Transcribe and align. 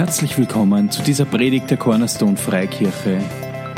Herzlich 0.00 0.38
willkommen 0.38 0.90
zu 0.90 1.02
dieser 1.02 1.26
Predigt 1.26 1.68
der 1.68 1.76
Cornerstone 1.76 2.38
Freikirche. 2.38 3.22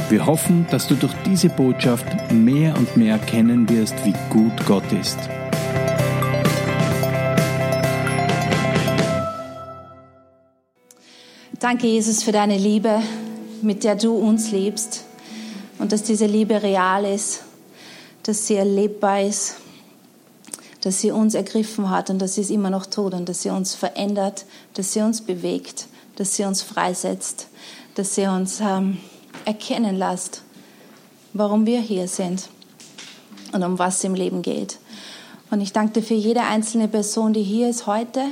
Wir 0.08 0.24
hoffen, 0.24 0.68
dass 0.70 0.86
du 0.86 0.94
durch 0.94 1.12
diese 1.26 1.48
Botschaft 1.48 2.30
mehr 2.30 2.76
und 2.76 2.96
mehr 2.96 3.14
erkennen 3.14 3.68
wirst, 3.68 3.96
wie 4.04 4.14
gut 4.30 4.52
Gott 4.64 4.84
ist. 4.92 5.18
Danke, 11.58 11.88
Jesus, 11.88 12.22
für 12.22 12.30
deine 12.30 12.56
Liebe, 12.56 13.00
mit 13.60 13.82
der 13.82 13.96
du 13.96 14.14
uns 14.14 14.52
liebst 14.52 15.02
und 15.80 15.90
dass 15.90 16.04
diese 16.04 16.26
Liebe 16.26 16.62
real 16.62 17.04
ist, 17.04 17.42
dass 18.22 18.46
sie 18.46 18.54
erlebbar 18.54 19.22
ist, 19.22 19.56
dass 20.82 21.00
sie 21.00 21.10
uns 21.10 21.34
ergriffen 21.34 21.90
hat 21.90 22.10
und 22.10 22.20
dass 22.20 22.36
sie 22.36 22.42
es 22.42 22.50
immer 22.50 22.70
noch 22.70 22.86
tut 22.86 23.12
und 23.12 23.28
dass 23.28 23.42
sie 23.42 23.50
uns 23.50 23.74
verändert, 23.74 24.44
dass 24.74 24.92
sie 24.92 25.00
uns 25.00 25.20
bewegt, 25.20 25.88
dass 26.22 26.36
sie 26.36 26.44
uns 26.44 26.62
freisetzt, 26.62 27.48
dass 27.96 28.14
sie 28.14 28.28
uns 28.28 28.60
ähm, 28.60 28.98
erkennen 29.44 29.98
lässt, 29.98 30.42
warum 31.32 31.66
wir 31.66 31.80
hier 31.80 32.06
sind 32.06 32.48
und 33.50 33.64
um 33.64 33.76
was 33.80 34.04
im 34.04 34.14
Leben 34.14 34.40
geht. 34.40 34.78
Und 35.50 35.60
ich 35.60 35.72
danke 35.72 35.94
dir 35.94 36.02
für 36.06 36.14
jede 36.14 36.42
einzelne 36.42 36.86
Person, 36.86 37.32
die 37.32 37.42
hier 37.42 37.68
ist 37.68 37.88
heute 37.88 38.22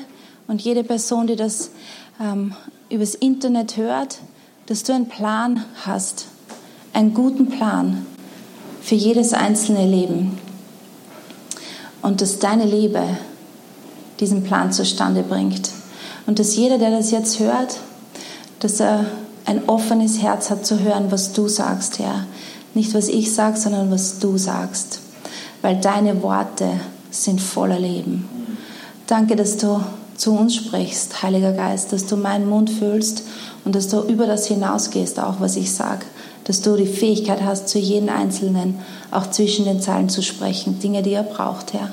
und 0.47 0.63
jede 0.63 0.85
Person, 0.85 1.27
die 1.27 1.35
das 1.35 1.73
ähm, 2.21 2.55
übers 2.91 3.17
Internet 3.17 3.77
hört, 3.77 4.21
dass 4.67 4.85
du 4.85 4.95
einen 4.95 5.09
Plan 5.09 5.65
hast, 5.85 6.27
einen 6.93 7.13
guten 7.13 7.49
Plan 7.49 8.07
für 8.81 8.95
jedes 8.95 9.33
einzelne 9.33 9.85
Leben 9.85 10.39
und 12.03 12.21
dass 12.21 12.39
deine 12.39 12.67
Liebe 12.67 13.03
diesen 14.21 14.45
Plan 14.45 14.73
zustande 14.73 15.25
bringt. 15.25 15.80
Und 16.31 16.39
dass 16.39 16.55
jeder, 16.55 16.79
der 16.79 16.93
das 16.93 17.11
jetzt 17.11 17.41
hört, 17.41 17.79
dass 18.61 18.79
er 18.79 19.05
ein 19.47 19.69
offenes 19.69 20.23
Herz 20.23 20.49
hat 20.49 20.65
zu 20.65 20.79
hören, 20.79 21.11
was 21.11 21.33
du 21.33 21.49
sagst, 21.49 21.99
Herr. 21.99 22.25
Nicht 22.73 22.95
was 22.95 23.09
ich 23.09 23.35
sage, 23.35 23.57
sondern 23.57 23.91
was 23.91 24.21
du 24.21 24.39
sagst. 24.39 25.01
Weil 25.61 25.81
deine 25.81 26.23
Worte 26.23 26.69
sind 27.11 27.41
voller 27.41 27.81
Leben. 27.81 28.29
Danke, 29.09 29.35
dass 29.35 29.57
du 29.57 29.81
zu 30.17 30.31
uns 30.31 30.55
sprichst, 30.55 31.21
Heiliger 31.21 31.51
Geist, 31.53 31.93
dass 31.93 32.07
du 32.07 32.17
meinen 32.17 32.49
Mund 32.49 32.71
füllst 32.71 33.25
und 33.65 33.75
dass 33.75 33.89
du 33.89 34.03
über 34.03 34.29
das 34.29 34.47
hinausgehst, 34.47 35.19
auch 35.19 35.41
was 35.41 35.57
ich 35.57 35.73
sage 35.75 36.05
dass 36.45 36.63
du 36.63 36.75
die 36.77 36.87
Fähigkeit 36.87 37.43
hast, 37.45 37.69
zu 37.69 37.79
jedem 37.79 38.09
Einzelnen 38.09 38.79
auch 39.13 39.31
zwischen 39.31 39.67
den 39.67 39.81
Zeilen 39.81 40.09
zu 40.09 40.21
sprechen, 40.21 40.81
Dinge, 40.81 41.01
die 41.03 41.13
er 41.13 41.23
braucht, 41.23 41.75
Herr. 41.75 41.93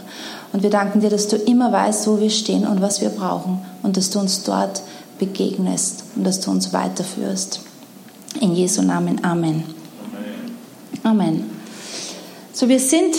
Und 0.53 0.64
wir 0.64 0.70
danken 0.70 1.02
dir, 1.02 1.09
dass 1.09 1.28
du 1.28 1.36
immer 1.36 1.72
weißt, 1.72 2.08
wo 2.08 2.20
wir 2.20 2.30
stehen 2.30 2.66
und 2.66 2.81
was 2.81 3.02
wir 3.02 3.09
brauchen 3.09 3.62
und 3.84 3.98
dass 3.98 4.09
du 4.09 4.20
uns 4.20 4.44
dort 4.44 4.81
begegnest 5.20 6.03
und 6.16 6.23
dass 6.23 6.40
du 6.40 6.52
uns 6.52 6.73
weiterführst. 6.73 7.62
In 8.40 8.56
Jesu 8.56 8.81
Namen, 8.81 9.23
Amen. 9.23 9.64
Amen. 11.03 11.22
Amen. 11.22 11.50
So, 12.53 12.70
wir 12.70 12.80
sind 12.80 13.16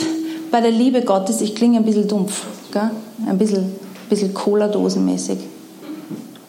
bei 0.51 0.61
der 0.61 0.71
Liebe 0.71 1.01
Gottes, 1.03 1.41
ich 1.41 1.55
klinge 1.55 1.77
ein 1.77 1.85
bisschen 1.85 2.07
dumpf, 2.07 2.45
gell? 2.71 2.91
ein 3.27 3.37
bisschen, 3.37 3.75
bisschen 4.09 4.33
Cola-Dosenmäßig. 4.33 5.37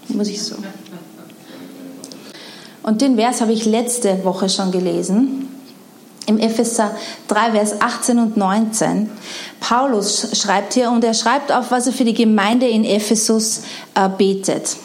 Muss 0.09 0.29
ich 0.29 0.43
so. 0.43 0.57
Und 2.83 3.03
den 3.03 3.17
Vers 3.17 3.41
habe 3.41 3.53
ich 3.53 3.67
letzte 3.67 4.25
Woche 4.25 4.49
schon 4.49 4.71
gelesen. 4.73 5.50
Im 6.31 6.39
Epheser 6.39 6.95
3, 7.27 7.51
Vers 7.51 7.81
18 7.81 8.21
und 8.21 8.37
19. 8.37 9.11
Paulus 9.59 10.39
schreibt 10.39 10.75
hier 10.75 10.93
und 10.93 11.03
er 11.03 11.13
schreibt 11.13 11.51
auf, 11.51 11.73
was 11.73 11.89
er 11.89 11.93
für 11.93 12.05
die 12.05 12.15
Gemeinde 12.15 12.69
in 12.69 12.85
Ephesus 12.85 13.63
äh, 13.97 14.09
betet. 14.09 14.77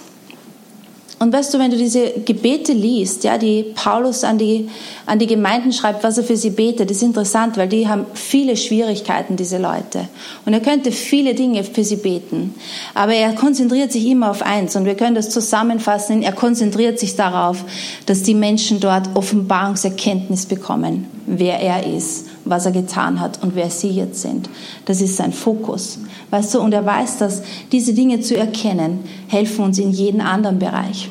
Und 1.18 1.32
weißt 1.32 1.54
du, 1.54 1.60
wenn 1.60 1.72
du 1.72 1.78
diese 1.78 2.12
Gebete 2.26 2.74
liest, 2.74 3.24
ja, 3.24 3.38
die 3.38 3.64
Paulus 3.74 4.26
an 4.26 4.38
die, 4.38 4.70
an 5.06 5.18
die 5.18 5.28
Gemeinden 5.28 5.72
schreibt, 5.72 6.04
was 6.04 6.18
er 6.18 6.26
für 6.26 6.36
sie 6.36 6.50
betet, 6.50 6.92
ist 6.92 7.02
interessant, 7.02 7.56
weil 7.56 7.70
die 7.70 7.88
haben 7.88 8.06
viele 8.14 8.58
Schwierigkeiten, 8.58 9.38
diese 9.38 9.58
Leute. 9.58 10.10
Und 10.46 10.54
er 10.54 10.60
könnte 10.60 10.92
viele 10.92 11.34
Dinge 11.34 11.64
für 11.64 11.86
sie 11.86 11.96
beten. 11.96 12.54
Aber 12.94 13.14
er 13.14 13.34
konzentriert 13.34 13.94
sich 13.94 14.06
immer 14.08 14.30
auf 14.30 14.42
eins. 14.42 14.76
Und 14.76 14.84
wir 14.86 14.96
können 14.96 15.16
das 15.16 15.30
zusammenfassen. 15.30 16.22
Er 16.22 16.34
konzentriert 16.34 17.00
sich 17.00 17.16
darauf, 17.16 17.64
dass 18.06 18.24
die 18.24 18.36
Menschen 18.36 18.82
dort 18.82 19.16
Offenbarungserkenntnis 19.16 20.48
bekommen, 20.48 21.08
wer 21.28 21.62
er 21.62 21.86
ist, 21.86 22.26
was 22.46 22.66
er 22.66 22.72
getan 22.72 23.20
hat 23.20 23.42
und 23.44 23.56
wer 23.56 23.70
sie 23.70 23.90
jetzt 23.90 24.22
sind. 24.22 24.50
Das 24.86 25.02
ist 25.02 25.18
sein 25.18 25.34
Fokus. 25.34 26.00
Weißt 26.30 26.54
du, 26.54 26.62
und 26.62 26.74
er 26.74 26.86
weiß, 26.86 27.18
dass 27.18 27.42
diese 27.72 27.94
Dinge 27.94 28.22
zu 28.22 28.38
erkennen, 28.38 29.00
helfen 29.28 29.66
uns 29.66 29.80
in 29.80 29.92
jedem 29.92 30.22
anderen 30.22 30.60
Bereich. 30.60 31.10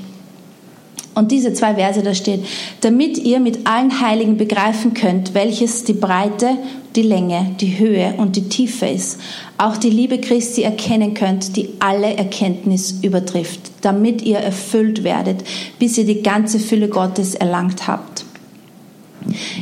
Und 1.15 1.31
diese 1.31 1.53
zwei 1.53 1.75
Verse, 1.75 2.03
da 2.03 2.12
steht, 2.12 2.44
damit 2.81 3.19
ihr 3.19 3.39
mit 3.39 3.67
allen 3.67 4.00
Heiligen 4.00 4.37
begreifen 4.37 4.94
könnt, 4.94 5.34
welches 5.34 5.84
die 5.84 5.93
Breite, 5.93 6.59
die 6.97 7.03
Länge, 7.03 7.55
die 7.61 7.78
Höhe 7.78 8.15
und 8.17 8.37
die 8.37 8.49
Tiefe 8.49 8.87
ist, 8.87 9.21
auch 9.56 9.77
die 9.77 9.91
Liebe 9.91 10.19
Christi 10.19 10.62
erkennen 10.62 11.15
könnt, 11.15 11.56
die 11.56 11.71
alle 11.78 12.17
Erkenntnis 12.17 12.99
übertrifft, 13.03 13.61
damit 13.83 14.23
ihr 14.23 14.39
erfüllt 14.39 15.05
werdet, 15.05 15.44
bis 15.78 15.99
ihr 15.99 16.05
die 16.05 16.23
ganze 16.23 16.59
Fülle 16.59 16.89
Gottes 16.89 17.34
erlangt 17.34 17.87
habt. 17.87 18.25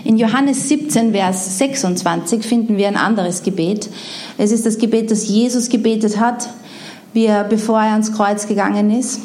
In 0.04 0.18
Johannes 0.18 0.68
17, 0.68 1.12
Vers 1.12 1.58
26 1.58 2.42
finden 2.42 2.76
wir 2.76 2.88
ein 2.88 2.96
anderes 2.96 3.42
Gebet. 3.42 3.88
Es 4.38 4.50
ist 4.50 4.66
das 4.66 4.78
Gebet, 4.78 5.10
das 5.10 5.28
Jesus 5.28 5.68
gebetet 5.68 6.18
hat, 6.18 6.48
er, 7.14 7.44
bevor 7.44 7.80
er 7.80 7.92
ans 7.92 8.12
Kreuz 8.12 8.46
gegangen 8.46 8.90
ist. 8.90 9.20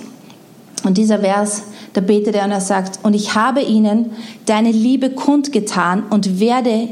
Und 0.84 0.98
dieser 0.98 1.20
Vers, 1.20 1.64
da 1.94 2.02
betet 2.02 2.36
er 2.36 2.46
und 2.46 2.52
er 2.52 2.62
sagt, 2.62 3.00
und 3.04 3.16
ich 3.16 3.34
habe 3.34 3.62
ihnen 3.62 4.12
deine 4.46 4.72
Liebe 4.72 5.10
kundgetan 5.10 6.04
und 6.10 6.40
werde 6.40 6.90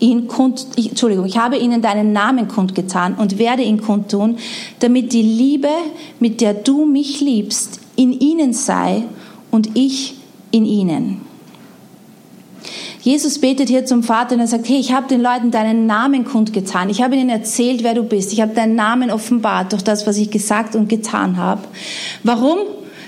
ihn 0.00 0.28
kund, 0.28 0.66
ich, 0.76 0.90
Entschuldigung, 0.90 1.26
ich 1.26 1.38
habe 1.38 1.56
ihnen 1.56 1.82
deinen 1.82 2.12
Namen 2.12 2.48
kundgetan 2.48 3.14
und 3.14 3.38
werde 3.38 3.62
ihn 3.62 3.80
kundtun, 3.80 4.36
damit 4.80 5.12
die 5.12 5.22
Liebe, 5.22 5.68
mit 6.20 6.40
der 6.40 6.54
du 6.54 6.84
mich 6.84 7.20
liebst, 7.20 7.80
in 7.96 8.12
ihnen 8.12 8.52
sei 8.52 9.04
und 9.50 9.70
ich 9.74 10.16
in 10.50 10.64
ihnen. 10.64 11.25
Jesus 13.06 13.38
betet 13.38 13.68
hier 13.68 13.86
zum 13.86 14.02
Vater 14.02 14.34
und 14.34 14.40
er 14.40 14.48
sagt, 14.48 14.68
hey, 14.68 14.80
ich 14.80 14.92
habe 14.92 15.06
den 15.06 15.20
Leuten 15.20 15.52
deinen 15.52 15.86
Namen 15.86 16.24
kundgetan. 16.24 16.90
Ich 16.90 17.02
habe 17.02 17.14
ihnen 17.14 17.28
erzählt, 17.28 17.84
wer 17.84 17.94
du 17.94 18.02
bist. 18.02 18.32
Ich 18.32 18.40
habe 18.40 18.52
deinen 18.52 18.74
Namen 18.74 19.12
offenbart 19.12 19.70
durch 19.70 19.84
das, 19.84 20.08
was 20.08 20.16
ich 20.16 20.32
gesagt 20.32 20.74
und 20.74 20.88
getan 20.88 21.36
habe. 21.36 21.62
Warum? 22.24 22.58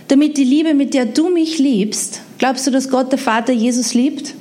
Damit 0.06 0.36
die 0.36 0.44
Liebe, 0.44 0.74
mit 0.74 0.94
der 0.94 1.04
du 1.04 1.30
mich 1.30 1.58
liebst, 1.58 2.20
glaubst 2.38 2.64
du, 2.64 2.70
dass 2.70 2.90
Gott 2.90 3.10
der 3.10 3.18
Vater 3.18 3.52
Jesus 3.52 3.92
liebt? 3.92 4.34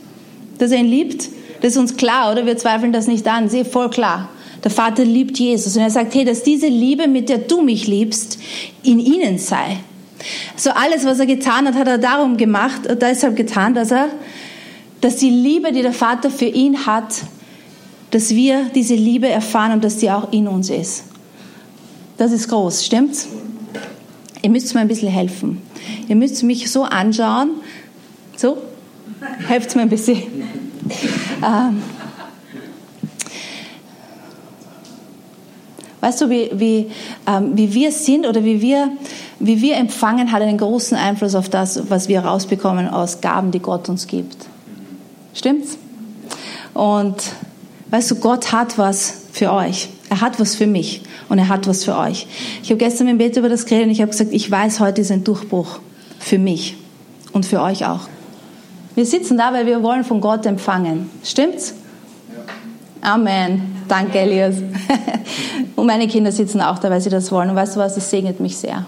Dass 0.60 0.70
er 0.70 0.78
ihn 0.78 0.86
liebt? 0.86 1.28
Das 1.62 1.72
ist 1.72 1.78
uns 1.78 1.98
klar, 1.98 2.32
oder? 2.32 2.46
Wir 2.46 2.56
zweifeln 2.58 2.94
das 2.94 3.08
nicht 3.08 3.28
an. 3.28 3.50
Sehr 3.50 3.66
voll 3.66 3.90
klar. 3.90 4.30
Der 4.64 4.70
Vater 4.70 5.06
liebt 5.06 5.40
Jesus. 5.40 5.76
Und 5.76 5.82
er 5.82 5.90
sagt, 5.90 6.14
hey, 6.14 6.24
dass 6.24 6.44
diese 6.44 6.68
Liebe, 6.68 7.08
mit 7.08 7.30
der 7.30 7.40
du 7.40 7.64
mich 7.64 7.88
liebst, 7.88 8.38
in 8.84 9.00
ihnen 9.00 9.40
sei. 9.40 9.78
So 10.56 10.70
alles, 10.70 11.04
was 11.04 11.18
er 11.18 11.26
getan 11.26 11.66
hat, 11.66 11.74
hat 11.74 11.88
er 11.88 11.98
darum 11.98 12.38
gemacht, 12.38 12.82
deshalb 13.02 13.36
getan, 13.36 13.74
dass 13.74 13.90
er 13.90 14.10
dass 15.02 15.18
die 15.18 15.30
Liebe, 15.30 15.72
die 15.72 15.82
der 15.82 15.94
Vater 15.94 16.30
für 16.30 16.46
ihn 16.46 16.86
hat, 16.86 17.22
dass 18.12 18.32
wir 18.32 18.66
diese 18.74 18.96
Liebe 18.96 19.28
erfahren 19.28 19.74
und 19.74 19.84
dass 19.84 19.98
die 19.98 20.10
auch 20.10 20.32
in 20.32 20.48
uns 20.48 20.70
ist. 20.70 21.04
Das 22.18 22.32
ist 22.32 22.48
groß, 22.48 22.86
stimmt's? 22.86 23.28
Ihr 24.42 24.50
müsst 24.50 24.74
mir 24.74 24.82
ein 24.82 24.88
bisschen 24.88 25.10
helfen. 25.10 25.62
Ihr 26.08 26.16
müsst 26.16 26.42
mich 26.44 26.72
so 26.72 26.84
anschauen. 26.84 27.52
So? 28.36 28.58
Helft 29.48 29.76
mir 29.76 29.82
ein 29.84 29.90
bisschen. 29.90 30.24
Ähm, 31.44 31.82
weißt 36.02 36.22
du, 36.22 36.30
wie, 36.30 36.50
wie, 36.54 36.92
ähm, 37.28 37.52
wie 37.56 37.74
wir 37.74 37.92
sind 37.92 38.26
oder 38.26 38.44
wie 38.44 38.62
wir, 38.62 38.90
wie 39.40 39.62
wir 39.62 39.76
empfangen, 39.78 40.32
hat 40.32 40.42
einen 40.42 40.58
großen 40.58 40.98
Einfluss 40.98 41.36
auf 41.36 41.50
das, 41.50 41.90
was 41.90 42.08
wir 42.08 42.22
rausbekommen 42.22 42.88
aus 42.88 43.22
Gaben, 43.22 43.52
die 43.52 43.60
Gott 43.60 43.90
uns 43.90 44.08
gibt. 44.08 44.47
Stimmt's? 45.38 45.78
Und 46.74 47.16
weißt 47.92 48.10
du, 48.10 48.16
Gott 48.16 48.52
hat 48.52 48.78
was 48.80 49.26
für 49.32 49.54
euch. 49.54 49.90
Er 50.10 50.22
hat 50.22 50.40
was 50.40 50.56
für 50.56 50.66
mich 50.66 51.04
und 51.30 51.38
er 51.38 51.48
hat 51.48 51.68
was 51.68 51.84
für 51.84 51.96
euch. 51.96 52.28
Ich 52.64 52.72
habe 52.72 52.78
gestern 52.78 53.08
dem 53.08 53.20
Bett 53.20 53.38
über 53.38 53.50
das 53.50 53.66
geredet 53.66 53.88
und 53.88 53.92
ich 53.92 54.02
habe 54.02 54.10
gesagt, 54.10 54.32
ich 54.34 54.50
weiß, 54.50 54.80
heute 54.80 55.02
ist 55.02 55.12
ein 55.12 55.24
Durchbruch 55.24 55.80
für 56.18 56.40
mich 56.40 56.76
und 57.34 57.46
für 57.46 57.62
euch 57.62 57.86
auch. 57.86 58.08
Wir 58.96 59.06
sitzen 59.06 59.38
da, 59.38 59.54
weil 59.54 59.68
wir 59.68 59.84
wollen 59.84 60.04
von 60.04 60.22
Gott 60.22 60.46
empfangen. 60.48 61.12
Stimmt's? 61.24 61.76
Ja. 63.04 63.14
Amen. 63.14 63.84
Danke, 63.88 64.18
Elias. 64.18 64.56
und 65.76 65.86
meine 65.86 66.08
Kinder 66.08 66.32
sitzen 66.32 66.62
auch 66.62 66.80
da, 66.80 66.90
weil 66.90 67.02
sie 67.02 67.12
das 67.12 67.32
wollen. 67.32 67.52
Und 67.52 67.56
weißt 67.56 67.76
du 67.76 67.80
was, 67.80 67.94
das 67.94 68.10
segnet 68.10 68.40
mich 68.40 68.58
sehr. 68.58 68.88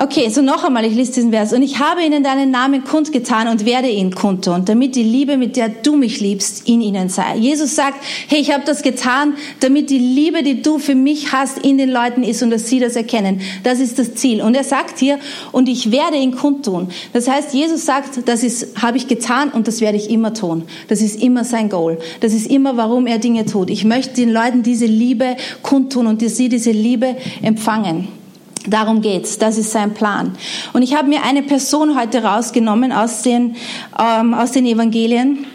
Okay, 0.00 0.28
so 0.28 0.42
noch 0.42 0.62
einmal, 0.62 0.84
ich 0.84 0.94
lese 0.94 1.14
diesen 1.14 1.32
Vers. 1.32 1.52
Und 1.52 1.62
ich 1.62 1.80
habe 1.80 2.04
ihnen 2.04 2.22
deinen 2.22 2.52
Namen 2.52 2.84
kundgetan 2.84 3.48
und 3.48 3.64
werde 3.64 3.88
ihn 3.88 4.14
kundtun, 4.14 4.64
damit 4.64 4.94
die 4.94 5.02
Liebe, 5.02 5.36
mit 5.36 5.56
der 5.56 5.70
du 5.70 5.96
mich 5.96 6.20
liebst, 6.20 6.68
in 6.68 6.80
ihnen 6.80 7.08
sei. 7.08 7.36
Jesus 7.36 7.74
sagt, 7.74 7.96
hey, 8.28 8.38
ich 8.38 8.52
habe 8.52 8.62
das 8.64 8.82
getan, 8.82 9.34
damit 9.58 9.90
die 9.90 9.98
Liebe, 9.98 10.44
die 10.44 10.62
du 10.62 10.78
für 10.78 10.94
mich 10.94 11.32
hast, 11.32 11.58
in 11.58 11.78
den 11.78 11.90
Leuten 11.90 12.22
ist 12.22 12.44
und 12.44 12.50
dass 12.50 12.68
sie 12.68 12.78
das 12.78 12.94
erkennen. 12.94 13.40
Das 13.64 13.80
ist 13.80 13.98
das 13.98 14.14
Ziel. 14.14 14.40
Und 14.40 14.54
er 14.54 14.62
sagt 14.62 15.00
hier, 15.00 15.18
und 15.50 15.68
ich 15.68 15.90
werde 15.90 16.16
ihn 16.16 16.30
kundtun. 16.30 16.90
Das 17.12 17.26
heißt, 17.26 17.52
Jesus 17.52 17.84
sagt, 17.84 18.28
das 18.28 18.44
ist, 18.44 18.80
habe 18.80 18.98
ich 18.98 19.08
getan 19.08 19.50
und 19.50 19.66
das 19.66 19.80
werde 19.80 19.98
ich 19.98 20.10
immer 20.10 20.32
tun. 20.32 20.62
Das 20.86 21.02
ist 21.02 21.20
immer 21.20 21.42
sein 21.42 21.68
Goal. 21.70 21.98
Das 22.20 22.34
ist 22.34 22.46
immer, 22.48 22.76
warum 22.76 23.08
er 23.08 23.18
Dinge 23.18 23.46
tut. 23.46 23.68
Ich 23.68 23.84
möchte 23.84 24.14
den 24.14 24.32
Leuten 24.32 24.62
diese 24.62 24.86
Liebe 24.86 25.36
kundtun 25.62 26.06
und 26.06 26.22
dass 26.22 26.36
sie 26.36 26.48
diese 26.48 26.70
Liebe 26.70 27.16
empfangen. 27.42 28.17
Darum 28.66 29.00
geht's. 29.00 29.38
Das 29.38 29.56
ist 29.56 29.70
sein 29.70 29.94
Plan. 29.94 30.32
Und 30.72 30.82
ich 30.82 30.94
habe 30.94 31.08
mir 31.08 31.22
eine 31.22 31.42
Person 31.42 31.98
heute 31.98 32.22
rausgenommen 32.22 32.92
aus 32.92 33.22
den, 33.22 33.56
ähm, 33.98 34.34
aus 34.34 34.52
den 34.52 34.66
Evangelien, 34.66 35.46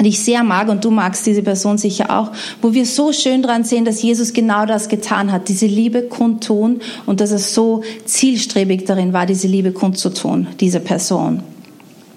die 0.00 0.08
ich 0.08 0.20
sehr 0.20 0.42
mag 0.42 0.68
und 0.68 0.84
du 0.84 0.90
magst 0.90 1.26
diese 1.26 1.42
Person 1.42 1.78
sicher 1.78 2.18
auch, 2.18 2.32
wo 2.62 2.72
wir 2.72 2.86
so 2.86 3.12
schön 3.12 3.42
dran 3.42 3.64
sehen, 3.64 3.84
dass 3.84 4.02
Jesus 4.02 4.32
genau 4.32 4.64
das 4.64 4.88
getan 4.88 5.30
hat, 5.30 5.48
diese 5.48 5.66
Liebe 5.66 6.02
kundtun 6.02 6.80
und 7.06 7.20
dass 7.20 7.32
er 7.32 7.38
so 7.38 7.82
zielstrebig 8.04 8.84
darin 8.86 9.12
war, 9.12 9.26
diese 9.26 9.46
Liebe 9.46 9.72
kundzutun, 9.72 10.48
diese 10.58 10.80
Person. 10.80 11.42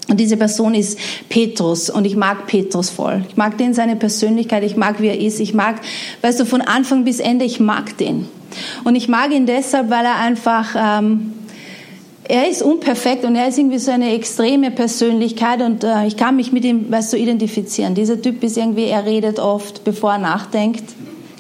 Und 0.10 0.20
diese 0.20 0.38
Person 0.38 0.76
ist 0.76 1.00
Petrus 1.30 1.90
und 1.90 2.06
ich 2.06 2.16
mag 2.16 2.46
Petrus 2.46 2.90
voll. 2.90 3.26
Ich 3.30 3.38
mag 3.38 3.58
den 3.58 3.74
seine 3.74 3.96
Persönlichkeit, 3.96 4.64
ich 4.64 4.76
mag 4.76 5.02
wie 5.02 5.08
er 5.08 5.20
ist, 5.20 5.40
ich 5.40 5.54
mag, 5.54 5.78
weißt 6.22 6.40
du, 6.40 6.46
von 6.46 6.62
Anfang 6.62 7.04
bis 7.04 7.20
Ende, 7.20 7.46
ich 7.46 7.60
mag 7.60 7.98
den. 7.98 8.28
Und 8.84 8.96
ich 8.96 9.08
mag 9.08 9.32
ihn 9.32 9.46
deshalb, 9.46 9.90
weil 9.90 10.06
er 10.06 10.18
einfach, 10.18 10.76
ähm, 10.78 11.34
er 12.26 12.50
ist 12.50 12.62
unperfekt 12.62 13.26
und 13.26 13.36
er 13.36 13.48
ist 13.48 13.58
irgendwie 13.58 13.80
so 13.80 13.92
eine 13.92 14.14
extreme 14.14 14.72
Persönlichkeit 14.72 15.62
und 15.62 15.84
äh, 15.84 16.08
ich 16.08 16.16
kann 16.16 16.36
mich 16.36 16.52
mit 16.52 16.64
ihm, 16.64 16.92
weißt 16.92 17.14
du, 17.14 17.18
identifizieren. 17.18 17.96
Dieser 17.96 18.22
Typ 18.22 18.44
ist 18.44 18.58
irgendwie, 18.58 18.86
er 18.86 19.06
redet 19.06 19.40
oft, 19.40 19.84
bevor 19.84 20.14
er 20.14 20.20
nachdenkt. 20.20 20.84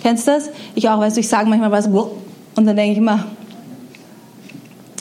Kennst 0.01 0.27
du 0.27 0.31
das? 0.31 0.49
Ich 0.75 0.89
auch, 0.89 0.99
weißt 0.99 1.15
du, 1.15 1.21
ich 1.21 1.29
sage 1.29 1.49
manchmal 1.49 1.71
was 1.71 1.87
und 1.87 2.65
dann 2.65 2.75
denke 2.75 2.91
ich 2.91 2.97
immer, 2.97 3.25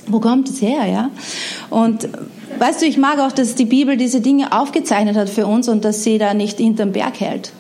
wo 0.06 0.20
kommt 0.20 0.48
es 0.48 0.62
her, 0.62 0.86
ja? 0.86 1.10
Und 1.70 2.08
weißt 2.58 2.82
du, 2.82 2.86
ich 2.86 2.98
mag 2.98 3.18
auch, 3.18 3.32
dass 3.32 3.54
die 3.54 3.64
Bibel 3.64 3.96
diese 3.96 4.20
Dinge 4.20 4.52
aufgezeichnet 4.52 5.16
hat 5.16 5.28
für 5.28 5.46
uns 5.46 5.68
und 5.68 5.84
dass 5.84 6.04
sie 6.04 6.18
da 6.18 6.34
nicht 6.34 6.58
hinterm 6.58 6.92
Berg 6.92 7.20
hält. 7.20 7.52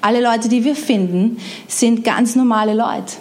Alle 0.00 0.22
Leute, 0.22 0.48
die 0.48 0.64
wir 0.64 0.74
finden, 0.74 1.38
sind 1.68 2.04
ganz 2.04 2.36
normale 2.36 2.74
Leute. 2.74 3.16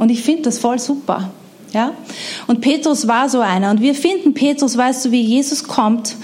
Und 0.00 0.08
ich 0.08 0.22
finde 0.22 0.44
das 0.44 0.58
voll 0.58 0.78
super. 0.78 1.30
Ja? 1.74 1.92
Und 2.46 2.62
Petrus 2.62 3.06
war 3.06 3.28
so 3.28 3.40
einer. 3.40 3.70
Und 3.70 3.82
wir 3.82 3.94
finden 3.94 4.32
Petrus, 4.32 4.78
weißt 4.78 5.04
du, 5.04 5.10
wie 5.10 5.20
Jesus 5.20 5.64
kommt 5.64 6.16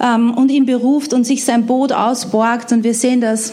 ähm, 0.00 0.32
und 0.34 0.52
ihn 0.52 0.66
beruft 0.66 1.12
und 1.12 1.24
sich 1.24 1.44
sein 1.44 1.66
Boot 1.66 1.90
ausborgt. 1.90 2.70
Und 2.70 2.84
wir 2.84 2.94
sehen 2.94 3.20
das. 3.20 3.52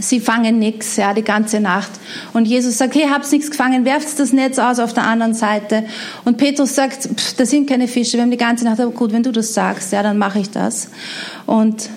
Sie 0.00 0.18
fangen 0.18 0.58
nichts, 0.58 0.96
ja, 0.96 1.14
die 1.14 1.22
ganze 1.22 1.60
Nacht. 1.60 1.90
Und 2.32 2.48
Jesus 2.48 2.78
sagt, 2.78 2.96
hey, 2.96 3.06
hab's 3.08 3.30
nichts 3.30 3.52
gefangen, 3.52 3.84
werft 3.84 4.18
das 4.18 4.32
Netz 4.32 4.58
aus 4.58 4.80
auf 4.80 4.92
der 4.92 5.04
anderen 5.04 5.34
Seite. 5.34 5.84
Und 6.24 6.36
Petrus 6.36 6.74
sagt, 6.74 7.04
pff, 7.04 7.36
das 7.36 7.50
sind 7.50 7.68
keine 7.68 7.86
Fische, 7.86 8.16
wir 8.16 8.22
haben 8.22 8.30
die 8.32 8.38
ganze 8.38 8.64
Nacht, 8.64 8.80
aber 8.80 8.90
gut, 8.90 9.12
wenn 9.12 9.22
du 9.22 9.30
das 9.30 9.54
sagst, 9.54 9.92
ja, 9.92 10.02
dann 10.02 10.18
mache 10.18 10.40
ich 10.40 10.50
das. 10.50 10.88
Und, 11.44 11.90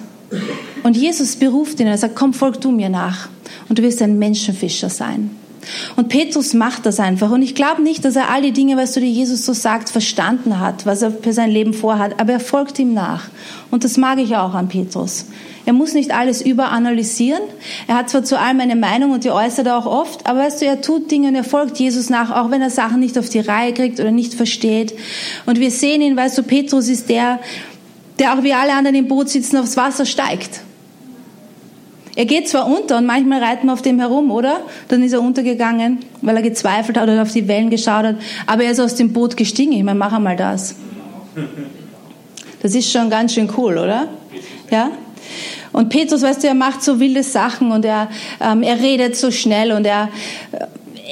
und 0.84 0.96
Jesus 0.96 1.38
beruft 1.38 1.80
ihn, 1.80 1.88
er 1.88 1.98
sagt, 1.98 2.16
komm, 2.16 2.34
folg 2.34 2.60
du 2.62 2.72
mir 2.72 2.90
nach. 2.90 3.30
Und 3.70 3.80
du 3.80 3.84
wirst 3.84 4.02
ein 4.02 4.20
Menschenfischer 4.20 4.90
sein. 4.90 5.32
Und 5.96 6.10
Petrus 6.10 6.54
macht 6.54 6.86
das 6.86 7.00
einfach. 7.00 7.32
Und 7.32 7.42
ich 7.42 7.56
glaube 7.56 7.82
nicht, 7.82 8.06
dass 8.06 8.16
er 8.16 8.30
all 8.30 8.42
die 8.42 8.52
Dinge, 8.52 8.78
was 8.78 8.94
du 8.94 9.00
dir 9.00 9.10
Jesus 9.10 9.46
so 9.46 9.54
sagt, 9.54 9.90
verstanden 9.90 10.60
hat, 10.60 10.86
was 10.86 11.02
er 11.02 11.12
für 11.12 11.34
sein 11.34 11.50
Leben 11.50 11.74
vorhat. 11.74 12.20
Aber 12.20 12.34
er 12.34 12.40
folgt 12.40 12.80
ihm 12.80 12.94
nach. 12.94 13.30
Und 13.72 13.84
das 13.84 13.98
mag 13.98 14.20
ich 14.20 14.36
auch 14.36 14.54
an 14.54 14.70
Petrus. 14.70 15.26
Er 15.66 15.74
muss 15.74 15.94
nicht 15.94 16.12
alles 16.12 16.42
überanalysieren. 16.42 17.42
Er 17.88 17.96
hat 17.96 18.10
zwar 18.10 18.24
zu 18.24 18.38
allem 18.38 18.60
eine 18.60 18.76
Meinung 18.76 19.12
und 19.12 19.24
die 19.24 19.32
äußert 19.32 19.68
er 19.68 19.78
auch 19.78 19.86
oft, 19.86 20.28
aber 20.28 20.40
weißt 20.40 20.62
du, 20.62 20.66
er 20.66 20.82
tut 20.82 21.10
Dinge 21.10 21.30
und 21.30 21.36
er 21.36 21.46
folgt 21.46 21.78
Jesus 21.78 22.10
nach, 22.10 22.32
auch 22.32 22.52
wenn 22.52 22.62
er 22.62 22.70
Sachen 22.70 23.00
nicht 23.00 23.18
auf 23.18 23.30
die 23.30 23.40
Reihe 23.40 23.74
kriegt 23.74 24.00
oder 24.00 24.12
nicht 24.12 24.34
versteht. 24.34 24.94
Und 25.46 25.60
wir 25.60 25.72
sehen 25.72 26.02
ihn, 26.02 26.18
weißt 26.18 26.38
du, 26.38 26.44
Petrus 26.44 26.90
ist 26.90 27.10
der, 27.10 27.40
der 28.20 28.34
auch 28.34 28.44
wie 28.44 28.54
alle 28.54 28.74
anderen 28.74 28.98
im 28.98 29.08
Boot 29.08 29.30
sitzen, 29.30 29.58
aufs 29.58 29.78
Wasser 29.78 30.06
steigt. 30.06 30.62
Er 32.16 32.26
geht 32.26 32.48
zwar 32.48 32.68
unter 32.68 32.98
und 32.98 33.06
manchmal 33.06 33.44
reiten 33.44 33.68
wir 33.68 33.74
auf 33.74 33.82
dem 33.82 34.00
herum, 34.00 34.30
oder? 34.30 34.62
Dann 34.88 35.02
ist 35.02 35.14
er 35.14 35.22
untergegangen, 35.22 36.00
weil 36.22 36.36
er 36.36 36.44
gezweifelt 36.44 36.98
hat 36.98 37.04
oder 37.04 37.22
auf 37.22 37.32
die 37.32 37.48
Wellen 37.48 37.72
geschaut 37.72 38.06
hat. 38.06 38.16
Aber 38.46 38.64
er 38.64 38.72
ist 38.72 38.80
aus 38.80 38.96
dem 38.96 39.14
Boot 39.14 39.36
gestiegen. 39.36 39.72
Ich 39.72 39.84
meine, 39.84 39.98
mach 39.98 40.14
einmal 40.14 40.36
das. 40.36 40.76
Das 42.62 42.76
ist 42.76 42.92
schon 42.92 43.10
ganz 43.10 43.34
schön 43.34 43.50
cool, 43.58 43.78
oder? 43.78 44.08
Ja? 44.70 44.92
Und 45.72 45.90
Petrus, 45.90 46.22
weißt 46.22 46.44
du, 46.44 46.48
er 46.48 46.54
macht 46.54 46.84
so 46.84 47.00
wilde 47.00 47.24
Sachen 47.24 47.72
und 47.72 47.84
er, 47.84 48.10
ähm, 48.40 48.62
er 48.62 48.80
redet 48.80 49.16
so 49.16 49.32
schnell 49.32 49.72
und 49.72 49.86
er, 49.86 50.10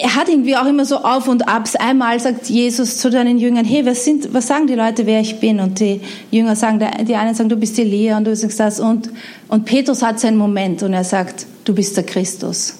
er 0.01 0.15
hat 0.15 0.29
irgendwie 0.29 0.57
auch 0.57 0.65
immer 0.65 0.83
so 0.83 0.97
Auf 0.97 1.27
und 1.27 1.47
Abs. 1.47 1.75
Einmal 1.75 2.19
sagt 2.19 2.49
Jesus 2.49 2.97
zu 2.97 3.11
deinen 3.11 3.37
Jüngern, 3.37 3.65
hey, 3.65 3.85
was, 3.85 4.03
sind, 4.03 4.33
was 4.33 4.47
sagen 4.47 4.65
die 4.65 4.73
Leute, 4.73 5.05
wer 5.05 5.21
ich 5.21 5.39
bin? 5.39 5.59
Und 5.59 5.79
die 5.79 6.01
Jünger 6.31 6.55
sagen, 6.55 6.79
die 7.07 7.15
einen 7.15 7.35
sagen, 7.35 7.49
du 7.49 7.55
bist 7.55 7.77
Elia 7.77 8.17
und 8.17 8.25
du 8.25 8.35
sagst 8.35 8.59
das. 8.59 8.79
Und, 8.79 9.11
und 9.47 9.65
Petrus 9.65 10.01
hat 10.01 10.19
seinen 10.19 10.37
Moment 10.37 10.81
und 10.81 10.93
er 10.93 11.03
sagt, 11.03 11.45
du 11.65 11.75
bist 11.75 11.95
der 11.97 12.03
Christus. 12.03 12.75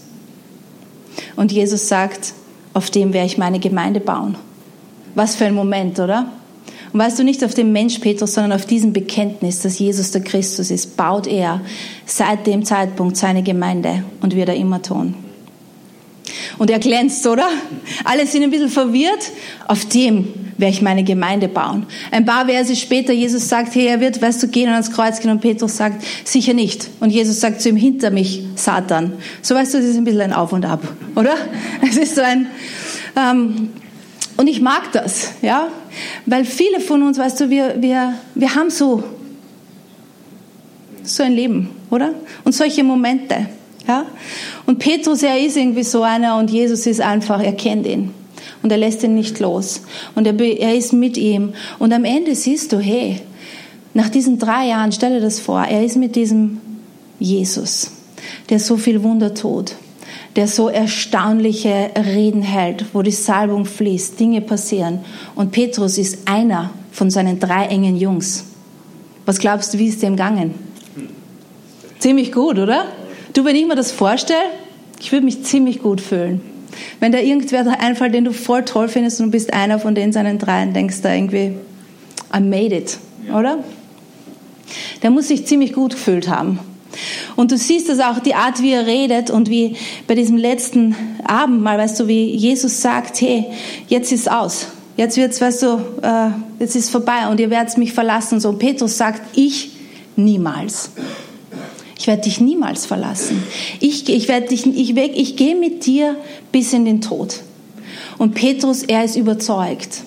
Und 1.35 1.51
Jesus 1.51 1.88
sagt, 1.88 2.33
auf 2.73 2.89
dem 2.89 3.13
werde 3.13 3.27
ich 3.27 3.38
meine 3.38 3.59
Gemeinde 3.59 4.00
bauen. 4.00 4.35
Was 5.13 5.35
für 5.35 5.45
ein 5.45 5.53
Moment, 5.53 6.00
oder? 6.00 6.25
Und 6.91 7.00
weißt 7.00 7.19
du, 7.19 7.23
nicht 7.23 7.44
auf 7.44 7.53
dem 7.53 7.71
Mensch 7.71 8.00
Petrus, 8.00 8.33
sondern 8.33 8.53
auf 8.53 8.65
diesem 8.65 8.94
Bekenntnis, 8.94 9.62
dass 9.62 9.77
Jesus 9.77 10.12
der 10.12 10.21
Christus 10.21 10.71
ist, 10.71 10.97
baut 10.97 11.27
er 11.27 11.62
seit 12.06 12.47
dem 12.47 12.65
Zeitpunkt 12.65 13.15
seine 13.15 13.44
Gemeinde 13.44 14.03
und 14.21 14.35
wird 14.35 14.50
er 14.50 14.56
immer 14.56 14.81
tun. 14.81 15.13
Und 16.57 16.69
er 16.69 16.80
glänzt, 16.80 17.25
oder? 17.27 17.48
Alle 18.03 18.25
sind 18.27 18.44
ein 18.44 18.51
bisschen 18.51 18.69
verwirrt. 18.69 19.31
Auf 19.68 19.86
dem 19.86 20.27
werde 20.57 20.74
ich 20.74 20.81
meine 20.81 21.03
Gemeinde 21.03 21.48
bauen. 21.48 21.86
Ein 22.12 22.25
paar 22.25 22.45
Verse 22.45 22.75
später, 22.75 23.13
Jesus 23.13 23.50
sagt, 23.50 23.75
hey, 23.75 23.88
er 23.88 24.00
wird, 24.00 24.21
weißt 24.21 24.44
du, 24.44 24.48
gehen 24.48 24.68
und 24.68 24.74
ans 24.74 24.92
Kreuz 24.92 25.19
gehen 25.19 25.31
und 25.31 25.42
Petrus 25.42 25.77
sagt, 25.77 26.03
sicher 26.24 26.53
nicht. 26.53 26.88
Und 27.00 27.09
Jesus 27.09 27.39
sagt 27.39 27.62
zu 27.62 27.69
ihm, 27.69 27.75
hinter 27.75 28.12
mich, 28.12 28.44
Satan. 28.56 29.13
So 29.42 29.56
weißt 29.56 29.74
du, 29.74 29.80
das 29.80 29.88
ist 29.88 29.98
ein 29.98 30.03
bisschen 30.03 30.21
ein 30.21 30.33
Auf 30.33 30.53
und 30.53 30.65
Ab, 30.65 30.81
oder? 31.15 31.36
Es 31.81 31.98
ist 31.98 32.15
so 32.15 32.21
ein, 32.21 32.48
ähm, 33.15 33.69
und 34.38 34.47
ich 34.47 34.62
mag 34.62 34.92
das, 34.94 35.33
ja, 35.42 35.68
weil 36.25 36.45
viele 36.45 36.80
von 36.80 37.04
uns, 37.04 37.18
weißt 37.18 37.42
du, 37.42 37.50
wir, 37.50 37.75
wir, 37.81 38.13
wir 38.33 38.56
haben 38.56 38.69
so, 38.69 39.04
so 41.04 41.24
ein 41.24 41.33
Leben, 41.33 41.69
oder? 41.89 42.13
Und 42.44 42.54
solche 42.54 42.83
Momente. 42.83 43.47
Ja? 43.88 44.06
Und 44.66 44.80
Petrus, 44.80 45.24
er 45.24 45.39
ist 45.39 45.57
irgendwie 45.57 45.83
so 45.83 46.04
einer 46.04 46.38
und 46.38 46.50
Jesus 46.51 46.86
ist 46.86 47.01
einfach, 47.01 47.42
er 47.42 47.54
kennt 47.54 47.86
ihn. 47.88 48.13
Und 48.63 48.72
er 48.72 48.78
lässt 48.78 49.04
ihn 49.04 49.16
nicht 49.16 49.39
los. 49.39 49.81
Und 50.16 50.28
er, 50.28 50.40
er 50.40 50.76
ist 50.76 50.94
mit 50.94 51.18
ihm. 51.18 51.54
Und 51.80 51.94
am 51.94 52.06
Ende 52.06 52.35
siehst 52.35 52.71
du, 52.71 52.80
hey, 52.80 53.19
nach 53.94 54.09
diesen 54.09 54.40
drei 54.40 54.68
Jahren, 54.68 54.92
stell 54.92 55.14
dir 55.14 55.21
das 55.21 55.40
vor, 55.40 55.64
er 55.64 55.83
ist 55.83 55.97
mit 55.97 56.16
diesem 56.16 56.61
Jesus, 57.19 57.92
der 58.50 58.59
so 58.59 58.78
viel 58.78 59.04
Wunder 59.04 59.33
tut, 59.33 59.73
der 60.35 60.47
so 60.47 60.69
erstaunliche 60.69 61.92
Reden 61.95 62.42
hält, 62.42 62.85
wo 62.94 63.02
die 63.02 63.11
Salbung 63.11 63.66
fließt, 63.66 64.19
Dinge 64.19 64.42
passieren. 64.42 65.00
Und 65.35 65.52
Petrus 65.52 65.97
ist 65.97 66.28
einer 66.28 66.71
von 66.92 67.09
seinen 67.09 67.40
drei 67.40 67.66
engen 67.66 67.97
Jungs. 67.97 68.45
Was 69.26 69.40
glaubst 69.40 69.73
du, 69.73 69.78
wie 69.78 69.88
ist 69.88 70.02
dem 70.02 70.16
gegangen? 70.16 70.56
Ziemlich 72.00 72.31
gut, 72.31 72.57
oder? 72.57 72.85
Du, 73.33 73.45
wenn 73.45 73.56
ich 73.56 73.66
mir 73.66 73.76
das 73.76 73.92
vorstelle, 73.92 74.40
ich 75.00 75.11
würde 75.11 75.26
mich 75.26 75.44
ziemlich 75.44 75.81
gut 75.81 76.02
fühlen. 76.02 76.42
Wenn 77.00 77.11
da 77.11 77.19
irgendwer 77.19 77.80
einfällt, 77.80 78.14
den 78.14 78.26
du 78.26 78.33
voll 78.33 78.64
toll 78.66 78.88
findest 78.88 79.19
und 79.19 79.28
du 79.28 79.31
bist 79.31 79.54
einer 79.54 79.80
von 79.80 79.95
den 79.95 80.14
seinen 80.14 80.38
dreien, 80.38 80.73
denkst 80.73 81.02
du 81.02 81.09
irgendwie, 81.09 81.54
I 82.33 82.40
made 82.40 82.76
it, 82.76 82.97
ja. 83.28 83.38
oder? 83.38 83.64
Der 85.02 85.11
muss 85.11 85.28
sich 85.28 85.45
ziemlich 85.45 85.73
gut 85.73 85.94
gefühlt 85.94 86.30
haben. 86.30 86.59
Und 87.35 87.52
du 87.52 87.57
siehst 87.57 87.90
das 87.90 88.00
auch, 88.00 88.19
die 88.19 88.35
Art, 88.35 88.61
wie 88.61 88.71
er 88.71 88.85
redet 88.85 89.30
und 89.30 89.50
wie 89.50 89.76
bei 90.07 90.16
diesem 90.16 90.38
letzten 90.38 90.95
Abend 91.23 91.61
mal, 91.61 91.78
weißt 91.78 92.00
du, 92.02 92.07
wie 92.07 92.35
Jesus 92.35 92.81
sagt, 92.81 93.19
hey, 93.21 93.45
jetzt 93.88 94.11
ist 94.11 94.30
aus. 94.30 94.68
Jetzt 94.97 95.18
wird's, 95.18 95.40
weißt 95.40 95.64
du, 95.64 95.68
äh, 96.02 96.30
jetzt 96.59 96.76
ist 96.76 96.90
vorbei 96.90 97.28
und 97.30 97.40
ihr 97.40 97.50
werdet 97.50 97.78
mich 97.78 97.94
verlassen. 97.94 98.35
Und 98.35 98.42
so. 98.42 98.50
Und 98.50 98.59
Petrus 98.59 98.97
sagt, 98.97 99.21
ich 99.38 99.71
niemals. 100.16 100.92
Ich 102.01 102.07
werde 102.07 102.23
dich 102.23 102.41
niemals 102.41 102.87
verlassen. 102.87 103.43
Ich, 103.79 104.09
ich, 104.09 104.27
werde 104.27 104.47
dich, 104.47 104.65
ich, 104.65 104.95
weg, 104.95 105.11
ich 105.13 105.35
gehe 105.35 105.55
mit 105.55 105.85
dir 105.85 106.15
bis 106.51 106.73
in 106.73 106.83
den 106.83 106.99
Tod. 106.99 107.41
Und 108.17 108.33
Petrus, 108.33 108.81
er 108.81 109.03
ist 109.03 109.15
überzeugt. 109.15 110.01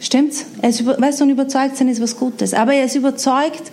Stimmt's? 0.00 0.46
Er 0.62 0.70
ist, 0.70 0.86
weißt 0.86 1.20
du, 1.20 1.26
überzeugt 1.26 1.76
sein 1.76 1.88
ist 1.88 2.00
was 2.00 2.16
Gutes. 2.16 2.54
Aber 2.54 2.72
er 2.72 2.86
ist 2.86 2.94
überzeugt 2.94 3.64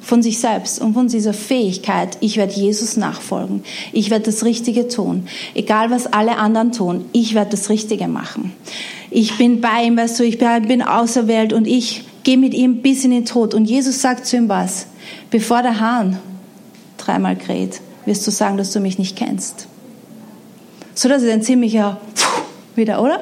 von 0.00 0.22
sich 0.22 0.38
selbst 0.38 0.80
und 0.80 0.94
von 0.94 1.08
dieser 1.08 1.32
Fähigkeit, 1.32 2.16
ich 2.20 2.36
werde 2.36 2.52
Jesus 2.52 2.96
nachfolgen. 2.96 3.64
Ich 3.92 4.10
werde 4.10 4.26
das 4.26 4.44
Richtige 4.44 4.86
tun. 4.86 5.26
Egal 5.56 5.90
was 5.90 6.06
alle 6.06 6.36
anderen 6.36 6.70
tun, 6.70 7.04
ich 7.10 7.34
werde 7.34 7.50
das 7.50 7.68
Richtige 7.68 8.06
machen. 8.06 8.52
Ich 9.10 9.36
bin 9.38 9.60
bei 9.60 9.86
ihm, 9.86 9.96
weißt 9.96 10.20
du, 10.20 10.22
ich 10.22 10.38
bin 10.38 10.82
auserwählt 10.82 11.52
und 11.52 11.66
ich 11.66 12.04
gehe 12.22 12.38
mit 12.38 12.54
ihm 12.54 12.80
bis 12.80 13.04
in 13.04 13.10
den 13.10 13.24
Tod. 13.24 13.54
Und 13.54 13.64
Jesus 13.64 14.00
sagt 14.00 14.24
zu 14.24 14.36
ihm 14.36 14.48
was? 14.48 14.86
Bevor 15.32 15.62
der 15.62 15.80
Hahn 15.80 16.20
dreimal 17.10 17.36
kräht, 17.36 17.80
wirst 18.06 18.26
du 18.26 18.30
sagen, 18.30 18.56
dass 18.56 18.72
du 18.72 18.80
mich 18.80 18.98
nicht 18.98 19.16
kennst. 19.16 19.66
So, 20.94 21.08
das 21.08 21.22
ist 21.22 21.30
ein 21.30 21.42
ziemlicher 21.42 22.00
wieder, 22.76 23.02
oder? 23.02 23.20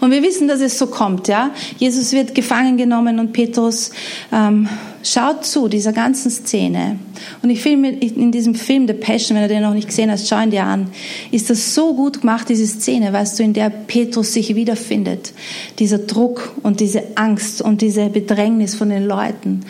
Und 0.00 0.10
wir 0.12 0.22
wissen, 0.22 0.46
dass 0.46 0.60
es 0.60 0.78
so 0.78 0.86
kommt, 0.86 1.26
ja. 1.26 1.50
Jesus 1.78 2.12
wird 2.12 2.34
gefangen 2.34 2.76
genommen 2.76 3.18
und 3.18 3.32
Petrus 3.32 3.90
ähm, 4.32 4.68
schaut 5.02 5.44
zu 5.44 5.68
dieser 5.68 5.92
ganzen 5.92 6.30
Szene. 6.30 6.98
Und 7.42 7.50
ich 7.50 7.60
finde 7.60 7.88
in 7.88 8.30
diesem 8.30 8.54
Film 8.54 8.86
The 8.86 8.94
Passion, 8.94 9.36
wenn 9.36 9.42
du 9.42 9.48
den 9.48 9.62
noch 9.62 9.74
nicht 9.74 9.88
gesehen 9.88 10.10
hast, 10.10 10.28
schau 10.28 10.40
ihn 10.40 10.50
dir 10.50 10.64
an, 10.64 10.90
ist 11.32 11.50
das 11.50 11.74
so 11.74 11.94
gut 11.94 12.20
gemacht, 12.20 12.48
diese 12.48 12.66
Szene, 12.66 13.12
weißt 13.12 13.38
du, 13.38 13.42
in 13.42 13.54
der 13.54 13.70
Petrus 13.70 14.34
sich 14.34 14.54
wiederfindet. 14.54 15.32
Dieser 15.78 15.98
Druck 15.98 16.52
und 16.62 16.78
diese 16.80 17.02
Angst 17.16 17.60
und 17.60 17.80
diese 17.80 18.08
Bedrängnis 18.08 18.74
von 18.74 18.90
den 18.90 19.06
Leuten. 19.06 19.64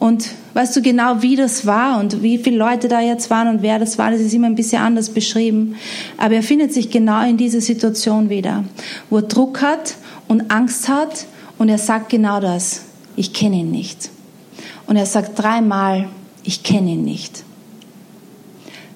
Und 0.00 0.30
weißt 0.54 0.74
du 0.74 0.80
genau, 0.80 1.20
wie 1.20 1.36
das 1.36 1.66
war 1.66 2.00
und 2.00 2.22
wie 2.22 2.38
viele 2.38 2.56
Leute 2.56 2.88
da 2.88 3.02
jetzt 3.02 3.28
waren 3.28 3.48
und 3.48 3.62
wer 3.62 3.78
das 3.78 3.98
war, 3.98 4.10
das 4.10 4.20
ist 4.20 4.32
immer 4.32 4.46
ein 4.46 4.54
bisschen 4.54 4.80
anders 4.80 5.10
beschrieben. 5.10 5.76
Aber 6.16 6.34
er 6.34 6.42
findet 6.42 6.72
sich 6.72 6.90
genau 6.90 7.22
in 7.28 7.36
dieser 7.36 7.60
Situation 7.60 8.30
wieder, 8.30 8.64
wo 9.10 9.18
er 9.18 9.22
Druck 9.22 9.60
hat 9.60 9.96
und 10.26 10.50
Angst 10.50 10.88
hat 10.88 11.26
und 11.58 11.68
er 11.68 11.76
sagt 11.76 12.08
genau 12.08 12.40
das, 12.40 12.80
ich 13.14 13.34
kenne 13.34 13.56
ihn 13.56 13.70
nicht. 13.70 14.08
Und 14.86 14.96
er 14.96 15.04
sagt 15.04 15.38
dreimal, 15.38 16.08
ich 16.44 16.62
kenne 16.62 16.92
ihn 16.92 17.04
nicht. 17.04 17.44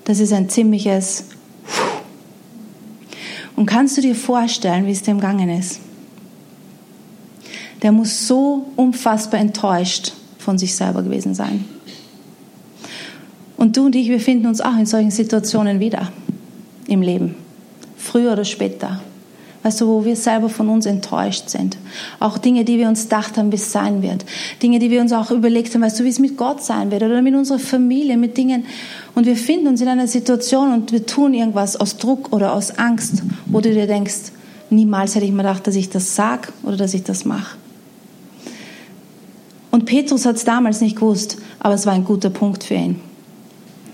Das 0.05 0.21
ist 0.21 0.33
ein 0.33 0.49
ziemliches 0.49 1.27
und 3.57 3.67
kannst 3.67 3.99
du 3.99 4.01
dir 4.01 4.15
vorstellen, 4.15 4.87
wie 4.87 4.93
es 4.93 5.03
dem 5.03 5.21
gegangen 5.21 5.51
ist? 5.51 5.81
Der 7.83 7.93
muss 7.93 8.27
so 8.27 8.73
unfassbar 8.75 9.39
enttäuscht 9.39 10.15
von 10.45 10.59
sich 10.59 10.75
selber 10.75 11.03
gewesen 11.03 11.35
sein. 11.35 11.65
Und 13.57 13.77
du 13.77 13.87
und 13.87 13.97
ich, 13.97 14.09
wir 14.09 14.21
finden 14.21 14.47
uns 14.47 14.61
auch 14.61 14.77
in 14.77 14.87
solchen 14.87 15.11
Situationen 15.11 15.81
wieder 15.81 16.13
im 16.87 17.01
Leben, 17.01 17.35
früher 17.97 18.33
oder 18.33 18.45
später. 18.45 19.01
Weißt 19.63 19.81
du, 19.81 19.87
wo 19.87 20.05
wir 20.05 20.15
selber 20.15 20.51
von 20.51 20.69
uns 20.69 20.85
enttäuscht 20.85 21.49
sind. 21.49 21.79
Auch 22.21 22.37
Dinge, 22.37 22.67
die 22.67 22.77
wir 22.77 22.87
uns 22.87 23.05
gedacht 23.05 23.39
haben, 23.39 23.51
wie 23.51 23.57
es 23.57 23.73
sein 23.73 24.03
wird. 24.03 24.27
Dinge, 24.63 24.79
die 24.79 24.91
wir 24.91 25.01
uns 25.01 25.15
auch 25.15 25.31
überlegt 25.31 25.73
haben, 25.73 25.81
weißt 25.81 26.01
du, 26.01 26.05
wie 26.05 26.11
es 26.11 26.19
mit 26.19 26.37
Gott 26.37 26.63
sein 26.63 26.91
wird 26.91 27.03
oder 27.03 27.23
mit 27.23 27.35
unserer 27.35 27.59
Familie, 27.59 28.19
mit 28.19 28.37
Dingen. 28.37 28.67
Und 29.15 29.25
wir 29.25 29.37
finden 29.37 29.69
uns 29.69 29.81
in 29.81 29.89
einer 29.89 30.07
Situation 30.07 30.75
und 30.75 30.93
wir 30.93 31.07
tun 31.07 31.33
irgendwas 31.33 31.77
aus 31.77 31.97
Druck 31.97 32.31
oder 32.35 32.53
aus 32.53 32.73
Angst, 32.79 33.23
wo 33.47 33.63
du 33.63 33.73
dir 33.73 33.87
denkst, 33.87 34.33
niemals 34.69 35.15
hätte 35.15 35.25
ich 35.25 35.33
mir 35.33 35.39
gedacht, 35.39 35.67
dass 35.67 35.77
ich 35.77 35.89
das 35.89 36.15
sag 36.15 36.53
oder 36.63 36.77
dass 36.77 36.93
ich 36.93 37.05
das 37.05 37.25
mache. 37.25 37.57
Und 39.85 39.91
Petrus 39.91 40.25
hat 40.25 40.37
es 40.37 40.47
damals 40.47 40.81
nicht 40.81 40.97
gewusst, 40.97 41.37
aber 41.61 41.75
es 41.75 41.85
war 41.85 41.93
ein 41.93 42.07
guter 42.07 42.31
Punkt 42.31 42.65
für 42.65 42.73
ihn. 42.73 43.01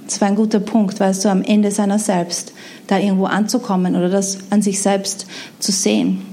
Es 0.07 0.21
war 0.21 0.29
ein 0.29 0.37
guter 0.37 0.61
Punkt, 0.61 1.01
weißt 1.01 1.25
du, 1.25 1.29
am 1.29 1.43
Ende 1.43 1.73
seiner 1.73 1.99
selbst 1.99 2.53
da 2.87 2.97
irgendwo 2.97 3.25
anzukommen 3.25 3.97
oder 3.97 4.09
das 4.09 4.39
an 4.51 4.63
sich 4.63 4.81
selbst 4.81 5.27
zu 5.59 5.73
sehen. 5.73 6.25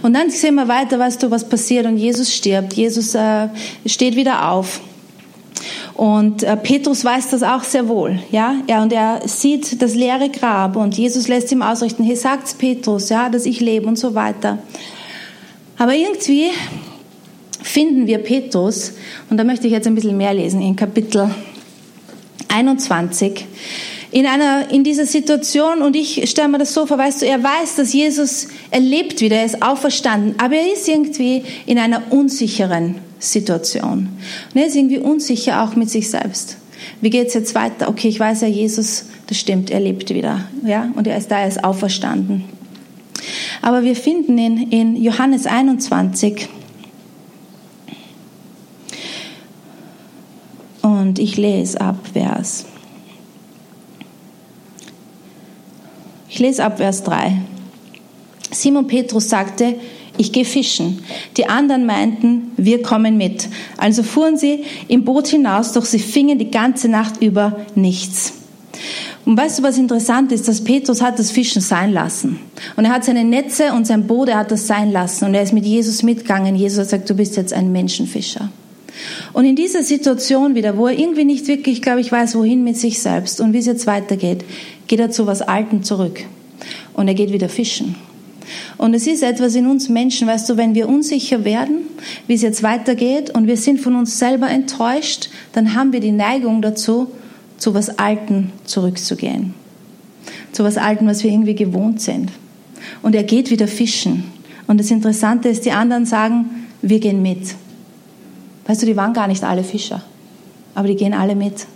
Und 0.00 0.14
dann 0.14 0.30
sehen 0.30 0.54
wir 0.54 0.68
weiter, 0.68 0.96
weißt 0.96 1.24
du, 1.24 1.32
was 1.32 1.48
passiert 1.48 1.86
und 1.86 1.96
Jesus 1.96 2.32
stirbt. 2.32 2.74
Jesus 2.74 3.16
äh, 3.16 3.48
steht 3.84 4.14
wieder 4.14 4.52
auf. 4.52 4.80
Und 5.94 6.44
äh, 6.44 6.56
Petrus 6.56 7.04
weiß 7.04 7.30
das 7.30 7.42
auch 7.42 7.64
sehr 7.64 7.88
wohl, 7.88 8.20
ja. 8.30 8.54
Ja, 8.68 8.80
und 8.80 8.92
er 8.92 9.22
sieht 9.24 9.82
das 9.82 9.96
leere 9.96 10.28
Grab 10.28 10.76
und 10.76 10.96
Jesus 10.96 11.26
lässt 11.26 11.50
ihm 11.50 11.62
ausrichten, 11.62 12.04
hey, 12.04 12.14
sagt's 12.14 12.54
Petrus, 12.54 13.08
ja, 13.08 13.28
dass 13.28 13.44
ich 13.44 13.58
lebe 13.58 13.88
und 13.88 13.98
so 13.98 14.14
weiter. 14.14 14.58
Aber 15.78 15.96
irgendwie 15.96 16.52
finden 17.66 18.06
wir 18.06 18.18
Petrus, 18.18 18.92
und 19.28 19.36
da 19.36 19.44
möchte 19.44 19.66
ich 19.66 19.72
jetzt 19.72 19.86
ein 19.86 19.94
bisschen 19.94 20.16
mehr 20.16 20.32
lesen, 20.32 20.62
in 20.62 20.76
Kapitel 20.76 21.30
21, 22.48 23.44
in, 24.12 24.24
einer, 24.24 24.70
in 24.70 24.84
dieser 24.84 25.04
Situation, 25.04 25.82
und 25.82 25.96
ich 25.96 26.30
stelle 26.30 26.48
mir 26.48 26.58
das 26.58 26.72
so 26.72 26.86
vor, 26.86 26.96
weißt 26.96 27.22
du, 27.22 27.26
er 27.26 27.42
weiß, 27.42 27.76
dass 27.76 27.92
Jesus, 27.92 28.48
er 28.70 28.80
lebt 28.80 29.20
wieder, 29.20 29.36
er 29.36 29.44
ist 29.44 29.62
auferstanden, 29.62 30.36
aber 30.38 30.54
er 30.54 30.72
ist 30.72 30.88
irgendwie 30.88 31.42
in 31.66 31.78
einer 31.78 32.02
unsicheren 32.10 32.96
Situation. 33.18 34.10
Und 34.54 34.60
er 34.60 34.66
ist 34.66 34.76
irgendwie 34.76 34.98
unsicher 34.98 35.64
auch 35.64 35.74
mit 35.74 35.90
sich 35.90 36.08
selbst. 36.08 36.56
Wie 37.00 37.10
geht 37.10 37.28
es 37.28 37.34
jetzt 37.34 37.54
weiter? 37.54 37.88
Okay, 37.88 38.08
ich 38.08 38.20
weiß 38.20 38.42
ja, 38.42 38.48
Jesus, 38.48 39.06
das 39.26 39.38
stimmt, 39.38 39.70
er 39.70 39.80
lebt 39.80 40.08
wieder, 40.14 40.48
ja, 40.64 40.88
und 40.94 41.08
er 41.08 41.18
ist 41.18 41.30
da, 41.32 41.40
er 41.40 41.48
ist 41.48 41.64
auferstanden. 41.64 42.44
Aber 43.60 43.82
wir 43.82 43.96
finden 43.96 44.38
in, 44.38 44.70
in 44.70 44.96
Johannes 44.96 45.46
21, 45.46 46.48
Und 51.06 51.20
ich 51.20 51.36
lese 51.36 51.80
ab 51.80 51.98
Vers. 52.12 52.64
Ich 56.28 56.40
lese 56.40 56.64
ab 56.64 56.78
Vers 56.78 57.04
3. 57.04 57.38
Simon 58.50 58.88
Petrus 58.88 59.28
sagte, 59.28 59.76
ich 60.18 60.32
gehe 60.32 60.44
fischen. 60.44 61.04
Die 61.36 61.48
anderen 61.48 61.86
meinten, 61.86 62.50
wir 62.56 62.82
kommen 62.82 63.16
mit. 63.16 63.48
Also 63.76 64.02
fuhren 64.02 64.36
sie 64.36 64.64
im 64.88 65.04
Boot 65.04 65.28
hinaus, 65.28 65.72
doch 65.72 65.84
sie 65.84 66.00
fingen 66.00 66.40
die 66.40 66.50
ganze 66.50 66.88
Nacht 66.88 67.22
über 67.22 67.60
nichts. 67.76 68.32
Und 69.24 69.38
weißt 69.38 69.60
du, 69.60 69.62
was 69.62 69.78
interessant 69.78 70.32
ist? 70.32 70.48
Dass 70.48 70.64
Petrus 70.64 71.02
hat 71.02 71.20
das 71.20 71.30
Fischen 71.30 71.62
sein 71.62 71.92
lassen. 71.92 72.40
Und 72.74 72.84
er 72.84 72.90
hat 72.90 73.04
seine 73.04 73.22
Netze 73.22 73.72
und 73.72 73.86
sein 73.86 74.08
Boot, 74.08 74.28
er 74.28 74.38
hat 74.38 74.50
das 74.50 74.66
sein 74.66 74.90
lassen. 74.90 75.26
Und 75.26 75.34
er 75.34 75.42
ist 75.42 75.52
mit 75.52 75.64
Jesus 75.66 76.02
mitgegangen. 76.02 76.56
Jesus 76.56 76.78
hat 76.78 76.86
gesagt, 76.86 77.10
du 77.10 77.14
bist 77.14 77.36
jetzt 77.36 77.52
ein 77.52 77.70
Menschenfischer. 77.70 78.50
Und 79.32 79.44
in 79.44 79.56
dieser 79.56 79.82
Situation 79.82 80.54
wieder, 80.54 80.76
wo 80.76 80.86
er 80.86 80.98
irgendwie 80.98 81.24
nicht 81.24 81.46
wirklich, 81.48 81.82
glaube 81.82 82.00
ich, 82.00 82.10
weiß, 82.10 82.34
wohin 82.36 82.64
mit 82.64 82.76
sich 82.76 83.00
selbst 83.00 83.40
und 83.40 83.52
wie 83.52 83.58
es 83.58 83.66
jetzt 83.66 83.86
weitergeht, 83.86 84.44
geht 84.86 85.00
er 85.00 85.10
zu 85.10 85.26
was 85.26 85.42
Alten 85.42 85.82
zurück. 85.82 86.24
Und 86.94 87.08
er 87.08 87.14
geht 87.14 87.32
wieder 87.32 87.48
fischen. 87.48 87.96
Und 88.78 88.94
es 88.94 89.06
ist 89.06 89.22
etwas 89.22 89.54
in 89.54 89.66
uns 89.66 89.88
Menschen, 89.88 90.28
weißt 90.28 90.48
du, 90.48 90.56
wenn 90.56 90.74
wir 90.74 90.88
unsicher 90.88 91.44
werden, 91.44 91.78
wie 92.26 92.34
es 92.34 92.42
jetzt 92.42 92.62
weitergeht 92.62 93.30
und 93.30 93.46
wir 93.46 93.56
sind 93.56 93.80
von 93.80 93.96
uns 93.96 94.18
selber 94.18 94.48
enttäuscht, 94.48 95.30
dann 95.52 95.74
haben 95.74 95.92
wir 95.92 96.00
die 96.00 96.12
Neigung 96.12 96.62
dazu, 96.62 97.08
zu 97.58 97.74
was 97.74 97.98
Alten 97.98 98.52
zurückzugehen. 98.64 99.54
Zu 100.52 100.64
was 100.64 100.76
Alten, 100.76 101.06
was 101.06 101.24
wir 101.24 101.30
irgendwie 101.30 101.54
gewohnt 101.54 102.00
sind. 102.00 102.30
Und 103.02 103.14
er 103.14 103.24
geht 103.24 103.50
wieder 103.50 103.66
fischen. 103.66 104.24
Und 104.66 104.78
das 104.78 104.90
Interessante 104.90 105.48
ist, 105.48 105.64
die 105.64 105.72
anderen 105.72 106.06
sagen, 106.06 106.66
wir 106.82 107.00
gehen 107.00 107.22
mit. 107.22 107.54
Weißt 108.66 108.82
du, 108.82 108.86
die 108.86 108.96
waren 108.96 109.12
gar 109.12 109.28
nicht 109.28 109.44
alle 109.44 109.62
Fischer, 109.62 110.02
aber 110.74 110.88
die 110.88 110.96
gehen 110.96 111.14
alle 111.14 111.36
mit. 111.36 111.66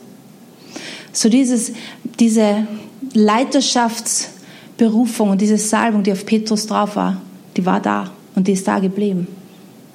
So 1.12 1.28
dieses, 1.28 1.72
diese 2.18 2.66
Leiterschaftsberufung 3.14 5.30
und 5.30 5.40
diese 5.40 5.58
Salbung, 5.58 6.02
die 6.02 6.10
auf 6.12 6.26
Petrus 6.26 6.66
drauf 6.66 6.96
war, 6.96 7.22
die 7.56 7.64
war 7.66 7.80
da 7.80 8.10
und 8.34 8.48
die 8.48 8.52
ist 8.52 8.68
da 8.68 8.78
geblieben. 8.78 9.26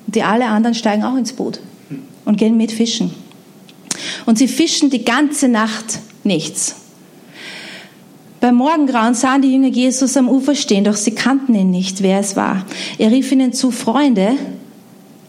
Die 0.08 0.24
alle 0.24 0.46
anderen 0.46 0.76
steigen 0.76 1.04
auch 1.04 1.18
ins 1.18 1.34
Boot 1.34 1.60
und 2.26 2.38
gehen 2.38 2.58
mit 2.58 2.72
fischen. 2.72 3.12
Und 4.26 4.38
sie 4.38 4.48
fischen 4.48 4.90
die 4.90 5.06
ganze 5.06 5.48
Nacht 5.48 6.00
nichts. 6.24 6.76
Beim 8.40 8.56
Morgengrauen 8.56 9.16
sahen 9.16 9.42
die 9.42 9.52
Jünger 9.52 9.70
Jesus 9.70 10.16
am 10.18 10.30
Ufer 10.30 10.56
stehen, 10.56 10.84
doch 10.84 10.96
sie 10.96 11.16
kannten 11.16 11.56
ihn 11.56 11.72
nicht, 11.72 12.04
wer 12.04 12.20
es 12.20 12.36
war. 12.36 12.66
Er 12.98 13.12
rief 13.12 13.32
ihnen 13.32 13.54
zu, 13.54 13.72
Freunde, 13.72 14.34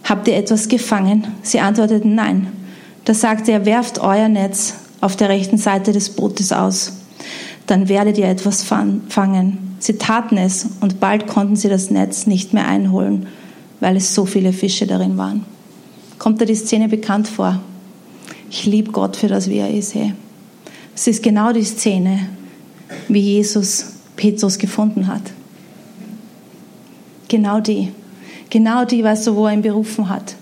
Habt 0.06 0.28
ihr 0.28 0.36
etwas 0.36 0.68
gefangen? 0.68 1.26
Sie 1.42 1.58
antworteten 1.58 2.14
nein. 2.14 2.46
Da 3.04 3.12
sagte 3.12 3.50
er, 3.50 3.66
werft 3.66 3.98
euer 3.98 4.28
Netz 4.28 4.74
auf 5.00 5.16
der 5.16 5.28
rechten 5.28 5.58
Seite 5.58 5.92
des 5.92 6.10
Bootes 6.10 6.52
aus. 6.52 6.92
Dann 7.66 7.88
werdet 7.88 8.16
ihr 8.16 8.26
etwas 8.26 8.62
fangen. 8.62 9.76
Sie 9.80 9.98
taten 9.98 10.36
es 10.36 10.68
und 10.80 11.00
bald 11.00 11.26
konnten 11.26 11.56
sie 11.56 11.68
das 11.68 11.90
Netz 11.90 12.28
nicht 12.28 12.54
mehr 12.54 12.68
einholen, 12.68 13.26
weil 13.80 13.96
es 13.96 14.14
so 14.14 14.26
viele 14.26 14.52
Fische 14.52 14.86
darin 14.86 15.18
waren. 15.18 15.44
Kommt 16.20 16.40
dir 16.40 16.46
die 16.46 16.54
Szene 16.54 16.88
bekannt 16.88 17.26
vor? 17.26 17.60
Ich 18.48 18.64
liebe 18.64 18.92
Gott 18.92 19.16
für 19.16 19.26
das, 19.26 19.50
wie 19.50 19.58
er 19.58 19.70
ist. 19.70 19.94
Hey. 19.94 20.14
Es 20.94 21.08
ist 21.08 21.22
genau 21.22 21.52
die 21.52 21.64
Szene, 21.64 22.28
wie 23.08 23.20
Jesus 23.20 23.86
Petrus 24.14 24.56
gefunden 24.56 25.08
hat. 25.08 25.22
Genau 27.26 27.58
die. 27.58 27.92
Genau 28.50 28.84
die, 28.84 29.02
weißt 29.02 29.26
du, 29.26 29.36
wo 29.36 29.46
er 29.46 29.52
ihn 29.52 29.62
berufen 29.62 30.08
hat. 30.08 30.34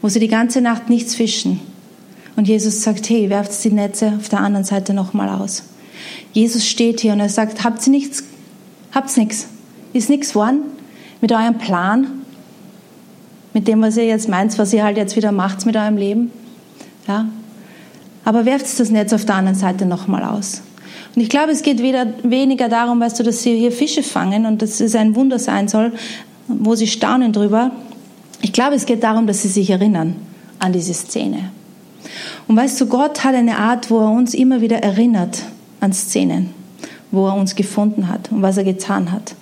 Wo 0.00 0.08
sie 0.08 0.20
die 0.20 0.28
ganze 0.28 0.60
Nacht 0.60 0.88
nichts 0.88 1.14
fischen. 1.14 1.60
Und 2.36 2.46
Jesus 2.46 2.82
sagt, 2.82 3.08
hey, 3.10 3.30
werft 3.30 3.64
die 3.64 3.70
Netze 3.70 4.14
auf 4.18 4.28
der 4.28 4.40
anderen 4.40 4.64
Seite 4.64 4.94
nochmal 4.94 5.28
aus. 5.28 5.64
Jesus 6.32 6.66
steht 6.66 7.00
hier 7.00 7.12
und 7.12 7.20
er 7.20 7.28
sagt, 7.28 7.64
habt 7.64 7.84
ihr 7.86 7.90
nichts? 7.90 8.22
Habt's 8.92 9.16
nichts? 9.16 9.48
Ist 9.92 10.08
nichts 10.08 10.30
geworden 10.30 10.60
mit 11.20 11.32
eurem 11.32 11.58
Plan? 11.58 12.18
mit 13.58 13.66
dem, 13.66 13.82
was 13.82 13.96
ihr 13.96 14.06
jetzt 14.06 14.28
meint, 14.28 14.56
was 14.58 14.72
ihr 14.72 14.84
halt 14.84 14.96
jetzt 14.96 15.16
wieder 15.16 15.32
macht 15.32 15.66
mit 15.66 15.76
eurem 15.76 15.96
Leben. 15.96 16.30
Ja? 17.06 17.26
Aber 18.24 18.44
werft 18.44 18.66
das 18.78 18.90
Netz 18.90 19.12
auf 19.12 19.24
der 19.24 19.34
anderen 19.34 19.58
Seite 19.58 19.86
nochmal 19.86 20.22
aus. 20.22 20.62
Und 21.16 21.22
ich 21.22 21.28
glaube, 21.28 21.50
es 21.50 21.62
geht 21.62 21.82
weder, 21.82 22.06
weniger 22.22 22.68
darum, 22.68 23.00
weißt 23.00 23.18
du, 23.18 23.24
dass 23.24 23.42
sie 23.42 23.56
hier 23.56 23.72
Fische 23.72 24.02
fangen 24.02 24.46
und 24.46 24.62
dass 24.62 24.80
es 24.80 24.94
ein 24.94 25.16
Wunder 25.16 25.38
sein 25.38 25.66
soll, 25.66 25.92
wo 26.48 26.74
sie 26.74 26.86
staunen 26.86 27.32
drüber. 27.32 27.70
Ich 28.40 28.52
glaube, 28.52 28.74
es 28.74 28.86
geht 28.86 29.02
darum, 29.02 29.26
dass 29.26 29.42
sie 29.42 29.48
sich 29.48 29.70
erinnern 29.70 30.16
an 30.58 30.72
diese 30.72 30.94
Szene. 30.94 31.50
Und 32.46 32.56
weißt 32.56 32.80
du, 32.80 32.86
Gott 32.86 33.24
hat 33.24 33.34
eine 33.34 33.58
Art, 33.58 33.90
wo 33.90 34.00
er 34.00 34.10
uns 34.10 34.34
immer 34.34 34.60
wieder 34.60 34.78
erinnert 34.78 35.42
an 35.80 35.92
Szenen, 35.92 36.50
wo 37.10 37.26
er 37.26 37.34
uns 37.34 37.54
gefunden 37.54 38.08
hat 38.08 38.32
und 38.32 38.42
was 38.42 38.56
er 38.56 38.64
getan 38.64 39.12
hat. 39.12 39.34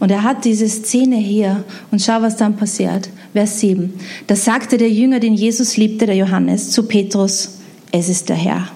Und 0.00 0.10
er 0.10 0.22
hat 0.22 0.44
diese 0.44 0.68
Szene 0.68 1.16
hier 1.16 1.64
und 1.90 2.02
schau, 2.02 2.20
was 2.20 2.36
dann 2.36 2.56
passiert. 2.56 3.08
Vers 3.32 3.60
7. 3.60 3.94
Da 4.26 4.36
sagte 4.36 4.76
der 4.76 4.90
Jünger, 4.90 5.20
den 5.20 5.34
Jesus 5.34 5.76
liebte, 5.76 6.06
der 6.06 6.16
Johannes, 6.16 6.70
zu 6.70 6.84
Petrus, 6.84 7.58
es 7.90 8.08
ist 8.08 8.28
der 8.28 8.36
Herr. 8.36 8.68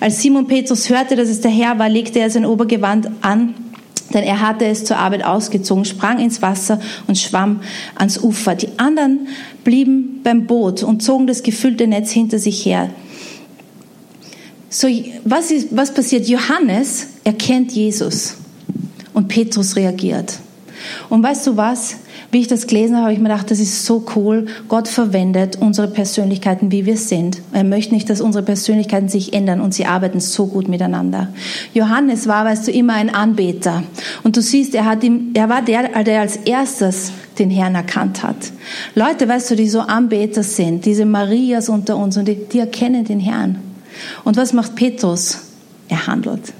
Als 0.00 0.20
Simon 0.20 0.46
Petrus 0.46 0.88
hörte, 0.90 1.16
dass 1.16 1.28
es 1.28 1.40
der 1.40 1.50
Herr 1.50 1.78
war, 1.78 1.88
legte 1.88 2.18
er 2.18 2.30
sein 2.30 2.44
Obergewand 2.46 3.08
an, 3.20 3.54
denn 4.14 4.24
er 4.24 4.40
hatte 4.40 4.64
es 4.64 4.84
zur 4.84 4.96
Arbeit 4.96 5.24
ausgezogen, 5.24 5.84
sprang 5.84 6.18
ins 6.18 6.40
Wasser 6.40 6.80
und 7.06 7.18
schwamm 7.18 7.60
ans 7.96 8.18
Ufer. 8.22 8.54
Die 8.54 8.78
anderen 8.78 9.28
blieben 9.64 10.20
beim 10.22 10.46
Boot 10.46 10.82
und 10.82 11.02
zogen 11.02 11.26
das 11.26 11.42
gefüllte 11.42 11.86
Netz 11.86 12.10
hinter 12.12 12.38
sich 12.38 12.64
her. 12.64 12.90
So, 14.70 14.88
was, 15.24 15.50
ist, 15.50 15.68
was 15.76 15.92
passiert? 15.92 16.28
Johannes 16.28 17.08
erkennt 17.24 17.72
Jesus 17.72 18.36
und 19.12 19.28
Petrus 19.28 19.76
reagiert. 19.76 20.38
Und 21.08 21.22
weißt 21.22 21.46
du 21.46 21.56
was? 21.56 21.96
Wie 22.34 22.40
ich 22.40 22.48
das 22.48 22.66
gelesen 22.66 22.96
habe, 22.96 23.04
habe 23.04 23.12
ich 23.12 23.20
mir 23.20 23.28
gedacht, 23.28 23.52
das 23.52 23.60
ist 23.60 23.86
so 23.86 24.04
cool. 24.16 24.46
Gott 24.68 24.88
verwendet 24.88 25.54
unsere 25.60 25.86
Persönlichkeiten, 25.86 26.72
wie 26.72 26.84
wir 26.84 26.96
sind. 26.96 27.40
Er 27.52 27.62
möchte 27.62 27.94
nicht, 27.94 28.10
dass 28.10 28.20
unsere 28.20 28.44
Persönlichkeiten 28.44 29.08
sich 29.08 29.34
ändern 29.34 29.60
und 29.60 29.72
sie 29.72 29.86
arbeiten 29.86 30.18
so 30.18 30.48
gut 30.48 30.66
miteinander. 30.66 31.28
Johannes 31.74 32.26
war, 32.26 32.44
weißt 32.44 32.66
du, 32.66 32.72
immer 32.72 32.94
ein 32.94 33.14
Anbeter. 33.14 33.84
Und 34.24 34.36
du 34.36 34.42
siehst, 34.42 34.74
er, 34.74 34.84
hat 34.84 35.04
ihm, 35.04 35.30
er 35.34 35.48
war 35.48 35.62
der, 35.62 36.02
der 36.02 36.22
als 36.22 36.34
erstes 36.34 37.12
den 37.38 37.50
Herrn 37.50 37.76
erkannt 37.76 38.24
hat. 38.24 38.50
Leute, 38.96 39.28
weißt 39.28 39.52
du, 39.52 39.54
die 39.54 39.68
so 39.68 39.78
Anbeter 39.78 40.42
sind, 40.42 40.86
diese 40.86 41.04
Marias 41.04 41.68
unter 41.68 41.96
uns 41.96 42.16
und 42.16 42.26
die, 42.26 42.34
die 42.34 42.58
erkennen 42.58 43.04
den 43.04 43.20
Herrn. 43.20 43.60
Und 44.24 44.36
was 44.36 44.52
macht 44.52 44.74
Petrus? 44.74 45.38
Er 45.88 46.08
handelt. 46.08 46.52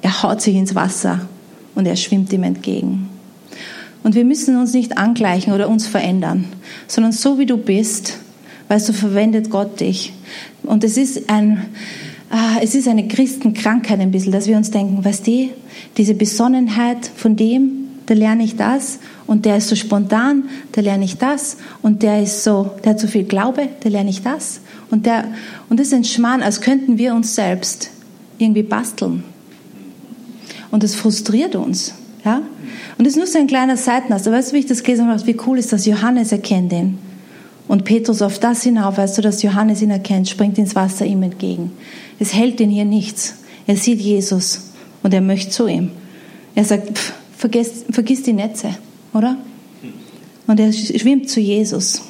Er 0.00 0.22
haut 0.22 0.40
sich 0.40 0.54
ins 0.54 0.74
Wasser 0.74 1.20
und 1.74 1.84
er 1.84 1.96
schwimmt 1.96 2.32
ihm 2.32 2.44
entgegen. 2.44 3.10
Und 4.04 4.14
wir 4.14 4.24
müssen 4.24 4.56
uns 4.56 4.74
nicht 4.74 4.98
angleichen 4.98 5.54
oder 5.54 5.68
uns 5.68 5.86
verändern, 5.88 6.44
sondern 6.86 7.10
so 7.12 7.38
wie 7.38 7.46
du 7.46 7.56
bist, 7.56 8.18
weißt 8.68 8.90
du, 8.90 8.92
verwendet 8.92 9.50
Gott 9.50 9.80
dich. 9.80 10.12
Und 10.62 10.84
es 10.84 10.98
ist 10.98 11.30
ein, 11.30 11.64
ah, 12.30 12.58
es 12.62 12.74
ist 12.74 12.86
eine 12.86 13.08
Christenkrankheit 13.08 13.98
ein 14.00 14.10
bisschen, 14.10 14.30
dass 14.30 14.46
wir 14.46 14.58
uns 14.58 14.70
denken, 14.70 15.02
weißt 15.02 15.26
du, 15.26 15.48
diese 15.96 16.14
Besonnenheit 16.14 17.10
von 17.16 17.34
dem, 17.34 17.88
da 18.04 18.12
lerne 18.12 18.44
ich 18.44 18.56
das 18.56 18.98
und 19.26 19.46
der 19.46 19.56
ist 19.56 19.68
so 19.68 19.74
spontan, 19.74 20.50
da 20.72 20.82
lerne 20.82 21.06
ich 21.06 21.16
das 21.16 21.56
und 21.80 22.02
der 22.02 22.22
ist 22.22 22.44
so, 22.44 22.72
der 22.84 22.92
hat 22.92 23.00
so 23.00 23.06
viel 23.06 23.24
Glaube, 23.24 23.70
da 23.80 23.88
lerne 23.88 24.10
ich 24.10 24.22
das 24.22 24.60
und 24.90 25.06
der, 25.06 25.24
und 25.70 25.80
das 25.80 25.86
ist 25.86 25.94
ein 25.94 26.04
Schmarrn, 26.04 26.42
als 26.42 26.60
könnten 26.60 26.98
wir 26.98 27.14
uns 27.14 27.34
selbst 27.34 27.88
irgendwie 28.36 28.62
basteln. 28.62 29.24
Und 30.70 30.82
das 30.82 30.94
frustriert 30.94 31.56
uns. 31.56 31.94
Ja? 32.24 32.42
Und 32.96 33.06
das 33.06 33.14
ist 33.14 33.16
nur 33.16 33.26
so 33.26 33.38
ein 33.38 33.46
kleiner 33.46 33.76
Seitenast. 33.76 34.26
Aber 34.26 34.36
weißt 34.36 34.50
du, 34.50 34.56
wie 34.56 34.60
ich 34.60 34.66
das 34.66 34.82
gelesen 34.82 35.08
habe? 35.08 35.26
Wie 35.26 35.36
cool 35.46 35.58
ist 35.58 35.72
das? 35.72 35.86
Johannes 35.86 36.32
erkennt 36.32 36.72
ihn. 36.72 36.98
Und 37.66 37.84
Petrus 37.84 38.22
auf 38.22 38.38
das 38.38 38.62
hinauf, 38.62 38.98
weißt 38.98 39.16
du, 39.18 39.22
dass 39.22 39.42
Johannes 39.42 39.80
ihn 39.80 39.90
erkennt, 39.90 40.28
springt 40.28 40.58
ins 40.58 40.74
Wasser 40.74 41.06
ihm 41.06 41.22
entgegen. 41.22 41.72
Es 42.18 42.34
hält 42.34 42.60
ihn 42.60 42.70
hier 42.70 42.84
nichts. 42.84 43.36
Er 43.66 43.76
sieht 43.76 44.00
Jesus 44.00 44.72
und 45.02 45.14
er 45.14 45.22
möchte 45.22 45.50
zu 45.50 45.66
ihm. 45.66 45.90
Er 46.54 46.64
sagt, 46.64 46.98
pff, 46.98 47.12
vergiss, 47.36 47.84
vergiss 47.90 48.22
die 48.22 48.34
Netze, 48.34 48.70
oder? 49.14 49.38
Und 50.46 50.60
er 50.60 50.72
schwimmt 50.72 51.30
zu 51.30 51.40
Jesus. 51.40 52.02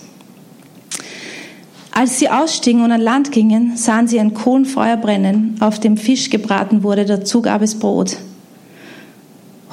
Als 1.92 2.18
sie 2.18 2.28
ausstiegen 2.28 2.82
und 2.82 2.90
an 2.90 3.00
Land 3.00 3.30
gingen, 3.30 3.76
sahen 3.76 4.08
sie 4.08 4.18
ein 4.18 4.34
Kohlenfeuer 4.34 4.96
brennen, 4.96 5.56
auf 5.60 5.78
dem 5.78 5.96
Fisch 5.96 6.30
gebraten 6.30 6.82
wurde, 6.82 7.04
dazu 7.04 7.40
gab 7.40 7.62
es 7.62 7.76
Brot. 7.76 8.16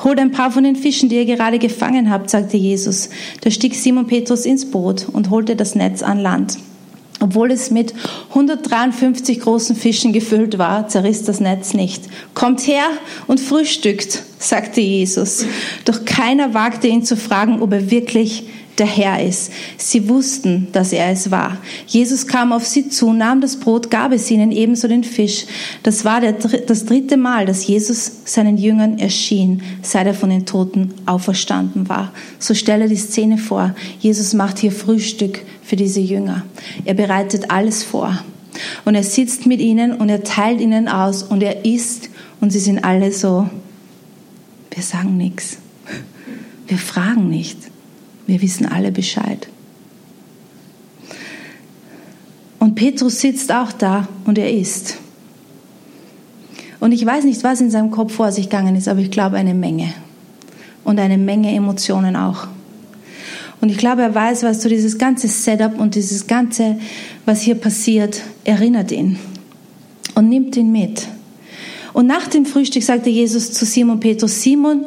Holt 0.04 0.20
ein 0.20 0.32
paar 0.32 0.52
von 0.52 0.64
den 0.64 0.76
Fischen, 0.76 1.10
die 1.10 1.18
ihr 1.18 1.26
gerade 1.26 1.60
gefangen 1.60 2.10
habt, 2.10 2.30
sagte 2.30 2.58
Jesus. 2.58 3.10
Da 3.42 3.52
stieg 3.52 3.76
Simon 3.76 4.08
Petrus 4.08 4.46
ins 4.46 4.70
Boot 4.70 5.08
und 5.12 5.30
holte 5.30 5.56
das 5.56 5.76
Netz 5.76 6.02
an 6.02 6.20
Land. 6.20 6.58
Obwohl 7.20 7.52
es 7.52 7.70
mit 7.70 7.94
153 8.30 9.40
großen 9.42 9.76
Fischen 9.76 10.12
gefüllt 10.12 10.58
war, 10.58 10.88
zerriss 10.88 11.24
das 11.24 11.40
Netz 11.40 11.76
nicht. 11.76 12.06
Kommt 12.34 12.66
her 12.66 12.86
und 13.28 13.40
frühstückt, 13.40 14.24
sagte 14.40 14.82
Jesus. 14.82 15.46
Doch 15.86 16.04
keiner 16.04 16.56
wagte 16.56 16.88
ihn 16.88 17.06
zu 17.06 17.16
fragen, 17.16 17.62
ob 17.62 17.72
er 17.74 17.92
wirklich 17.92 18.46
der 18.78 18.86
Herr 18.86 19.24
ist. 19.24 19.52
Sie 19.78 20.08
wussten, 20.10 20.68
dass 20.72 20.94
er 20.94 21.10
es 21.12 21.32
war. 21.32 21.58
Jesus 21.88 22.28
kam 22.28 22.52
auf 22.52 22.66
sie 22.66 22.90
zu, 22.90 23.14
nahm 23.14 23.42
das 23.42 23.58
Brot, 23.58 23.92
gab 23.92 24.12
es 24.12 24.30
ihnen 24.32 24.52
ebenso 24.52 24.88
den 24.88 25.04
Fisch. 25.04 25.46
Das 25.84 26.06
war 26.06 26.22
der, 26.22 26.34
das 26.34 26.86
dritte 26.86 27.18
Mal, 27.18 27.46
dass 27.46 27.68
Jesus 27.68 28.12
seinen 28.26 28.58
Jüngern 28.58 28.98
erschien, 28.98 29.62
seit 29.82 30.08
er 30.08 30.14
von 30.14 30.30
den 30.30 30.46
Toten 30.46 30.94
auferstanden 31.06 31.90
war. 31.90 32.12
So 32.40 32.54
stelle 32.54 32.88
die 32.88 32.96
Szene 32.96 33.38
vor. 33.38 33.76
Jesus 34.00 34.34
macht 34.34 34.60
hier 34.60 34.72
Frühstück 34.72 35.42
für 35.64 35.76
diese 35.76 36.00
Jünger. 36.00 36.44
Er 36.86 36.94
bereitet 36.94 37.52
alles 37.52 37.84
vor. 37.84 38.24
Und 38.86 38.96
er 38.96 39.04
sitzt 39.04 39.46
mit 39.46 39.60
ihnen 39.60 39.94
und 39.94 40.10
er 40.10 40.24
teilt 40.24 40.60
ihnen 40.60 40.88
aus 40.88 41.24
und 41.24 41.42
er 41.42 41.66
isst 41.66 42.10
und 42.42 42.52
sie 42.52 42.60
sind 42.60 42.84
alle 42.84 43.12
so, 43.12 43.50
wir 44.72 44.84
sagen 44.84 45.18
nichts. 45.18 45.58
Wir 46.68 46.78
fragen 46.78 47.30
nicht. 47.30 47.71
Wir 48.28 48.42
wissen 48.42 48.66
alle 48.66 48.92
Bescheid. 48.92 49.48
Und 52.60 52.76
Petrus 52.76 53.20
sitzt 53.20 53.52
auch 53.52 53.72
da 53.72 54.08
und 54.26 54.38
er 54.38 54.54
isst. 54.54 54.98
Und 56.80 56.92
ich 56.92 57.06
weiß 57.06 57.24
nicht, 57.26 57.44
was 57.44 57.62
in 57.62 57.72
seinem 57.72 57.92
Kopf 57.92 58.14
vor 58.14 58.32
sich 58.32 58.50
gegangen 58.50 58.76
ist, 58.76 58.88
aber 58.88 59.00
ich 59.00 59.12
glaube 59.12 59.38
eine 59.38 59.54
Menge. 59.54 59.94
Und 60.84 61.00
eine 61.00 61.18
Menge 61.18 61.54
Emotionen 61.54 62.16
auch. 62.16 62.48
Und 63.62 63.70
ich 63.70 63.78
glaube, 63.78 64.02
er 64.02 64.14
weiß, 64.14 64.44
was 64.44 64.62
so 64.62 64.70
dieses 64.70 64.98
ganze 64.98 65.28
Setup 65.28 65.80
und 65.80 65.94
dieses 65.94 66.26
ganze, 66.26 66.78
was 67.26 67.42
hier 67.42 67.56
passiert, 67.56 68.22
erinnert 68.44 68.92
ihn 68.92 69.20
und 70.16 70.30
nimmt 70.30 70.58
ihn 70.58 70.72
mit. 70.72 71.08
Und 71.94 72.08
nach 72.08 72.28
dem 72.28 72.46
Frühstück 72.46 72.84
sagte 72.84 73.10
Jesus 73.10 73.52
zu 73.52 73.66
Simon 73.66 74.00
Petrus, 74.00 74.42
Simon, 74.42 74.86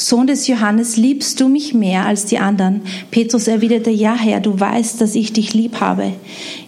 Sohn 0.00 0.26
des 0.26 0.46
Johannes, 0.46 0.96
liebst 0.96 1.42
du 1.42 1.48
mich 1.48 1.74
mehr 1.74 2.06
als 2.06 2.24
die 2.24 2.38
anderen? 2.38 2.80
Petrus 3.10 3.48
erwiderte, 3.48 3.90
ja 3.90 4.14
Herr, 4.14 4.40
du 4.40 4.58
weißt, 4.58 4.98
dass 4.98 5.14
ich 5.14 5.34
dich 5.34 5.52
lieb 5.52 5.78
habe. 5.78 6.14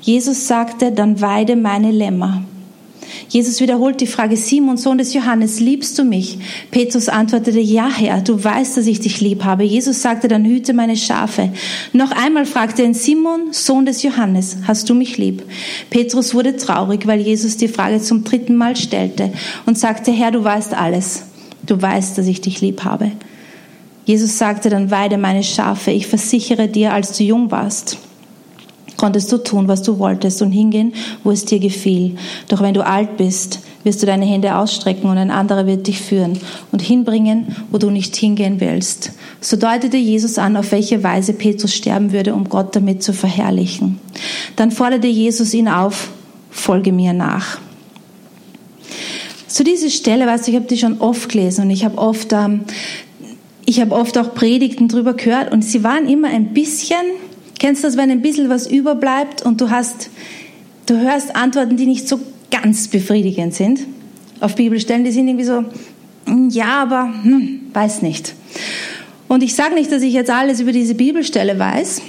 Jesus 0.03 0.47
sagte, 0.47 0.93
dann 0.93 1.23
weide 1.23 1.57
meine 1.57 1.93
Lämmer. 1.93 2.45
Jesus 3.31 3.61
wiederholt 3.61 4.03
die 4.03 4.07
Frage, 4.07 4.37
Simon, 4.37 4.77
Sohn 4.77 4.99
des 4.99 5.15
Johannes, 5.15 5.61
liebst 5.61 5.99
du 5.99 6.05
mich? 6.05 6.41
Petrus 6.71 7.09
antwortete, 7.09 7.59
ja 7.59 7.89
Herr, 7.89 8.21
du 8.21 8.45
weißt, 8.45 8.77
dass 8.77 8.87
ich 8.87 9.01
dich 9.01 9.23
lieb 9.23 9.45
habe. 9.45 9.65
Jesus 9.65 10.03
sagte, 10.03 10.29
dann 10.29 10.45
hüte 10.45 10.75
meine 10.75 10.99
Schafe. 10.99 11.49
Noch 11.95 12.11
einmal 12.11 12.45
fragte 12.45 12.83
ihn, 12.83 12.93
Simon, 12.93 13.53
Sohn 13.53 13.87
des 13.87 14.03
Johannes, 14.03 14.59
hast 14.67 14.91
du 14.91 14.95
mich 14.95 15.17
lieb? 15.17 15.43
Petrus 15.89 16.35
wurde 16.35 16.59
traurig, 16.59 17.07
weil 17.07 17.23
Jesus 17.23 17.57
die 17.57 17.69
Frage 17.69 18.03
zum 18.03 18.25
dritten 18.25 18.57
Mal 18.57 18.77
stellte 18.77 19.33
und 19.65 19.79
sagte, 19.79 20.13
Herr, 20.13 20.33
du 20.33 20.45
weißt 20.45 20.75
alles. 20.75 21.32
Du 21.65 21.81
weißt, 21.81 22.19
dass 22.19 22.27
ich 22.27 22.41
dich 22.41 22.61
lieb 22.61 22.85
habe. 22.85 23.13
Jesus 24.05 24.39
sagte 24.39 24.69
dann, 24.69 24.91
weide 24.91 25.17
meine 25.17 25.45
Schafe. 25.45 25.93
Ich 25.93 26.07
versichere 26.07 26.69
dir, 26.69 26.93
als 26.93 27.17
du 27.17 27.25
jung 27.25 27.51
warst, 27.51 27.99
konntest 28.97 29.31
du 29.33 29.39
tun, 29.39 29.69
was 29.69 29.83
du 29.83 29.99
wolltest 29.99 30.43
und 30.43 30.51
hingehen, 30.51 30.93
wo 31.23 31.31
es 31.31 31.45
dir 31.45 31.61
gefiel. 31.61 32.17
Doch 32.49 32.63
wenn 32.63 32.75
du 32.75 32.85
alt 32.85 33.17
bist, 33.17 33.61
wirst 33.85 34.03
du 34.03 34.07
deine 34.07 34.25
Hände 34.25 34.57
ausstrecken 34.57 35.11
und 35.11 35.19
ein 35.19 35.31
anderer 35.31 35.67
wird 35.67 35.87
dich 35.87 36.01
führen 36.01 36.39
und 36.71 36.83
hinbringen, 36.83 37.57
wo 37.71 37.79
du 37.79 37.91
nicht 37.91 38.15
hingehen 38.17 38.61
willst. 38.61 39.13
So 39.41 39.57
deutete 39.57 39.97
Jesus 39.97 40.39
an, 40.39 40.57
auf 40.57 40.73
welche 40.73 41.03
Weise 41.03 41.33
Petrus 41.33 41.75
sterben 41.75 42.13
würde, 42.13 42.35
um 42.35 42.49
Gott 42.49 42.77
damit 42.77 43.03
zu 43.03 43.13
verherrlichen. 43.13 43.99
Dann 44.57 44.71
forderte 44.71 45.09
Jesus 45.09 45.55
ihn 45.55 45.69
auf, 45.69 46.11
folge 46.51 46.93
mir 46.93 47.13
nach. 47.13 47.59
Zu 49.53 49.65
dieser 49.65 49.91
Stelle, 49.91 50.27
weißt 50.27 50.47
du, 50.47 50.51
ich 50.51 50.57
habe 50.57 50.67
die 50.67 50.79
schon 50.79 51.03
oft 51.03 51.29
gelesen 51.29 51.67
und 51.67 51.71
ich 51.71 51.85
habe 51.85 51.99
oft, 51.99 52.33
ähm, 52.33 52.61
ich 53.67 53.83
habe 53.83 53.95
oft 53.95 54.17
auch 54.17 54.35
Predigten 54.35 54.89
drüber 54.89 55.13
gehört 55.13 55.53
und 55.53 55.63
sie 55.63 55.85
waren 55.85 56.09
immer 56.09 56.29
ein 56.29 56.55
bisschen, 56.55 56.97
kennst 57.59 57.85
du 57.85 57.89
das, 57.89 57.99
wenn 57.99 58.11
ein 58.11 58.23
bisschen 58.23 58.49
was 58.49 58.67
überbleibt 58.67 59.43
und 59.43 59.61
du 59.61 59.69
hast, 59.69 60.09
du 60.87 60.97
hörst 60.99 61.37
Antworten, 61.37 61.77
die 61.77 61.85
nicht 61.85 62.09
so 62.09 62.19
ganz 62.51 62.89
befriedigend 62.89 63.53
sind 63.53 63.81
auf 64.41 64.55
Bibelstellen, 64.55 65.05
die 65.05 65.11
sind 65.11 65.29
irgendwie 65.29 65.45
so, 65.45 65.67
hm, 66.25 66.49
ja, 66.49 66.81
aber 66.81 67.13
hm, 67.23 67.61
weiß 67.75 68.01
nicht. 68.01 68.33
Und 69.29 69.43
ich 69.43 69.55
sage 69.55 69.75
nicht, 69.75 69.93
dass 69.93 70.01
ich 70.01 70.15
jetzt 70.15 70.31
alles 70.31 70.61
über 70.61 70.73
diese 70.73 70.95
Bibelstelle 70.95 71.59
weiß, 71.59 72.01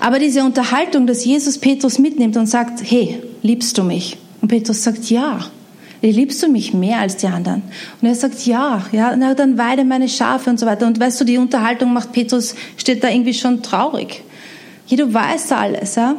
aber 0.00 0.18
diese 0.18 0.42
Unterhaltung, 0.42 1.06
dass 1.06 1.22
Jesus 1.22 1.58
Petrus 1.58 1.98
mitnimmt 1.98 2.38
und 2.38 2.46
sagt, 2.46 2.80
hey, 2.82 3.22
liebst 3.42 3.76
du 3.76 3.84
mich? 3.84 4.16
Und 4.40 4.48
Petrus 4.48 4.82
sagt, 4.82 5.10
ja. 5.10 5.50
Liebst 6.02 6.42
du 6.42 6.48
mich 6.48 6.72
mehr 6.72 6.98
als 6.98 7.18
die 7.18 7.26
anderen? 7.26 7.62
Und 8.00 8.08
er 8.08 8.14
sagt, 8.14 8.46
ja, 8.46 8.86
ja, 8.90 9.14
na, 9.16 9.34
dann 9.34 9.58
weide 9.58 9.84
meine 9.84 10.08
Schafe 10.08 10.48
und 10.48 10.58
so 10.58 10.64
weiter. 10.64 10.86
Und 10.86 10.98
weißt 10.98 11.20
du, 11.20 11.24
die 11.24 11.36
Unterhaltung 11.36 11.92
macht 11.92 12.12
Petrus, 12.12 12.54
steht 12.78 13.04
da 13.04 13.10
irgendwie 13.10 13.34
schon 13.34 13.62
traurig. 13.62 14.22
Ja, 14.86 14.96
du 14.96 15.12
weißt 15.12 15.52
alles, 15.52 15.96
ja. 15.96 16.16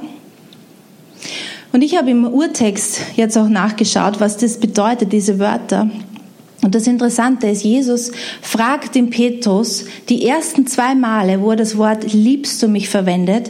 Und 1.72 1.84
ich 1.84 1.98
habe 1.98 2.12
im 2.12 2.28
Urtext 2.28 3.02
jetzt 3.15 3.38
auch 3.38 3.50
nachgeschaut, 3.50 4.20
was 4.20 4.38
das 4.38 4.60
bedeutet, 4.60 5.12
diese 5.13 5.39
Wörter. 5.39 5.89
Und 6.62 6.76
das 6.76 6.86
Interessante 6.86 7.48
ist, 7.48 7.63
Jesus 7.63 8.12
fragt 8.41 8.94
den 8.94 9.10
Petrus, 9.10 9.86
die 10.10 10.28
ersten 10.28 10.67
zwei 10.67 10.94
Male, 10.94 11.41
wo 11.41 11.52
er 11.52 11.56
das 11.56 11.78
Wort 11.78 12.13
liebst 12.13 12.62
du 12.62 12.67
mich 12.67 12.88
verwendet, 12.88 13.50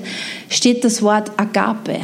steht 0.49 0.85
das 0.85 1.01
Wort 1.01 1.31
Agape. 1.37 1.99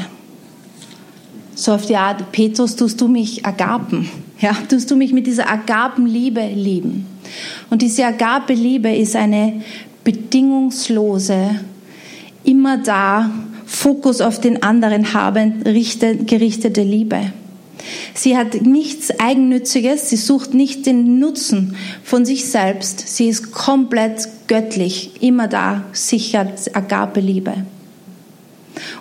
So 1.58 1.72
auf 1.74 1.88
die 1.88 1.96
Art, 1.96 2.32
Petrus, 2.32 2.76
tust 2.76 3.02
du 3.02 3.08
mich 3.08 3.44
agapen. 3.44 4.08
Ja, 4.40 4.56
tust 4.70 4.92
du 4.92 4.96
mich 4.96 5.12
mit 5.12 5.26
dieser 5.26 5.50
Agapenliebe 5.50 6.48
lieben. 6.54 7.08
Und 7.72 7.82
diese 7.82 8.06
Agape-Liebe 8.06 8.96
ist 8.96 9.16
eine 9.16 9.64
bedingungslose, 10.04 11.60
immer 12.44 12.78
da, 12.78 13.32
Fokus 13.66 14.22
auf 14.22 14.40
den 14.40 14.62
anderen 14.62 15.16
habend, 15.16 15.66
gerichtete 15.66 16.84
Liebe. 16.84 17.34
Sie 18.14 18.38
hat 18.38 18.62
nichts 18.62 19.20
Eigennütziges, 19.20 20.12
sie 20.12 20.16
sucht 20.16 20.54
nicht 20.54 20.86
den 20.86 21.18
Nutzen 21.18 21.76
von 22.04 22.24
sich 22.24 22.46
selbst. 22.46 23.00
Sie 23.08 23.28
ist 23.28 23.52
komplett 23.52 24.30
göttlich, 24.48 25.12
immer 25.22 25.48
da, 25.48 25.86
sicher, 25.92 26.54
Agape-Liebe. 26.74 27.66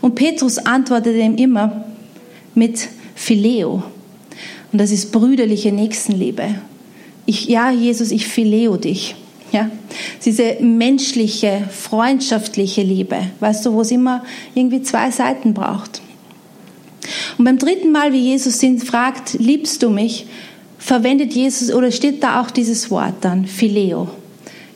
Und 0.01 0.14
Petrus 0.14 0.57
antwortete 0.57 1.19
ihm 1.19 1.37
immer 1.37 1.86
mit 2.57 2.88
Phileo. 3.14 3.85
Und 4.73 4.81
das 4.81 4.90
ist 4.90 5.12
brüderliche 5.12 5.71
Nächstenliebe. 5.71 6.57
Ich, 7.25 7.47
ja, 7.47 7.71
Jesus, 7.71 8.11
ich 8.11 8.27
phileo 8.27 8.77
dich. 8.77 9.14
Ja, 9.53 9.71
diese 10.25 10.57
menschliche, 10.61 11.69
freundschaftliche 11.71 12.83
Liebe, 12.83 13.16
weißt 13.38 13.64
du, 13.64 13.75
wo 13.75 13.83
es 13.83 13.92
immer 13.92 14.25
irgendwie 14.55 14.83
zwei 14.83 15.12
Seiten 15.12 15.55
braucht. 15.55 16.03
Und 17.38 17.45
beim 17.45 17.57
dritten 17.57 17.92
Mal, 17.92 18.12
wie 18.12 18.19
Jesus 18.19 18.61
ihn 18.64 18.81
fragt, 18.81 19.35
liebst 19.35 19.85
du 19.85 19.90
mich, 19.90 20.27
verwendet 20.79 21.33
Jesus 21.33 21.73
oder 21.73 21.92
steht 21.92 22.25
da 22.25 22.40
auch 22.40 22.51
dieses 22.51 22.90
Wort 22.90 23.14
dann, 23.21 23.47
Phileo. 23.47 24.09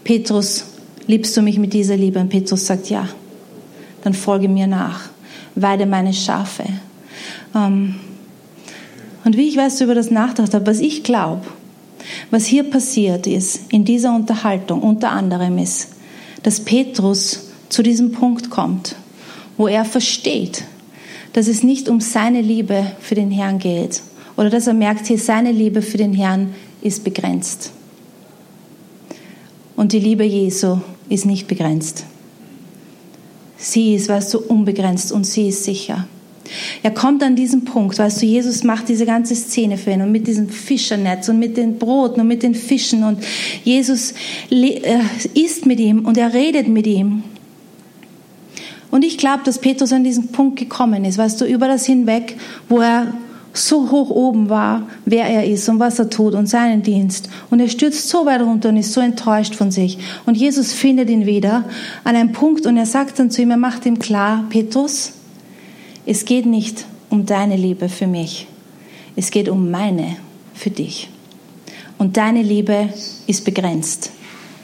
Petrus, 0.05 0.65
liebst 1.09 1.37
du 1.37 1.43
mich 1.43 1.59
mit 1.59 1.73
dieser 1.73 1.97
Liebe? 1.97 2.21
Und 2.21 2.29
Petrus 2.29 2.67
sagt 2.67 2.91
ja. 2.91 3.09
Dann 4.03 4.15
folge 4.15 4.49
mir 4.49 4.67
nach, 4.67 5.11
weide 5.57 5.85
meine 5.85 6.15
Schafe. 6.15 6.65
Ähm, 7.55 7.97
und 9.25 9.37
wie 9.37 9.49
ich 9.49 9.57
weiß 9.57 9.81
über 9.83 9.95
das 9.95 10.11
nachgedacht 10.11 10.55
habe, 10.55 10.67
was 10.67 10.81
ich 10.81 11.03
glaube, 11.03 11.43
was 12.31 12.47
hier 12.47 12.65
passiert 12.65 13.27
ist 13.27 13.73
in 13.73 13.85
dieser 13.85 14.15
Unterhaltung 14.15 14.83
unter 14.83 15.11
anderem 15.11 15.59
ist, 15.59 15.89
dass 16.43 16.61
Petrus 16.61 17.51
zu 17.69 17.83
diesem 17.83 18.13
Punkt 18.13 18.51
kommt, 18.51 18.97
wo 19.57 19.69
er 19.69 19.85
versteht, 19.85 20.65
dass 21.33 21.47
es 21.47 21.63
nicht 21.63 21.89
um 21.89 22.01
seine 22.01 22.41
Liebe 22.41 22.93
für 23.01 23.15
den 23.15 23.31
Herrn 23.31 23.59
geht 23.59 24.03
oder 24.37 24.51
dass 24.51 24.67
er 24.67 24.75
merkt, 24.75 25.07
hier 25.07 25.19
seine 25.19 25.53
Liebe 25.53 25.83
für 25.83 25.99
den 25.99 26.15
Herrn 26.15 26.55
ist 26.83 27.05
begrenzt. 27.05 27.73
Und 29.77 29.93
die 29.93 29.99
Liebe 29.99 30.25
Jesu 30.25 30.79
ist 31.09 31.27
nicht 31.27 31.47
begrenzt. 31.47 32.05
Sie 33.57 33.95
ist, 33.95 34.09
weißt 34.09 34.35
du, 34.35 34.39
unbegrenzt 34.39 35.13
und 35.13 35.25
sie 35.25 35.49
ist 35.49 35.65
sicher. 35.65 36.07
Er 36.83 36.91
kommt 36.91 37.23
an 37.23 37.37
diesen 37.37 37.65
Punkt, 37.65 37.99
weißt 37.99 38.23
du, 38.23 38.27
Jesus 38.27 38.65
macht 38.65 38.89
diese 38.89 39.07
ganze 39.07 39.35
Szene 39.35 39.77
für 39.77 39.91
ihn 39.91 40.03
und 40.03 40.13
mit 40.13 40.27
diesem 40.27 40.49
Fischernetz 40.49 41.29
und 41.29 41.39
mit 41.39 41.57
den 41.57 41.79
Broten 41.79 42.21
und 42.21 42.29
mit 42.29 42.43
den 42.43 42.55
Fischen 42.55 43.05
und 43.05 43.19
Jesus 43.65 44.15
äh, 44.51 45.01
isst 45.35 45.67
mit 45.67 45.81
ihm 45.81 46.05
und 46.05 46.17
er 46.17 46.33
redet 46.33 46.69
mit 46.69 46.87
ihm. 46.87 47.23
Und 48.91 49.05
ich 49.05 49.19
glaube, 49.19 49.41
dass 49.45 49.61
Petrus 49.61 49.93
an 49.93 50.05
diesen 50.05 50.29
Punkt 50.29 50.59
gekommen 50.59 51.05
ist, 51.05 51.19
weißt 51.19 51.41
du, 51.41 51.45
über 51.45 51.69
das 51.69 51.87
hinweg, 51.87 52.37
wo 52.69 52.81
er 52.81 53.15
so 53.53 53.91
hoch 53.91 54.11
oben 54.11 54.49
war, 54.49 54.89
wer 55.05 55.27
er 55.27 55.45
ist 55.45 55.69
und 55.69 55.81
was 55.81 55.99
er 55.99 56.09
tut 56.09 56.35
und 56.35 56.49
seinen 56.49 56.83
Dienst. 56.83 57.29
Und 57.51 57.61
er 57.61 57.69
stürzt 57.69 58.09
so 58.09 58.27
weit 58.27 58.43
runter 58.43 58.69
und 58.69 58.77
ist 58.77 58.93
so 58.93 59.01
enttäuscht 59.01 59.55
von 59.55 59.71
sich. 59.71 59.99
Und 60.27 60.37
Jesus 60.37 60.73
findet 60.73 61.11
ihn 61.11 61.27
wieder 61.27 61.65
an 62.05 62.17
einem 62.17 62.33
Punkt 62.33 62.67
und 62.67 62.77
er 62.77 62.87
sagt 62.87 63.19
dann 63.19 63.31
zu 63.31 63.43
ihm, 63.43 63.51
er 63.51 63.57
macht 63.57 63.87
ihm 63.87 63.99
klar, 63.99 64.45
Petrus, 64.51 65.13
es 66.07 66.25
geht 66.25 66.47
nicht 66.47 66.87
um 67.11 67.27
deine 67.27 67.57
Liebe 67.57 67.89
für 67.89 68.07
mich. 68.07 68.47
Es 69.17 69.31
geht 69.31 69.49
um 69.49 69.71
meine 69.71 70.17
für 70.55 70.71
dich. 70.71 71.09
Und 71.99 72.17
deine 72.17 72.43
Liebe 72.43 72.89
ist 73.27 73.45
begrenzt. 73.45 74.11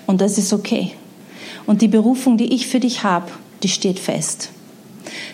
Und 0.07 0.21
das 0.21 0.39
ist 0.39 0.53
okay. 0.53 0.93
Und 1.67 1.83
die 1.83 1.89
Berufung, 1.89 2.39
die 2.39 2.55
ich 2.55 2.67
für 2.67 2.81
dich 2.81 3.03
habe, 3.03 3.31
die 3.63 3.69
steht 3.69 3.99
fest. 3.99 4.51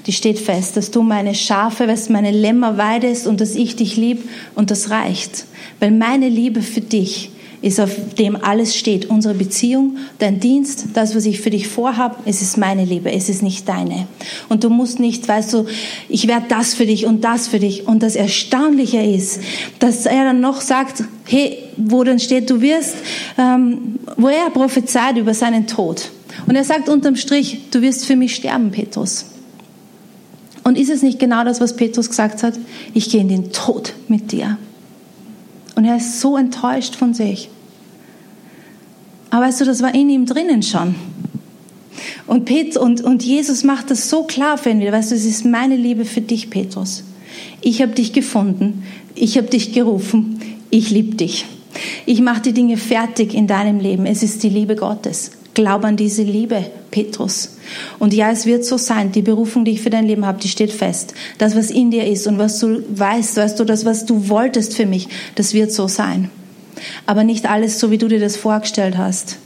Die 0.06 0.12
steht 0.12 0.38
fest, 0.38 0.76
dass 0.76 0.90
du 0.90 1.02
meine 1.02 1.34
Schafe, 1.34 1.86
dass 1.86 2.08
meine 2.08 2.30
Lämmer 2.30 2.78
weidest 2.78 3.26
und 3.26 3.40
dass 3.40 3.54
ich 3.54 3.76
dich 3.76 3.96
lieb 3.96 4.28
und 4.54 4.70
das 4.70 4.90
reicht. 4.90 5.44
Weil 5.78 5.90
meine 5.90 6.28
Liebe 6.28 6.62
für 6.62 6.80
dich 6.80 7.30
ist, 7.62 7.80
auf 7.80 7.90
dem 8.18 8.36
alles 8.36 8.76
steht. 8.76 9.08
Unsere 9.08 9.34
Beziehung, 9.34 9.96
dein 10.18 10.40
Dienst, 10.40 10.86
das, 10.94 11.14
was 11.14 11.24
ich 11.24 11.40
für 11.40 11.50
dich 11.50 11.68
vorhabe, 11.68 12.16
es 12.26 12.42
ist 12.42 12.58
meine 12.58 12.84
Liebe, 12.84 13.10
es 13.10 13.28
ist 13.28 13.42
nicht 13.42 13.68
deine. 13.68 14.06
Und 14.48 14.64
du 14.64 14.68
musst 14.68 15.00
nicht, 15.00 15.26
weißt 15.26 15.52
du, 15.54 15.66
ich 16.08 16.28
werde 16.28 16.46
das 16.48 16.74
für 16.74 16.86
dich 16.86 17.06
und 17.06 17.22
das 17.22 17.48
für 17.48 17.60
dich. 17.60 17.86
Und 17.86 18.02
das 18.02 18.16
Erstaunliche 18.16 19.00
ist, 19.00 19.40
dass 19.78 20.04
er 20.06 20.24
dann 20.24 20.40
noch 20.40 20.60
sagt, 20.60 21.04
hey, 21.24 21.58
wo 21.76 22.02
dann 22.04 22.18
steht, 22.18 22.50
du 22.50 22.60
wirst, 22.60 22.96
ähm, 23.38 23.98
wo 24.16 24.28
er 24.28 24.50
prophezeit 24.50 25.16
über 25.16 25.32
seinen 25.32 25.66
Tod. 25.66 26.10
Und 26.46 26.56
er 26.56 26.64
sagt 26.64 26.88
unterm 26.88 27.16
Strich, 27.16 27.70
du 27.70 27.80
wirst 27.80 28.04
für 28.04 28.16
mich 28.16 28.34
sterben, 28.34 28.72
Petrus. 28.72 29.26
Und 30.64 30.78
ist 30.78 30.90
es 30.90 31.02
nicht 31.02 31.18
genau 31.18 31.44
das, 31.44 31.60
was 31.60 31.76
Petrus 31.76 32.08
gesagt 32.08 32.42
hat? 32.42 32.54
Ich 32.94 33.10
gehe 33.10 33.20
in 33.20 33.28
den 33.28 33.52
Tod 33.52 33.94
mit 34.08 34.32
dir. 34.32 34.58
Und 35.74 35.84
er 35.84 35.96
ist 35.96 36.20
so 36.20 36.36
enttäuscht 36.36 36.96
von 36.96 37.14
sich. 37.14 37.48
Aber 39.32 39.46
weißt 39.46 39.62
du, 39.62 39.64
das 39.64 39.80
war 39.80 39.94
in 39.94 40.10
ihm 40.10 40.26
drinnen 40.26 40.62
schon. 40.62 40.94
Und, 42.26 42.44
Pet 42.44 42.76
und, 42.76 43.00
und 43.00 43.22
Jesus 43.22 43.64
macht 43.64 43.90
das 43.90 44.10
so 44.10 44.24
klar 44.24 44.58
für 44.58 44.68
ihn 44.68 44.80
wieder. 44.80 44.92
Weißt 44.92 45.10
du, 45.10 45.14
es 45.14 45.24
ist 45.24 45.46
meine 45.46 45.74
Liebe 45.74 46.04
für 46.04 46.20
dich, 46.20 46.50
Petrus. 46.50 47.02
Ich 47.62 47.80
habe 47.80 47.92
dich 47.92 48.12
gefunden. 48.12 48.82
Ich 49.14 49.38
habe 49.38 49.46
dich 49.46 49.72
gerufen. 49.72 50.38
Ich 50.68 50.90
liebe 50.90 51.16
dich. 51.16 51.46
Ich 52.04 52.20
mache 52.20 52.42
die 52.42 52.52
Dinge 52.52 52.76
fertig 52.76 53.32
in 53.32 53.46
deinem 53.46 53.80
Leben. 53.80 54.04
Es 54.04 54.22
ist 54.22 54.42
die 54.42 54.50
Liebe 54.50 54.76
Gottes. 54.76 55.30
Glaub 55.54 55.82
an 55.86 55.96
diese 55.96 56.24
Liebe, 56.24 56.66
Petrus. 56.90 57.56
Und 57.98 58.12
ja, 58.12 58.30
es 58.30 58.44
wird 58.44 58.66
so 58.66 58.76
sein. 58.76 59.12
Die 59.12 59.22
Berufung, 59.22 59.64
die 59.64 59.70
ich 59.70 59.80
für 59.80 59.88
dein 59.88 60.06
Leben 60.06 60.26
habe, 60.26 60.42
die 60.42 60.48
steht 60.48 60.72
fest. 60.72 61.14
Das, 61.38 61.56
was 61.56 61.70
in 61.70 61.90
dir 61.90 62.06
ist 62.06 62.26
und 62.26 62.36
was 62.36 62.58
du 62.58 62.82
weißt, 62.86 63.38
weißt 63.38 63.58
du, 63.58 63.64
das, 63.64 63.86
was 63.86 64.04
du 64.04 64.28
wolltest 64.28 64.76
für 64.76 64.84
mich, 64.84 65.08
das 65.36 65.54
wird 65.54 65.72
so 65.72 65.88
sein. 65.88 66.28
Aber 67.06 67.24
nicht 67.24 67.48
alles 67.48 67.78
so, 67.78 67.90
wie 67.90 67.98
du 67.98 68.08
dir 68.08 68.20
das 68.20 68.36
vorgestellt 68.36 68.96
hast, 68.96 69.36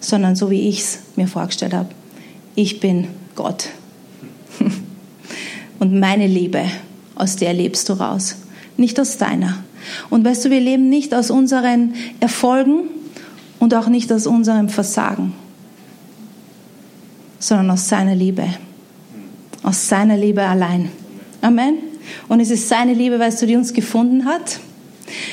sondern 0.00 0.36
so, 0.36 0.50
wie 0.50 0.68
ich 0.68 0.80
es 0.80 0.98
mir 1.16 1.28
vorgestellt 1.28 1.72
habe. 1.72 1.90
Ich 2.54 2.80
bin 2.80 3.08
Gott. 3.34 3.68
Und 5.78 5.98
meine 5.98 6.26
Liebe, 6.26 6.64
aus 7.14 7.36
der 7.36 7.52
lebst 7.52 7.88
du 7.88 7.94
raus, 7.94 8.36
nicht 8.76 8.98
aus 9.00 9.16
deiner. 9.18 9.58
Und 10.10 10.24
weißt 10.24 10.44
du, 10.44 10.50
wir 10.50 10.60
leben 10.60 10.88
nicht 10.88 11.14
aus 11.14 11.30
unseren 11.30 11.94
Erfolgen, 12.20 12.88
und 13.64 13.74
auch 13.74 13.88
nicht 13.88 14.12
aus 14.12 14.26
unserem 14.26 14.68
Versagen, 14.68 15.32
sondern 17.38 17.70
aus 17.70 17.88
seiner 17.88 18.14
Liebe. 18.14 18.46
Aus 19.62 19.88
seiner 19.88 20.18
Liebe 20.18 20.42
allein. 20.42 20.90
Amen. 21.40 21.78
Und 22.28 22.40
es 22.40 22.50
ist 22.50 22.68
seine 22.68 22.92
Liebe, 22.92 23.18
weißt 23.18 23.40
du, 23.40 23.46
die 23.46 23.56
uns 23.56 23.72
gefunden 23.72 24.26
hat. 24.26 24.60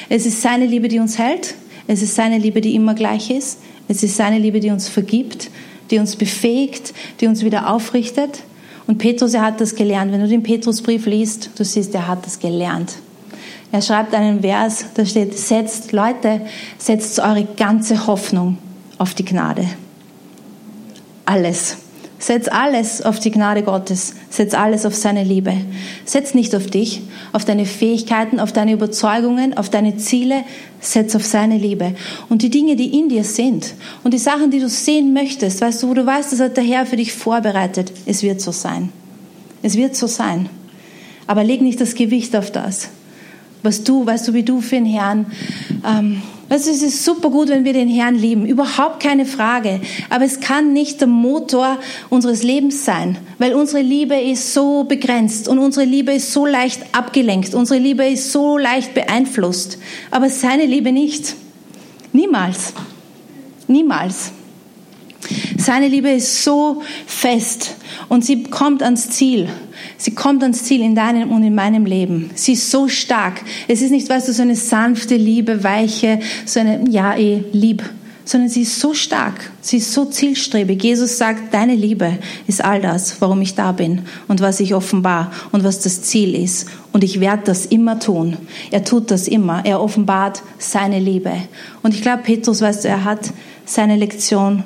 Es 0.10 0.25
ist 0.25 0.41
seine 0.41 0.65
Liebe, 0.65 0.88
die 0.88 0.99
uns 0.99 1.17
hält. 1.17 1.55
Es 1.88 2.01
ist 2.01 2.15
seine 2.15 2.38
Liebe, 2.38 2.62
die 2.62 2.75
immer 2.75 2.93
gleich 2.93 3.29
ist. 3.29 3.60
Es 3.88 4.03
ist 4.03 4.15
seine 4.15 4.38
Liebe, 4.38 4.60
die 4.60 4.69
uns 4.69 4.88
vergibt, 4.88 5.49
die 5.89 5.99
uns 5.99 6.15
befähigt, 6.15 6.93
die 7.19 7.27
uns 7.27 7.43
wieder 7.43 7.69
aufrichtet. 7.73 8.43
Und 8.88 8.97
Petrus, 8.97 9.34
er 9.34 9.41
hat 9.41 9.62
das 9.62 9.75
gelernt. 9.75 10.12
Wenn 10.12 10.21
du 10.21 10.27
den 10.27 10.43
Petrusbrief 10.43 11.05
liest, 11.05 11.49
du 11.55 11.63
siehst, 11.63 11.93
er 11.95 12.07
hat 12.07 12.25
das 12.25 12.39
gelernt. 12.39 12.93
Er 13.71 13.81
schreibt 13.81 14.13
einen 14.13 14.41
Vers, 14.41 14.86
da 14.93 15.05
steht, 15.05 15.38
setzt, 15.38 15.93
Leute, 15.93 16.41
setzt 16.77 17.19
eure 17.19 17.45
ganze 17.45 18.05
Hoffnung 18.05 18.57
auf 18.97 19.13
die 19.13 19.23
Gnade. 19.23 19.65
Alles. 21.25 21.77
Setz 22.21 22.47
alles 22.47 23.01
auf 23.01 23.19
die 23.19 23.31
Gnade 23.31 23.63
Gottes. 23.63 24.13
Setz 24.29 24.53
alles 24.53 24.86
auf 24.86 24.93
seine 24.93 25.23
Liebe. 25.23 25.55
Setz 26.05 26.36
nicht 26.36 26.55
auf 26.55 26.67
dich, 26.67 27.01
auf 27.34 27.45
deine 27.45 27.65
Fähigkeiten, 27.65 28.39
auf 28.39 28.53
deine 28.53 28.73
Überzeugungen, 28.73 29.57
auf 29.57 29.69
deine 29.69 29.97
Ziele. 29.97 30.43
Setz 30.79 31.15
auf 31.15 31.25
seine 31.25 31.57
Liebe. 31.57 31.95
Und 32.29 32.43
die 32.43 32.51
Dinge, 32.51 32.75
die 32.75 32.95
in 32.99 33.10
dir 33.10 33.23
sind 33.23 33.73
und 34.03 34.13
die 34.13 34.19
Sachen, 34.19 34.51
die 34.51 34.60
du 34.60 34.69
sehen 34.69 35.13
möchtest, 35.13 35.62
weißt 35.62 35.81
du, 35.81 35.89
wo 35.89 35.93
du 35.95 36.05
weißt, 36.05 36.31
das 36.31 36.39
hat 36.39 36.57
der 36.57 36.63
Herr 36.63 36.86
für 36.86 36.95
dich 36.95 37.12
vorbereitet. 37.12 37.91
Es 38.05 38.21
wird 38.21 38.39
so 38.39 38.51
sein. 38.51 38.89
Es 39.63 39.75
wird 39.75 39.95
so 39.95 40.05
sein. 40.05 40.47
Aber 41.25 41.43
leg 41.43 41.62
nicht 41.62 41.81
das 41.81 41.95
Gewicht 41.95 42.36
auf 42.36 42.51
das. 42.51 42.89
Was 43.63 43.84
du, 43.84 44.06
weißt 44.06 44.28
du, 44.28 44.34
wie 44.34 44.43
du 44.43 44.62
für 44.62 44.76
den 44.76 44.86
Herrn 44.86 45.26
ähm, 45.86 46.21
Weißt 46.52 46.67
du, 46.67 46.71
es 46.71 46.84
ist 46.84 47.06
super 47.06 47.30
gut, 47.30 47.47
wenn 47.47 47.63
wir 47.63 47.71
den 47.71 47.88
Herrn 47.88 48.15
lieben. 48.15 48.45
Überhaupt 48.45 49.02
keine 49.02 49.26
Frage. 49.26 49.80
Aber 50.10 50.26
es 50.26 50.41
kann 50.41 50.74
nicht 50.74 51.00
der 51.00 51.08
Motor 51.08 51.80
unseres 52.10 52.43
Lebens 52.43 52.84
sein, 52.84 53.17
weil 53.38 53.54
unsere 53.54 53.82
Liebe 53.82 54.19
ist 54.19 54.54
so 54.54 54.84
begrenzt 54.84 55.47
und 55.47 55.60
unsere 55.60 55.86
Liebe 55.86 56.12
ist 56.12 56.34
so 56.34 56.45
leicht 56.45 56.82
abgelenkt. 56.91 57.54
Unsere 57.54 57.80
Liebe 57.80 58.06
ist 58.06 58.34
so 58.34 58.58
leicht 58.58 58.93
beeinflusst. 58.93 59.78
Aber 60.12 60.28
seine 60.28 60.65
Liebe 60.65 60.91
nicht. 60.91 61.36
Niemals. 62.12 62.74
Niemals. 63.69 64.34
Seine 65.58 65.88
Liebe 65.88 66.10
ist 66.10 66.43
so 66.43 66.82
fest 67.06 67.76
und 68.10 68.26
sie 68.26 68.43
kommt 68.43 68.84
ans 68.84 69.10
Ziel. 69.10 69.47
Sie 70.02 70.16
kommt 70.16 70.42
ans 70.42 70.64
Ziel 70.64 70.82
in 70.82 70.96
deinem 70.96 71.30
und 71.30 71.44
in 71.44 71.54
meinem 71.54 71.86
Leben. 71.86 72.32
Sie 72.34 72.54
ist 72.54 72.72
so 72.72 72.88
stark. 72.88 73.44
Es 73.68 73.84
ist 73.84 73.92
nicht, 73.92 74.10
weißt 74.10 74.28
du, 74.28 74.34
so 74.34 74.42
eine 74.42 74.56
sanfte 74.56 75.16
Liebe, 75.16 75.64
weiche, 75.64 76.20
so 76.44 76.60
eine, 76.60 76.90
ja, 76.90 77.16
eh, 77.16 77.44
lieb, 77.52 77.88
sondern 78.26 78.50
sie 78.50 78.64
ist 78.64 78.80
so 78.80 78.96
stark. 78.96 79.52
Sie 79.62 79.78
ist 79.78 79.94
so 79.94 80.06
zielstrebig. 80.06 80.82
Jesus 80.82 81.20
sagt, 81.20 81.54
deine 81.54 81.76
Liebe 81.76 82.18
ist 82.48 82.66
all 82.66 82.82
das, 82.82 83.22
warum 83.22 83.44
ich 83.44 83.54
da 83.54 83.74
bin 83.74 84.02
und 84.28 84.42
was 84.42 84.60
ich 84.60 84.74
offenbar 84.74 85.32
und 85.52 85.64
was 85.64 85.82
das 85.82 86.02
Ziel 86.02 86.34
ist. 86.34 86.68
Und 86.94 87.04
ich 87.04 87.20
werde 87.20 87.44
das 87.46 87.68
immer 87.68 88.00
tun. 88.00 88.38
Er 88.72 88.84
tut 88.84 89.12
das 89.12 89.28
immer. 89.28 89.64
Er 89.68 89.80
offenbart 89.82 90.42
seine 90.58 90.98
Liebe. 90.98 91.34
Und 91.84 91.94
ich 91.94 92.02
glaube, 92.02 92.24
Petrus, 92.24 92.60
weißt 92.60 92.86
du, 92.86 92.88
er 92.88 93.04
hat 93.04 93.32
seine 93.66 93.98
Lektion 93.98 94.64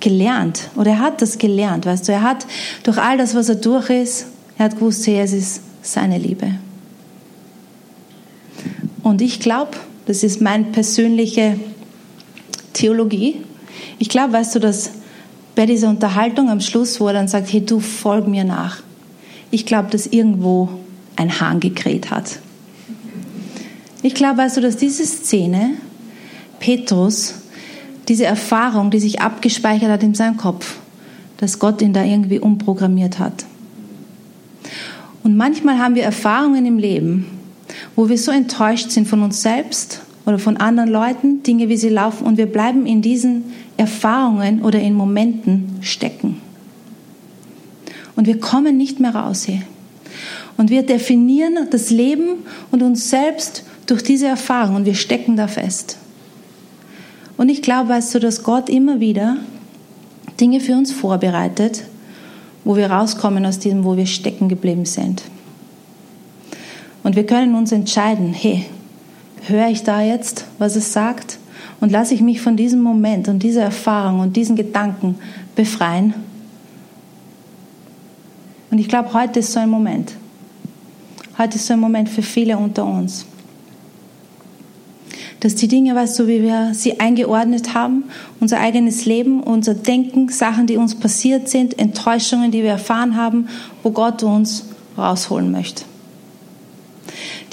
gelernt 0.00 0.68
oder 0.76 0.90
er 0.90 0.98
hat 0.98 1.22
das 1.22 1.38
gelernt, 1.38 1.86
weißt 1.86 2.06
du, 2.06 2.12
er 2.12 2.20
hat 2.20 2.44
durch 2.82 2.98
all 2.98 3.16
das, 3.16 3.34
was 3.34 3.48
er 3.48 3.54
durch 3.54 3.88
ist, 3.88 4.26
er 4.58 4.66
hat 4.66 4.76
gewusst, 4.76 5.06
hey, 5.06 5.20
es 5.20 5.32
ist 5.32 5.62
seine 5.82 6.18
Liebe. 6.18 6.54
Und 9.02 9.20
ich 9.20 9.40
glaube, 9.40 9.72
das 10.06 10.22
ist 10.22 10.40
meine 10.40 10.64
persönliche 10.64 11.58
Theologie. 12.72 13.42
Ich 13.98 14.08
glaube, 14.08 14.32
weißt 14.32 14.54
du, 14.54 14.60
dass 14.60 14.92
bei 15.54 15.66
dieser 15.66 15.88
Unterhaltung 15.88 16.48
am 16.50 16.60
Schluss, 16.60 17.00
wo 17.00 17.08
er 17.08 17.14
dann 17.14 17.28
sagt, 17.28 17.52
hey, 17.52 17.64
du 17.64 17.80
folg 17.80 18.26
mir 18.26 18.44
nach. 18.44 18.82
Ich 19.50 19.66
glaube, 19.66 19.90
dass 19.90 20.06
irgendwo 20.06 20.68
ein 21.16 21.40
Hahn 21.40 21.60
gekräht 21.60 22.10
hat. 22.10 22.38
Ich 24.02 24.14
glaube, 24.14 24.38
weißt 24.38 24.56
du, 24.56 24.60
dass 24.60 24.76
diese 24.76 25.06
Szene 25.06 25.74
Petrus, 26.58 27.34
diese 28.08 28.24
Erfahrung, 28.24 28.90
die 28.90 29.00
sich 29.00 29.20
abgespeichert 29.20 29.90
hat 29.90 30.02
in 30.02 30.14
seinem 30.14 30.36
Kopf, 30.36 30.76
dass 31.38 31.58
Gott 31.58 31.80
ihn 31.82 31.92
da 31.92 32.04
irgendwie 32.04 32.38
umprogrammiert 32.38 33.18
hat. 33.18 33.44
Und 35.24 35.36
manchmal 35.36 35.78
haben 35.78 35.94
wir 35.94 36.04
Erfahrungen 36.04 36.66
im 36.66 36.78
Leben, 36.78 37.26
wo 37.96 38.08
wir 38.08 38.18
so 38.18 38.30
enttäuscht 38.30 38.90
sind 38.90 39.08
von 39.08 39.22
uns 39.22 39.42
selbst 39.42 40.02
oder 40.26 40.38
von 40.38 40.58
anderen 40.58 40.90
Leuten, 40.90 41.42
Dinge, 41.42 41.68
wie 41.68 41.78
sie 41.78 41.88
laufen, 41.88 42.26
und 42.26 42.36
wir 42.36 42.46
bleiben 42.46 42.86
in 42.86 43.02
diesen 43.02 43.44
Erfahrungen 43.76 44.62
oder 44.62 44.78
in 44.78 44.94
Momenten 44.94 45.78
stecken. 45.80 46.40
Und 48.16 48.26
wir 48.26 48.38
kommen 48.38 48.76
nicht 48.76 49.00
mehr 49.00 49.14
raus 49.14 49.44
hier. 49.44 49.62
Und 50.56 50.70
wir 50.70 50.84
definieren 50.84 51.56
das 51.70 51.90
Leben 51.90 52.44
und 52.70 52.82
uns 52.82 53.10
selbst 53.10 53.64
durch 53.86 54.02
diese 54.02 54.26
Erfahrung 54.26 54.76
und 54.76 54.84
wir 54.84 54.94
stecken 54.94 55.36
da 55.36 55.48
fest. 55.48 55.96
Und 57.36 57.48
ich 57.48 57.62
glaube, 57.62 57.88
weißt 57.88 58.14
du, 58.14 58.20
dass 58.20 58.44
Gott 58.44 58.68
immer 58.68 59.00
wieder 59.00 59.38
Dinge 60.40 60.60
für 60.60 60.74
uns 60.74 60.92
vorbereitet, 60.92 61.84
wo 62.64 62.76
wir 62.76 62.90
rauskommen 62.90 63.44
aus 63.46 63.58
diesem, 63.58 63.84
wo 63.84 63.96
wir 63.96 64.06
stecken 64.06 64.48
geblieben 64.48 64.84
sind. 64.84 65.22
Und 67.02 67.16
wir 67.16 67.26
können 67.26 67.54
uns 67.54 67.72
entscheiden, 67.72 68.32
hey, 68.32 68.64
höre 69.46 69.68
ich 69.68 69.82
da 69.82 70.00
jetzt, 70.00 70.46
was 70.58 70.74
es 70.74 70.92
sagt? 70.92 71.38
Und 71.80 71.92
lasse 71.92 72.14
ich 72.14 72.22
mich 72.22 72.40
von 72.40 72.56
diesem 72.56 72.80
Moment 72.80 73.28
und 73.28 73.42
dieser 73.42 73.62
Erfahrung 73.62 74.20
und 74.20 74.36
diesen 74.36 74.56
Gedanken 74.56 75.16
befreien? 75.54 76.14
Und 78.70 78.78
ich 78.78 78.88
glaube, 78.88 79.12
heute 79.12 79.40
ist 79.40 79.52
so 79.52 79.60
ein 79.60 79.68
Moment. 79.68 80.12
Heute 81.36 81.56
ist 81.56 81.66
so 81.66 81.74
ein 81.74 81.80
Moment 81.80 82.08
für 82.08 82.22
viele 82.22 82.56
unter 82.56 82.84
uns 82.86 83.26
dass 85.44 85.54
die 85.54 85.68
Dinge, 85.68 85.94
weißt 85.94 86.18
du, 86.18 86.26
wie 86.26 86.42
wir 86.42 86.70
sie 86.72 87.00
eingeordnet 87.00 87.74
haben, 87.74 88.04
unser 88.40 88.60
eigenes 88.60 89.04
Leben, 89.04 89.42
unser 89.42 89.74
Denken, 89.74 90.30
Sachen, 90.30 90.66
die 90.66 90.78
uns 90.78 90.94
passiert 90.94 91.50
sind, 91.50 91.78
Enttäuschungen, 91.78 92.50
die 92.50 92.62
wir 92.62 92.70
erfahren 92.70 93.14
haben, 93.14 93.48
wo 93.82 93.90
Gott 93.90 94.22
uns 94.22 94.64
rausholen 94.96 95.52
möchte. 95.52 95.84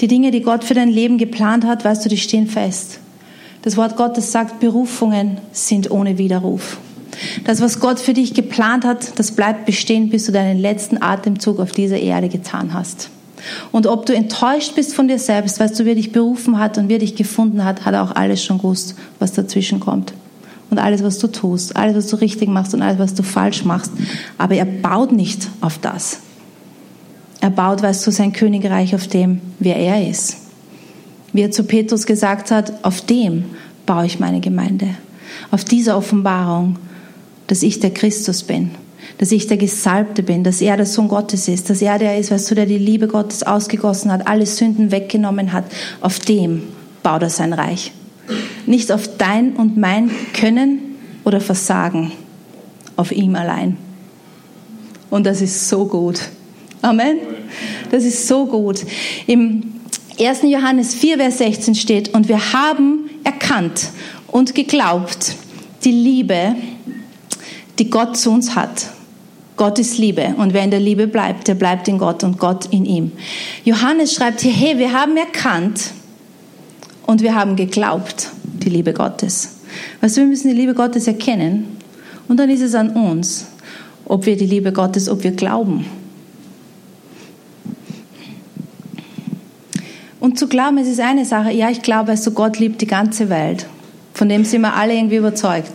Die 0.00 0.08
Dinge, 0.08 0.30
die 0.30 0.40
Gott 0.40 0.64
für 0.64 0.72
dein 0.72 0.88
Leben 0.88 1.18
geplant 1.18 1.66
hat, 1.66 1.84
weißt 1.84 2.02
du, 2.02 2.08
die 2.08 2.16
stehen 2.16 2.46
fest. 2.46 2.98
Das 3.60 3.76
Wort 3.76 3.98
Gottes 3.98 4.32
sagt, 4.32 4.58
Berufungen 4.58 5.36
sind 5.52 5.90
ohne 5.90 6.16
Widerruf. 6.16 6.78
Das, 7.44 7.60
was 7.60 7.78
Gott 7.78 8.00
für 8.00 8.14
dich 8.14 8.32
geplant 8.32 8.86
hat, 8.86 9.18
das 9.18 9.32
bleibt 9.32 9.66
bestehen, 9.66 10.08
bis 10.08 10.24
du 10.24 10.32
deinen 10.32 10.58
letzten 10.58 11.02
Atemzug 11.02 11.60
auf 11.60 11.72
dieser 11.72 12.00
Erde 12.00 12.30
getan 12.30 12.72
hast. 12.72 13.10
Und 13.70 13.86
ob 13.86 14.06
du 14.06 14.14
enttäuscht 14.14 14.74
bist 14.74 14.94
von 14.94 15.08
dir 15.08 15.18
selbst, 15.18 15.60
weißt 15.60 15.78
du, 15.78 15.84
wer 15.84 15.94
dich 15.94 16.12
berufen 16.12 16.58
hat 16.58 16.78
und 16.78 16.88
wer 16.88 16.98
dich 16.98 17.16
gefunden 17.16 17.64
hat, 17.64 17.84
hat 17.84 17.94
auch 17.94 18.14
alles 18.14 18.42
schon 18.42 18.58
gewusst, 18.58 18.94
was 19.18 19.32
dazwischen 19.32 19.80
kommt. 19.80 20.12
Und 20.70 20.78
alles, 20.78 21.02
was 21.02 21.18
du 21.18 21.26
tust, 21.26 21.76
alles, 21.76 21.96
was 21.96 22.06
du 22.08 22.16
richtig 22.16 22.48
machst 22.48 22.72
und 22.72 22.82
alles, 22.82 22.98
was 22.98 23.14
du 23.14 23.22
falsch 23.22 23.64
machst. 23.64 23.92
Aber 24.38 24.54
er 24.54 24.64
baut 24.64 25.12
nicht 25.12 25.48
auf 25.60 25.78
das. 25.78 26.20
Er 27.40 27.50
baut, 27.50 27.82
weißt 27.82 28.06
du, 28.06 28.10
sein 28.10 28.32
Königreich 28.32 28.94
auf 28.94 29.06
dem, 29.06 29.40
wer 29.58 29.76
er 29.76 30.08
ist. 30.08 30.36
Wie 31.32 31.42
er 31.42 31.50
zu 31.50 31.64
Petrus 31.64 32.06
gesagt 32.06 32.50
hat, 32.50 32.84
auf 32.84 33.00
dem 33.00 33.44
baue 33.84 34.06
ich 34.06 34.20
meine 34.20 34.40
Gemeinde. 34.40 34.88
Auf 35.50 35.64
dieser 35.64 35.96
Offenbarung, 35.96 36.76
dass 37.48 37.62
ich 37.62 37.80
der 37.80 37.90
Christus 37.90 38.42
bin 38.42 38.70
dass 39.18 39.32
ich 39.32 39.46
der 39.46 39.56
Gesalbte 39.56 40.22
bin, 40.22 40.44
dass 40.44 40.60
er 40.60 40.76
der 40.76 40.86
Sohn 40.86 41.08
Gottes 41.08 41.48
ist, 41.48 41.70
dass 41.70 41.82
er 41.82 41.98
der 41.98 42.18
ist, 42.18 42.30
weißt 42.30 42.50
du, 42.50 42.54
der 42.54 42.66
die 42.66 42.78
Liebe 42.78 43.08
Gottes 43.08 43.42
ausgegossen 43.42 44.10
hat, 44.10 44.26
alle 44.26 44.46
Sünden 44.46 44.90
weggenommen 44.90 45.52
hat. 45.52 45.64
Auf 46.00 46.18
dem 46.18 46.62
baut 47.02 47.22
er 47.22 47.30
sein 47.30 47.52
Reich. 47.52 47.92
Nicht 48.66 48.92
auf 48.92 49.16
dein 49.18 49.52
und 49.54 49.76
mein 49.76 50.10
Können 50.32 50.96
oder 51.24 51.40
Versagen, 51.40 52.12
auf 52.96 53.12
ihm 53.12 53.34
allein. 53.36 53.76
Und 55.10 55.26
das 55.26 55.40
ist 55.40 55.68
so 55.68 55.86
gut. 55.86 56.20
Amen. 56.80 57.18
Das 57.90 58.04
ist 58.04 58.26
so 58.26 58.46
gut. 58.46 58.84
Im 59.26 59.74
1. 60.18 60.42
Johannes 60.42 60.94
4, 60.94 61.18
Vers 61.18 61.38
16 61.38 61.74
steht, 61.74 62.14
und 62.14 62.28
wir 62.28 62.52
haben 62.52 63.10
erkannt 63.24 63.90
und 64.28 64.54
geglaubt, 64.54 65.34
die 65.84 65.92
Liebe, 65.92 66.54
die 67.78 67.90
Gott 67.90 68.16
zu 68.16 68.30
uns 68.30 68.54
hat. 68.54 68.86
Gott 69.62 69.78
ist 69.78 69.96
Liebe 69.96 70.34
und 70.38 70.54
wer 70.54 70.64
in 70.64 70.72
der 70.72 70.80
Liebe 70.80 71.06
bleibt, 71.06 71.46
der 71.46 71.54
bleibt 71.54 71.86
in 71.86 71.96
Gott 71.96 72.24
und 72.24 72.36
Gott 72.36 72.66
in 72.72 72.84
ihm. 72.84 73.12
Johannes 73.64 74.12
schreibt 74.12 74.40
hier, 74.40 74.50
hey, 74.50 74.76
wir 74.76 74.92
haben 74.92 75.16
erkannt 75.16 75.92
und 77.06 77.22
wir 77.22 77.36
haben 77.36 77.54
geglaubt, 77.54 78.30
die 78.42 78.70
Liebe 78.70 78.92
Gottes. 78.92 79.58
Weißt 80.00 80.16
du, 80.16 80.22
wir 80.22 80.26
müssen 80.26 80.48
die 80.48 80.56
Liebe 80.56 80.74
Gottes 80.74 81.06
erkennen 81.06 81.76
und 82.26 82.38
dann 82.38 82.50
ist 82.50 82.60
es 82.60 82.74
an 82.74 82.90
uns, 82.90 83.46
ob 84.04 84.26
wir 84.26 84.36
die 84.36 84.46
Liebe 84.46 84.72
Gottes, 84.72 85.08
ob 85.08 85.22
wir 85.22 85.30
glauben. 85.30 85.86
Und 90.18 90.40
zu 90.40 90.48
glauben, 90.48 90.78
es 90.78 90.88
ist 90.88 90.98
eine 90.98 91.24
Sache. 91.24 91.52
Ja, 91.52 91.70
ich 91.70 91.82
glaube, 91.82 92.10
also 92.10 92.32
Gott 92.32 92.58
liebt 92.58 92.80
die 92.80 92.88
ganze 92.88 93.28
Welt. 93.28 93.66
Von 94.12 94.28
dem 94.28 94.44
sind 94.44 94.62
wir 94.62 94.74
alle 94.74 94.94
irgendwie 94.94 95.18
überzeugt. 95.18 95.70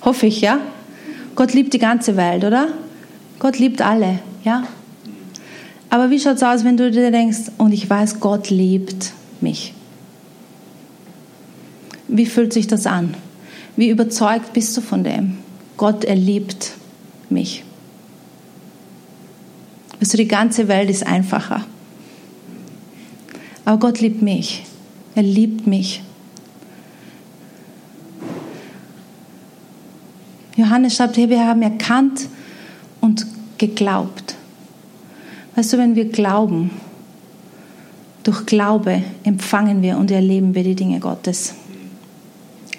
Hoffe 0.00 0.24
ich, 0.24 0.40
ja? 0.40 0.60
Gott 1.34 1.52
liebt 1.52 1.74
die 1.74 1.78
ganze 1.78 2.16
Welt, 2.16 2.44
oder? 2.44 2.68
Gott 3.42 3.58
liebt 3.58 3.82
alle, 3.82 4.20
ja? 4.44 4.68
Aber 5.90 6.10
wie 6.10 6.20
schaut 6.20 6.36
es 6.36 6.44
aus, 6.44 6.62
wenn 6.62 6.76
du 6.76 6.92
dir 6.92 7.10
denkst, 7.10 7.50
und 7.58 7.72
ich 7.72 7.90
weiß, 7.90 8.20
Gott 8.20 8.50
liebt 8.50 9.12
mich? 9.40 9.74
Wie 12.06 12.26
fühlt 12.26 12.52
sich 12.52 12.68
das 12.68 12.86
an? 12.86 13.16
Wie 13.74 13.88
überzeugt 13.88 14.52
bist 14.52 14.76
du 14.76 14.80
von 14.80 15.02
dem? 15.02 15.38
Gott, 15.76 16.04
er 16.04 16.14
liebt 16.14 16.70
mich. 17.30 17.64
Weißt 19.98 20.12
du, 20.12 20.18
die 20.18 20.28
ganze 20.28 20.68
Welt 20.68 20.88
ist 20.88 21.04
einfacher. 21.04 21.64
Aber 23.64 23.80
Gott 23.80 24.00
liebt 24.00 24.22
mich. 24.22 24.62
Er 25.16 25.24
liebt 25.24 25.66
mich. 25.66 26.00
Johannes 30.54 30.94
schreibt, 30.94 31.16
hey, 31.16 31.28
wir 31.28 31.44
haben 31.44 31.62
erkannt 31.62 32.28
geglaubt. 33.58 34.34
Weißt 35.54 35.72
du, 35.72 35.78
wenn 35.78 35.94
wir 35.94 36.06
glauben, 36.06 36.70
durch 38.24 38.46
Glaube 38.46 39.02
empfangen 39.24 39.82
wir 39.82 39.98
und 39.98 40.10
erleben 40.10 40.54
wir 40.54 40.64
die 40.64 40.74
Dinge 40.74 41.00
Gottes. 41.00 41.54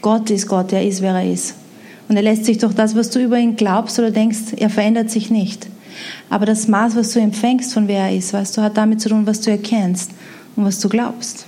Gott 0.01 0.29
ist 0.29 0.47
Gott, 0.47 0.73
er 0.73 0.85
ist, 0.85 1.01
wer 1.01 1.15
er 1.15 1.31
ist. 1.31 1.55
Und 2.09 2.17
er 2.17 2.23
lässt 2.23 2.45
sich 2.45 2.57
durch 2.57 2.73
das, 2.73 2.95
was 2.95 3.09
du 3.09 3.23
über 3.23 3.37
ihn 3.37 3.55
glaubst 3.55 3.97
oder 3.99 4.11
denkst, 4.11 4.53
er 4.57 4.69
verändert 4.69 5.09
sich 5.09 5.31
nicht. 5.31 5.67
Aber 6.29 6.45
das 6.45 6.67
Maß, 6.67 6.95
was 6.95 7.11
du 7.11 7.19
empfängst 7.19 7.73
von 7.73 7.87
wer 7.87 8.05
er 8.05 8.15
ist, 8.15 8.33
weißt 8.33 8.57
du, 8.57 8.61
hat 8.61 8.77
damit 8.77 8.99
zu 8.99 9.09
tun, 9.09 9.25
was 9.25 9.41
du 9.41 9.51
erkennst 9.51 10.11
und 10.55 10.65
was 10.65 10.79
du 10.79 10.89
glaubst. 10.89 11.45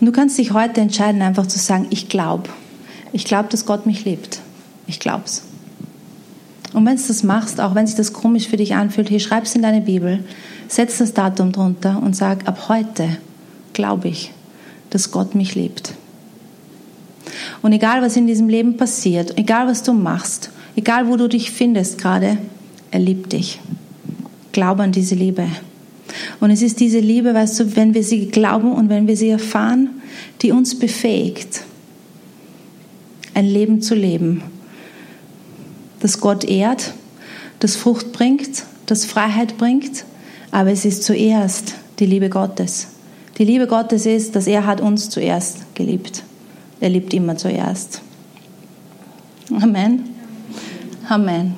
Und 0.00 0.06
du 0.06 0.12
kannst 0.12 0.38
dich 0.38 0.52
heute 0.52 0.80
entscheiden, 0.80 1.22
einfach 1.22 1.46
zu 1.46 1.58
sagen, 1.58 1.86
ich 1.90 2.08
glaube. 2.08 2.48
Ich 3.12 3.24
glaube, 3.24 3.48
dass 3.50 3.66
Gott 3.66 3.86
mich 3.86 4.04
liebt. 4.04 4.40
Ich 4.86 5.00
glaub's. 5.00 5.45
Und 6.76 6.84
wenn 6.84 6.96
du 6.96 7.02
das 7.08 7.22
machst, 7.22 7.58
auch 7.58 7.74
wenn 7.74 7.86
sich 7.86 7.96
das 7.96 8.12
komisch 8.12 8.48
für 8.48 8.58
dich 8.58 8.74
anfühlt, 8.74 9.08
hier 9.08 9.18
schreib 9.18 9.44
es 9.44 9.54
in 9.54 9.62
deine 9.62 9.80
Bibel, 9.80 10.22
setz 10.68 10.98
das 10.98 11.14
Datum 11.14 11.50
drunter 11.50 12.02
und 12.02 12.14
sag, 12.14 12.46
ab 12.46 12.68
heute 12.68 13.16
glaube 13.72 14.08
ich, 14.08 14.30
dass 14.90 15.10
Gott 15.10 15.34
mich 15.34 15.54
liebt. 15.54 15.94
Und 17.62 17.72
egal, 17.72 18.02
was 18.02 18.18
in 18.18 18.26
diesem 18.26 18.50
Leben 18.50 18.76
passiert, 18.76 19.38
egal, 19.38 19.68
was 19.68 19.84
du 19.84 19.94
machst, 19.94 20.50
egal, 20.76 21.08
wo 21.08 21.16
du 21.16 21.30
dich 21.30 21.50
findest 21.50 21.96
gerade, 21.96 22.36
er 22.90 23.00
liebt 23.00 23.32
dich. 23.32 23.58
Glaube 24.52 24.82
an 24.82 24.92
diese 24.92 25.14
Liebe. 25.14 25.46
Und 26.40 26.50
es 26.50 26.60
ist 26.60 26.78
diese 26.78 27.00
Liebe, 27.00 27.32
weißt 27.32 27.58
du, 27.58 27.76
wenn 27.76 27.94
wir 27.94 28.04
sie 28.04 28.26
glauben 28.26 28.70
und 28.70 28.90
wenn 28.90 29.06
wir 29.06 29.16
sie 29.16 29.30
erfahren, 29.30 30.02
die 30.42 30.52
uns 30.52 30.78
befähigt, 30.78 31.62
ein 33.32 33.46
Leben 33.46 33.80
zu 33.80 33.94
leben, 33.94 34.42
das 36.00 36.20
Gott 36.20 36.44
ehrt, 36.44 36.92
das 37.60 37.76
Frucht 37.76 38.12
bringt, 38.12 38.64
das 38.86 39.04
Freiheit 39.04 39.58
bringt, 39.58 40.04
aber 40.50 40.70
es 40.70 40.84
ist 40.84 41.02
zuerst 41.02 41.74
die 41.98 42.06
Liebe 42.06 42.28
Gottes. 42.28 42.88
Die 43.38 43.44
Liebe 43.44 43.66
Gottes 43.66 44.06
ist, 44.06 44.34
dass 44.34 44.46
er 44.46 44.66
hat 44.66 44.80
uns 44.80 45.10
zuerst 45.10 45.74
geliebt. 45.74 46.22
Er 46.80 46.88
liebt 46.90 47.12
immer 47.12 47.36
zuerst. 47.36 48.00
Amen. 49.50 50.04
Amen. 51.08 51.56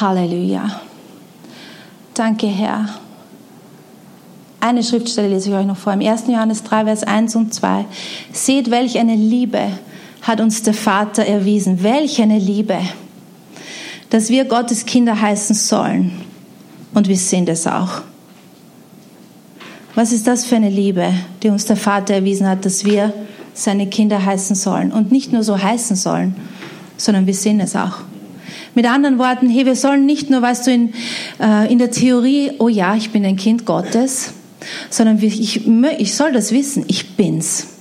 Halleluja. 0.00 0.80
Danke, 2.14 2.46
Herr. 2.46 2.88
Eine 4.60 4.82
Schriftstelle 4.82 5.28
lese 5.28 5.50
ich 5.50 5.54
euch 5.54 5.66
noch 5.66 5.76
vor. 5.76 5.92
Im 5.92 6.00
1. 6.00 6.24
Johannes 6.28 6.62
3, 6.62 6.84
Vers 6.84 7.02
1 7.04 7.36
und 7.36 7.54
2. 7.54 7.84
Seht, 8.32 8.70
welch 8.70 8.98
eine 8.98 9.16
Liebe 9.16 9.70
hat 10.22 10.40
uns 10.40 10.62
der 10.62 10.74
Vater 10.74 11.24
erwiesen. 11.24 11.82
Welch 11.82 12.22
eine 12.22 12.38
Liebe, 12.38 12.78
dass 14.10 14.30
wir 14.30 14.44
Gottes 14.44 14.86
Kinder 14.86 15.20
heißen 15.20 15.54
sollen. 15.54 16.12
Und 16.94 17.08
wir 17.08 17.16
sind 17.16 17.48
es 17.48 17.66
auch. 17.66 18.02
Was 19.94 20.12
ist 20.12 20.26
das 20.26 20.44
für 20.44 20.56
eine 20.56 20.70
Liebe, 20.70 21.12
die 21.42 21.48
uns 21.48 21.66
der 21.66 21.76
Vater 21.76 22.14
erwiesen 22.14 22.46
hat, 22.46 22.64
dass 22.64 22.84
wir 22.84 23.12
seine 23.52 23.86
Kinder 23.88 24.24
heißen 24.24 24.56
sollen? 24.56 24.92
Und 24.92 25.12
nicht 25.12 25.32
nur 25.32 25.42
so 25.42 25.60
heißen 25.60 25.96
sollen, 25.96 26.34
sondern 26.96 27.26
wir 27.26 27.34
sind 27.34 27.60
es 27.60 27.76
auch. 27.76 27.98
Mit 28.74 28.86
anderen 28.86 29.18
Worten, 29.18 29.50
hey, 29.50 29.66
wir 29.66 29.76
sollen 29.76 30.06
nicht 30.06 30.30
nur, 30.30 30.40
weißt 30.40 30.66
du, 30.66 30.72
in, 30.72 30.94
äh, 31.40 31.70
in 31.70 31.78
der 31.78 31.90
Theorie, 31.90 32.52
oh 32.58 32.68
ja, 32.68 32.94
ich 32.94 33.10
bin 33.10 33.24
ein 33.24 33.36
Kind 33.36 33.66
Gottes, 33.66 34.32
sondern 34.88 35.22
ich, 35.22 35.66
ich 35.66 36.14
soll 36.14 36.32
das 36.32 36.52
wissen, 36.52 36.84
ich 36.88 37.16
bin's. 37.16 37.71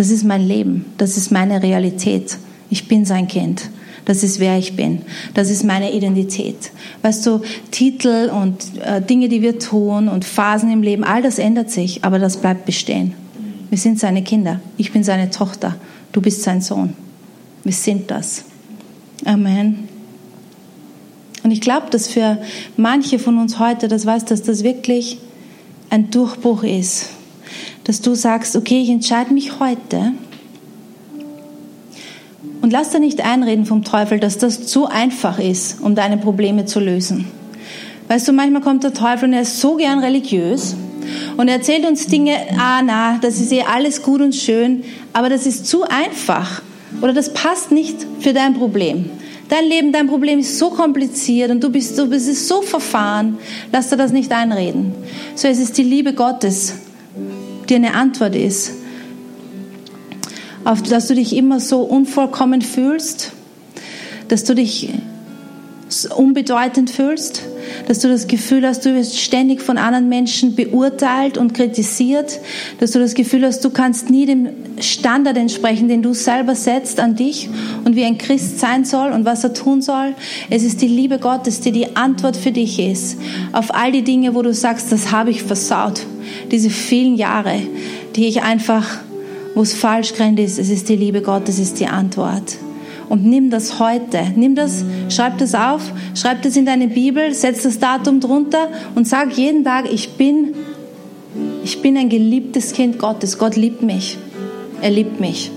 Das 0.00 0.08
ist 0.08 0.24
mein 0.24 0.48
Leben, 0.48 0.86
das 0.96 1.18
ist 1.18 1.30
meine 1.30 1.62
Realität. 1.62 2.38
Ich 2.70 2.88
bin 2.88 3.04
sein 3.04 3.28
Kind. 3.28 3.68
Das 4.06 4.22
ist 4.22 4.40
wer 4.40 4.56
ich 4.56 4.74
bin. 4.74 5.02
Das 5.34 5.50
ist 5.50 5.62
meine 5.62 5.92
Identität. 5.92 6.70
Weißt 7.02 7.26
du, 7.26 7.42
Titel 7.70 8.30
und 8.34 8.64
äh, 8.82 9.02
Dinge, 9.02 9.28
die 9.28 9.42
wir 9.42 9.58
tun 9.58 10.08
und 10.08 10.24
Phasen 10.24 10.72
im 10.72 10.82
Leben, 10.82 11.04
all 11.04 11.20
das 11.20 11.38
ändert 11.38 11.70
sich, 11.70 12.02
aber 12.02 12.18
das 12.18 12.38
bleibt 12.38 12.64
bestehen. 12.64 13.12
Wir 13.68 13.76
sind 13.76 13.98
seine 14.00 14.24
Kinder. 14.24 14.62
Ich 14.78 14.90
bin 14.90 15.04
seine 15.04 15.28
Tochter. 15.28 15.76
Du 16.12 16.22
bist 16.22 16.44
sein 16.44 16.62
Sohn. 16.62 16.94
Wir 17.62 17.74
sind 17.74 18.10
das. 18.10 18.44
Amen. 19.26 19.86
Und 21.42 21.50
ich 21.50 21.60
glaube, 21.60 21.88
dass 21.90 22.08
für 22.08 22.38
manche 22.78 23.18
von 23.18 23.36
uns 23.36 23.58
heute, 23.58 23.86
das 23.86 24.06
weiß, 24.06 24.24
dass 24.24 24.40
das 24.40 24.64
wirklich 24.64 25.18
ein 25.90 26.10
Durchbruch 26.10 26.62
ist. 26.62 27.10
Dass 27.84 28.00
du 28.00 28.14
sagst, 28.14 28.56
okay, 28.56 28.80
ich 28.80 28.90
entscheide 28.90 29.32
mich 29.32 29.58
heute 29.60 30.12
und 32.62 32.72
lass 32.72 32.90
dir 32.90 33.00
nicht 33.00 33.24
einreden 33.24 33.66
vom 33.66 33.84
Teufel, 33.84 34.20
dass 34.20 34.38
das 34.38 34.66
zu 34.66 34.86
einfach 34.86 35.38
ist, 35.38 35.80
um 35.80 35.94
deine 35.94 36.18
Probleme 36.18 36.66
zu 36.66 36.80
lösen. 36.80 37.26
Weißt 38.08 38.26
du, 38.28 38.32
manchmal 38.32 38.62
kommt 38.62 38.84
der 38.84 38.92
Teufel 38.92 39.28
und 39.28 39.34
er 39.34 39.42
ist 39.42 39.60
so 39.60 39.76
gern 39.76 40.00
religiös 40.00 40.76
und 41.36 41.48
er 41.48 41.56
erzählt 41.56 41.86
uns 41.86 42.06
Dinge, 42.06 42.36
ah 42.58 42.82
na, 42.84 43.18
das 43.20 43.40
ist 43.40 43.52
eh 43.52 43.62
alles 43.62 44.02
gut 44.02 44.20
und 44.20 44.34
schön, 44.34 44.84
aber 45.12 45.28
das 45.28 45.46
ist 45.46 45.66
zu 45.66 45.84
einfach 45.84 46.62
oder 47.00 47.12
das 47.12 47.32
passt 47.32 47.70
nicht 47.70 47.96
für 48.20 48.32
dein 48.32 48.54
Problem. 48.54 49.10
Dein 49.48 49.66
Leben, 49.66 49.92
dein 49.92 50.06
Problem 50.06 50.38
ist 50.38 50.58
so 50.58 50.70
kompliziert 50.70 51.50
und 51.50 51.62
du 51.62 51.70
bist, 51.70 51.98
du 51.98 52.06
bist 52.08 52.46
so 52.46 52.62
verfahren. 52.62 53.38
Lass 53.72 53.88
dir 53.88 53.96
das 53.96 54.12
nicht 54.12 54.30
einreden. 54.30 54.94
So, 55.34 55.48
es 55.48 55.58
ist 55.58 55.76
die 55.76 55.82
Liebe 55.82 56.14
Gottes, 56.14 56.74
die 57.70 57.76
eine 57.76 57.94
Antwort 57.94 58.34
ist. 58.34 58.72
Auf, 60.64 60.82
dass 60.82 61.06
du 61.06 61.14
dich 61.14 61.34
immer 61.34 61.60
so 61.60 61.82
unvollkommen 61.82 62.60
fühlst, 62.60 63.32
dass 64.28 64.44
du 64.44 64.54
dich 64.54 64.90
unbedeutend 66.16 66.90
fühlst, 66.90 67.42
dass 67.88 67.98
du 67.98 68.08
das 68.08 68.26
Gefühl 68.26 68.66
hast, 68.66 68.84
du 68.86 68.94
wirst 68.94 69.18
ständig 69.18 69.60
von 69.60 69.76
anderen 69.76 70.08
Menschen 70.08 70.54
beurteilt 70.54 71.36
und 71.36 71.52
kritisiert, 71.52 72.40
dass 72.78 72.92
du 72.92 72.98
das 72.98 73.14
Gefühl 73.14 73.44
hast, 73.44 73.64
du 73.64 73.70
kannst 73.70 74.10
nie 74.10 74.26
dem 74.26 74.48
Standard 74.80 75.36
entsprechen, 75.36 75.88
den 75.88 76.02
du 76.02 76.14
selber 76.14 76.54
setzt 76.54 77.00
an 77.00 77.16
dich 77.16 77.48
und 77.84 77.96
wie 77.96 78.04
ein 78.04 78.18
Christ 78.18 78.60
sein 78.60 78.84
soll 78.84 79.10
und 79.12 79.24
was 79.24 79.44
er 79.44 79.52
tun 79.52 79.82
soll. 79.82 80.14
Es 80.48 80.62
ist 80.62 80.80
die 80.80 80.88
Liebe 80.88 81.18
Gottes, 81.18 81.60
die 81.60 81.72
die 81.72 81.96
Antwort 81.96 82.36
für 82.36 82.52
dich 82.52 82.78
ist 82.78 83.18
auf 83.52 83.74
all 83.74 83.92
die 83.92 84.02
Dinge, 84.02 84.34
wo 84.34 84.42
du 84.42 84.54
sagst, 84.54 84.92
das 84.92 85.10
habe 85.10 85.30
ich 85.30 85.42
versaut. 85.42 86.06
Diese 86.50 86.70
vielen 86.70 87.16
Jahre, 87.16 87.60
die 88.16 88.26
ich 88.26 88.42
einfach, 88.42 88.98
wo 89.54 89.62
es 89.62 89.74
falsch 89.74 90.14
gerannt 90.14 90.38
ist, 90.38 90.58
es 90.58 90.70
ist 90.70 90.88
die 90.88 90.96
Liebe 90.96 91.22
Gottes, 91.22 91.56
es 91.56 91.70
ist 91.70 91.80
die 91.80 91.86
Antwort 91.86 92.56
und 93.10 93.26
nimm 93.26 93.50
das 93.50 93.78
heute. 93.78 94.22
Nimm 94.36 94.54
das, 94.54 94.84
schreib 95.10 95.36
das 95.38 95.54
auf, 95.54 95.82
schreib 96.14 96.40
das 96.42 96.56
in 96.56 96.64
deine 96.64 96.88
Bibel, 96.88 97.34
setz 97.34 97.64
das 97.64 97.78
Datum 97.78 98.20
drunter 98.20 98.68
und 98.94 99.06
sag 99.06 99.36
jeden 99.36 99.64
Tag, 99.64 99.92
ich 99.92 100.12
bin, 100.12 100.54
ich 101.62 101.82
bin 101.82 101.98
ein 101.98 102.08
geliebtes 102.08 102.72
Kind 102.72 102.98
Gottes. 102.98 103.36
Gott 103.36 103.56
liebt 103.56 103.82
mich. 103.82 104.16
Er 104.80 104.90
liebt 104.90 105.20
mich. 105.20 105.50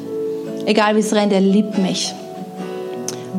Egal 0.66 0.96
wie 0.96 1.00
es 1.00 1.14
rennt, 1.14 1.32
er 1.32 1.42
liebt 1.42 1.78
mich. 1.78 2.14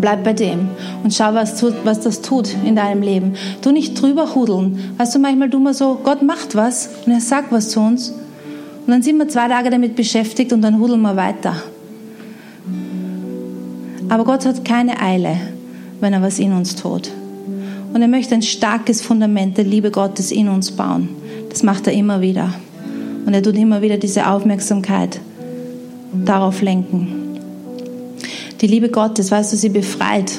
Bleib 0.00 0.24
bei 0.24 0.33
dem 0.33 0.68
und 1.03 1.12
schau, 1.12 1.35
was, 1.35 1.59
tut, 1.59 1.74
was 1.85 2.00
das 2.00 2.20
tut 2.20 2.55
in 2.64 2.77
deinem 2.77 3.03
Leben. 3.03 3.35
Du 3.62 3.72
nicht 3.72 4.00
drüber 4.00 4.35
hudeln. 4.35 4.94
Weißt 4.96 5.14
du, 5.14 5.18
manchmal 5.18 5.50
tun 5.50 5.64
wir 5.64 5.74
so, 5.74 5.98
Gott 6.03 6.22
macht 6.22 6.55
was 6.55 6.88
und 7.05 7.12
er 7.12 7.20
sagt 7.20 7.53
was 7.53 7.70
zu 7.70 7.81
uns. 7.81 8.11
Und 8.11 8.88
dann 8.88 9.03
sind 9.03 9.18
wir 9.18 9.29
zwei 9.29 9.48
Tage 9.48 9.70
damit 9.70 9.96
beschäftigt 9.96 10.53
und 10.53 10.62
dann 10.62 10.79
hudeln 10.79 11.03
wir 11.03 11.16
weiter. 11.16 11.57
Aber 14.09 14.25
Gott 14.25 14.45
hat 14.45 14.64
keine 14.64 15.01
Eile, 15.01 15.37
wenn 16.01 16.12
er 16.12 16.23
was 16.23 16.38
in 16.38 16.53
uns 16.53 16.77
tut. 16.77 17.11
Und 17.93 18.03
er 18.03 18.09
möchte 18.09 18.35
ein 18.35 18.43
starkes 18.43 19.01
Fundament 19.01 19.57
der 19.57 19.64
Liebe 19.64 19.90
Gottes 19.90 20.33
in 20.33 20.49
uns 20.49 20.73
bauen. 20.73 21.09
Das 21.49 21.62
macht 21.62 21.87
er 21.87 21.93
immer 21.93 22.21
wieder. 22.21 22.53
Und 23.25 23.33
er 23.33 23.43
tut 23.43 23.57
immer 23.57 23.83
wieder 23.83 23.97
diese 23.97 24.29
Aufmerksamkeit 24.29 25.21
darauf 26.25 26.61
lenken. 26.61 27.38
Die 28.61 28.67
Liebe 28.67 28.88
Gottes, 28.88 29.31
weißt 29.31 29.53
du, 29.53 29.57
sie 29.57 29.69
befreit 29.69 30.33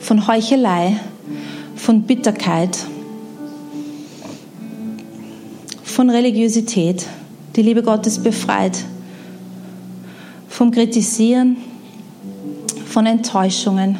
von 0.00 0.26
Heuchelei, 0.26 0.96
von 1.76 2.02
Bitterkeit, 2.02 2.78
von 5.82 6.10
Religiosität. 6.10 7.06
Die 7.56 7.62
Liebe 7.62 7.82
Gottes 7.82 8.18
befreit 8.18 8.84
vom 10.48 10.70
Kritisieren, 10.70 11.56
von 12.88 13.06
Enttäuschungen. 13.06 13.98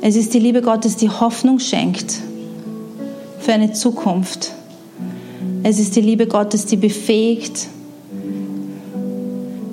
Es 0.00 0.16
ist 0.16 0.32
die 0.34 0.38
Liebe 0.38 0.62
Gottes, 0.62 0.96
die 0.96 1.10
Hoffnung 1.10 1.58
schenkt 1.58 2.20
für 3.38 3.52
eine 3.52 3.72
Zukunft. 3.72 4.52
Es 5.62 5.78
ist 5.78 5.94
die 5.94 6.00
Liebe 6.00 6.26
Gottes, 6.26 6.64
die 6.66 6.76
befähigt, 6.76 7.68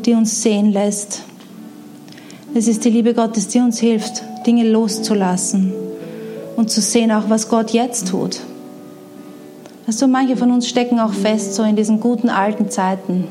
die 0.06 0.14
uns 0.14 0.42
sehen 0.42 0.72
lässt. 0.72 1.24
Es 2.54 2.68
ist 2.68 2.84
die 2.84 2.90
Liebe 2.90 3.14
Gottes, 3.14 3.48
die 3.48 3.60
uns 3.60 3.80
hilft, 3.80 4.24
Dinge 4.46 4.70
loszulassen 4.70 5.74
und 6.56 6.70
zu 6.70 6.82
sehen, 6.82 7.12
auch 7.12 7.30
was 7.30 7.48
Gott 7.48 7.72
jetzt 7.72 8.10
tut. 8.10 8.42
Also 9.88 10.08
manche 10.08 10.36
von 10.36 10.52
uns 10.52 10.68
stecken 10.68 11.00
auch 11.00 11.14
fest 11.14 11.56
so 11.56 11.64
in 11.64 11.76
diesen 11.76 12.00
guten 12.00 12.30
alten 12.30 12.70
Zeiten. 12.70 13.28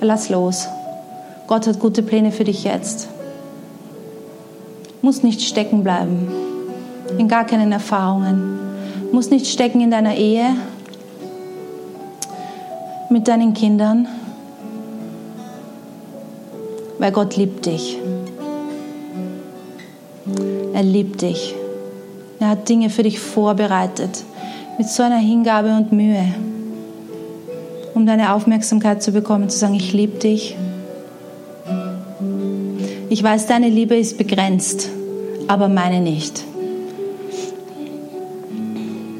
Lass 0.00 0.28
los. 0.28 0.68
Gott 1.50 1.66
hat 1.66 1.80
gute 1.80 2.04
Pläne 2.04 2.30
für 2.30 2.44
dich 2.44 2.62
jetzt. 2.62 3.08
Muss 5.02 5.24
nicht 5.24 5.42
stecken 5.42 5.82
bleiben 5.82 6.28
in 7.18 7.26
gar 7.26 7.44
keinen 7.44 7.72
Erfahrungen. 7.72 8.60
Muss 9.10 9.30
nicht 9.30 9.48
stecken 9.48 9.80
in 9.80 9.90
deiner 9.90 10.14
Ehe, 10.14 10.54
mit 13.08 13.26
deinen 13.26 13.52
Kindern, 13.52 14.06
weil 17.00 17.10
Gott 17.10 17.36
liebt 17.36 17.66
dich. 17.66 17.98
Er 20.72 20.84
liebt 20.84 21.20
dich. 21.20 21.56
Er 22.38 22.50
hat 22.50 22.68
Dinge 22.68 22.90
für 22.90 23.02
dich 23.02 23.18
vorbereitet 23.18 24.22
mit 24.78 24.88
so 24.88 25.02
einer 25.02 25.18
Hingabe 25.18 25.76
und 25.76 25.90
Mühe, 25.90 26.32
um 27.94 28.06
deine 28.06 28.34
Aufmerksamkeit 28.34 29.02
zu 29.02 29.10
bekommen, 29.10 29.48
zu 29.48 29.58
sagen, 29.58 29.74
ich 29.74 29.92
liebe 29.92 30.16
dich. 30.20 30.56
Ich 33.12 33.24
weiß, 33.24 33.48
deine 33.48 33.68
Liebe 33.68 33.96
ist 33.96 34.18
begrenzt, 34.18 34.88
aber 35.48 35.66
meine 35.66 36.00
nicht. 36.00 36.44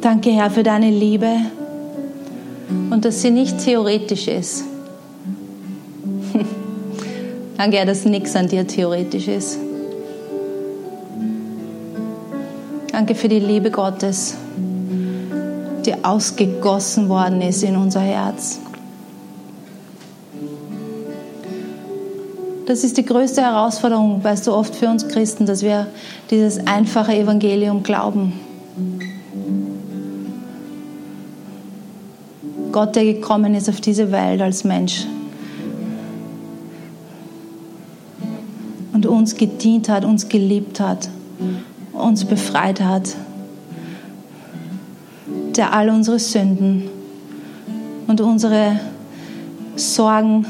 Danke, 0.01 0.30
Herr, 0.30 0.49
für 0.49 0.62
deine 0.62 0.91
Liebe 0.91 1.26
und 2.91 3.05
dass 3.05 3.20
sie 3.20 3.32
nicht 3.32 3.59
theoretisch 3.64 4.28
ist. 4.28 4.62
Danke, 7.59 7.78
Herr, 7.78 7.86
dass 7.86 8.05
nichts 8.05 8.36
an 8.36 8.47
dir 8.47 8.64
theoretisch 8.64 9.26
ist. 9.26 9.59
Danke 12.93 13.16
für 13.16 13.28
die 13.28 13.41
Liebe 13.41 13.72
Gottes, 13.72 14.36
die 15.84 16.05
ausgegossen 16.05 17.09
worden 17.09 17.43
ist 17.43 17.64
in 17.64 17.74
unser 17.74 18.03
Herz. 18.03 18.61
Das 22.66 22.84
ist 22.84 22.96
die 22.96 23.04
größte 23.04 23.42
Herausforderung, 23.42 24.22
weißt 24.22 24.46
du, 24.46 24.52
oft 24.52 24.74
für 24.74 24.88
uns 24.88 25.08
Christen, 25.08 25.46
dass 25.46 25.62
wir 25.62 25.86
dieses 26.30 26.66
einfache 26.66 27.14
Evangelium 27.14 27.82
glauben. 27.82 28.32
Gott, 32.72 32.94
der 32.94 33.04
gekommen 33.04 33.54
ist 33.54 33.68
auf 33.68 33.80
diese 33.80 34.12
Welt 34.12 34.40
als 34.40 34.62
Mensch 34.62 35.04
und 38.92 39.06
uns 39.06 39.34
gedient 39.34 39.88
hat, 39.88 40.04
uns 40.04 40.28
geliebt 40.28 40.78
hat, 40.78 41.08
uns 41.92 42.24
befreit 42.24 42.80
hat, 42.80 43.16
der 45.56 45.72
all 45.72 45.88
unsere 45.88 46.18
Sünden 46.18 46.88
und 48.06 48.20
unsere 48.20 48.78
Sorgen, 49.76 50.46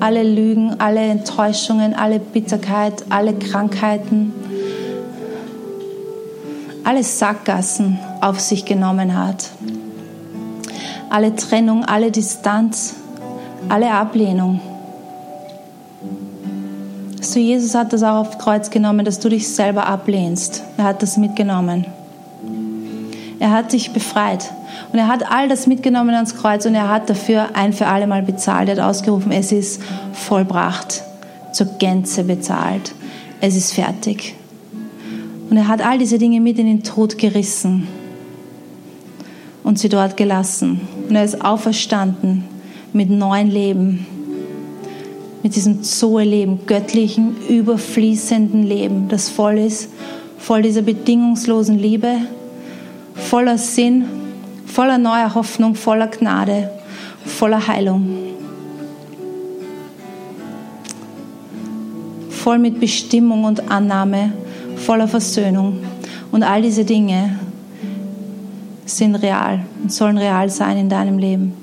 alle 0.00 0.22
Lügen, 0.22 0.80
alle 0.80 1.00
Enttäuschungen, 1.00 1.94
alle 1.94 2.18
Bitterkeit, 2.18 3.04
alle 3.10 3.34
Krankheiten, 3.34 4.32
alle 6.84 7.02
Sackgassen 7.04 7.98
auf 8.20 8.40
sich 8.40 8.64
genommen 8.64 9.16
hat 9.16 9.50
alle 11.10 11.34
Trennung, 11.34 11.84
alle 11.84 12.10
Distanz, 12.10 12.94
alle 13.68 13.90
Ablehnung. 13.90 14.60
So 17.20 17.38
Jesus 17.38 17.74
hat 17.74 17.92
das 17.92 18.02
auch 18.02 18.26
aufs 18.26 18.38
Kreuz 18.38 18.70
genommen, 18.70 19.04
dass 19.04 19.18
du 19.18 19.28
dich 19.28 19.48
selber 19.48 19.86
ablehnst. 19.86 20.62
Er 20.78 20.84
hat 20.84 21.02
das 21.02 21.16
mitgenommen. 21.16 21.84
Er 23.40 23.50
hat 23.50 23.72
dich 23.72 23.92
befreit. 23.92 24.52
Und 24.92 24.98
er 24.98 25.08
hat 25.08 25.32
all 25.32 25.48
das 25.48 25.66
mitgenommen 25.66 26.14
ans 26.14 26.36
Kreuz 26.36 26.66
und 26.66 26.74
er 26.74 26.90
hat 26.90 27.08
dafür 27.08 27.56
ein 27.56 27.72
für 27.72 27.86
alle 27.86 28.06
Mal 28.06 28.22
bezahlt. 28.22 28.68
Er 28.68 28.76
hat 28.76 28.84
ausgerufen, 28.84 29.32
es 29.32 29.50
ist 29.50 29.82
vollbracht, 30.12 31.02
zur 31.52 31.66
Gänze 31.78 32.24
bezahlt. 32.24 32.92
Es 33.40 33.56
ist 33.56 33.72
fertig. 33.72 34.36
Und 35.48 35.56
er 35.56 35.68
hat 35.68 35.84
all 35.84 35.98
diese 35.98 36.18
Dinge 36.18 36.40
mit 36.40 36.58
in 36.58 36.66
den 36.66 36.82
Tod 36.82 37.16
gerissen 37.16 37.88
und 39.64 39.78
sie 39.78 39.88
dort 39.88 40.18
gelassen. 40.18 40.82
Und 41.08 41.16
er 41.16 41.24
ist 41.24 41.42
auferstanden 41.42 42.44
mit 42.92 43.08
neuen 43.08 43.50
Leben, 43.50 44.06
mit 45.42 45.56
diesem 45.56 45.82
Zoe-Leben, 45.82 46.66
göttlichen, 46.66 47.36
überfließenden 47.48 48.64
Leben, 48.64 49.08
das 49.08 49.30
voll 49.30 49.56
ist, 49.56 49.88
voll 50.36 50.60
dieser 50.60 50.82
bedingungslosen 50.82 51.78
Liebe, 51.78 52.18
voller 53.20 53.58
Sinn, 53.58 54.06
voller 54.66 54.98
neuer 54.98 55.34
Hoffnung, 55.34 55.74
voller 55.74 56.08
Gnade, 56.08 56.70
voller 57.24 57.66
Heilung. 57.66 58.16
Voll 62.30 62.58
mit 62.58 62.80
Bestimmung 62.80 63.44
und 63.44 63.70
Annahme, 63.70 64.32
voller 64.76 65.06
Versöhnung. 65.06 65.78
Und 66.32 66.42
all 66.42 66.62
diese 66.62 66.84
Dinge 66.84 67.38
sind 68.86 69.14
real 69.16 69.60
und 69.82 69.92
sollen 69.92 70.18
real 70.18 70.48
sein 70.48 70.78
in 70.78 70.88
deinem 70.88 71.18
Leben. 71.18 71.54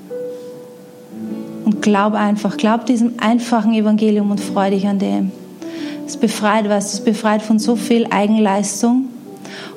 Und 1.64 1.82
glaub 1.82 2.14
einfach, 2.14 2.56
glaub 2.56 2.86
diesem 2.86 3.14
einfachen 3.18 3.74
Evangelium 3.74 4.30
und 4.30 4.40
freu 4.40 4.70
dich 4.70 4.86
an 4.86 4.98
dem. 4.98 5.32
Es 6.06 6.16
befreit 6.16 6.68
was, 6.68 6.94
es 6.94 7.00
befreit 7.00 7.42
von 7.42 7.58
so 7.58 7.76
viel 7.76 8.06
Eigenleistung 8.10 9.08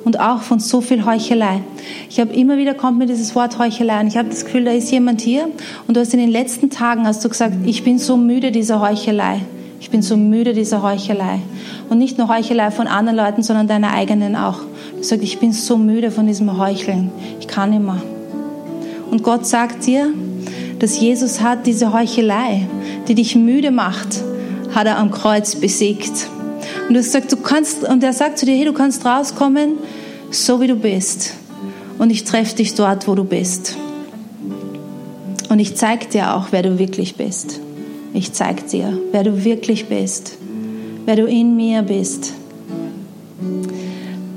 und 0.04 0.20
auch 0.20 0.42
von 0.42 0.58
so 0.58 0.80
viel 0.80 1.04
Heuchelei. 1.04 1.62
Ich 2.08 2.20
habe 2.20 2.32
immer 2.34 2.56
wieder 2.56 2.74
kommt 2.74 2.98
mir 2.98 3.06
dieses 3.06 3.34
Wort 3.34 3.58
Heuchelei 3.58 4.00
und 4.00 4.06
ich 4.06 4.16
habe 4.16 4.28
das 4.28 4.44
Gefühl, 4.44 4.64
da 4.64 4.72
ist 4.72 4.90
jemand 4.90 5.20
hier 5.20 5.48
und 5.86 5.96
du 5.96 6.00
hast 6.00 6.12
in 6.12 6.20
den 6.20 6.30
letzten 6.30 6.70
Tagen 6.70 7.06
hast 7.06 7.24
du 7.24 7.28
gesagt, 7.28 7.54
ich 7.64 7.84
bin 7.84 7.98
so 7.98 8.16
müde 8.16 8.52
dieser 8.52 8.80
Heuchelei. 8.80 9.40
Ich 9.80 9.90
bin 9.90 10.00
so 10.00 10.16
müde 10.16 10.52
dieser 10.52 10.82
Heuchelei. 10.82 11.40
Und 11.88 11.98
nicht 11.98 12.16
nur 12.16 12.28
Heuchelei 12.28 12.70
von 12.70 12.86
anderen 12.86 13.16
Leuten, 13.16 13.42
sondern 13.42 13.66
deiner 13.66 13.92
eigenen 13.92 14.36
auch. 14.36 14.60
Du 14.96 15.02
sagst, 15.02 15.24
ich 15.24 15.40
bin 15.40 15.52
so 15.52 15.76
müde 15.76 16.12
von 16.12 16.26
diesem 16.26 16.56
Heucheln. 16.56 17.10
Ich 17.40 17.48
kann 17.48 17.70
mehr. 17.70 18.00
Und 19.10 19.24
Gott 19.24 19.44
sagt 19.44 19.84
dir, 19.86 20.14
dass 20.78 21.00
Jesus 21.00 21.40
hat 21.40 21.66
diese 21.66 21.92
Heuchelei, 21.92 22.66
die 23.08 23.16
dich 23.16 23.34
müde 23.34 23.72
macht, 23.72 24.22
hat 24.72 24.86
er 24.86 24.98
am 24.98 25.10
Kreuz 25.10 25.56
besiegt. 25.56 26.28
Und 26.88 26.94
du 26.94 27.02
sagst, 27.02 27.32
du 27.32 27.36
kannst, 27.36 27.84
und 27.84 28.02
er 28.02 28.12
sagt 28.12 28.38
zu 28.38 28.46
dir, 28.46 28.54
hey, 28.54 28.64
du 28.64 28.72
kannst 28.72 29.04
rauskommen, 29.04 29.78
so 30.30 30.60
wie 30.60 30.66
du 30.66 30.76
bist. 30.76 31.34
Und 31.98 32.10
ich 32.10 32.24
treffe 32.24 32.56
dich 32.56 32.74
dort, 32.74 33.06
wo 33.06 33.14
du 33.14 33.24
bist. 33.24 33.76
Und 35.48 35.58
ich 35.58 35.76
zeige 35.76 36.06
dir 36.06 36.34
auch, 36.34 36.46
wer 36.50 36.62
du 36.62 36.78
wirklich 36.78 37.16
bist. 37.16 37.60
Ich 38.14 38.32
zeige 38.32 38.62
dir, 38.62 38.98
wer 39.10 39.22
du 39.22 39.44
wirklich 39.44 39.86
bist, 39.86 40.36
wer 41.06 41.16
du 41.16 41.26
in 41.26 41.56
mir 41.56 41.82
bist. 41.82 42.32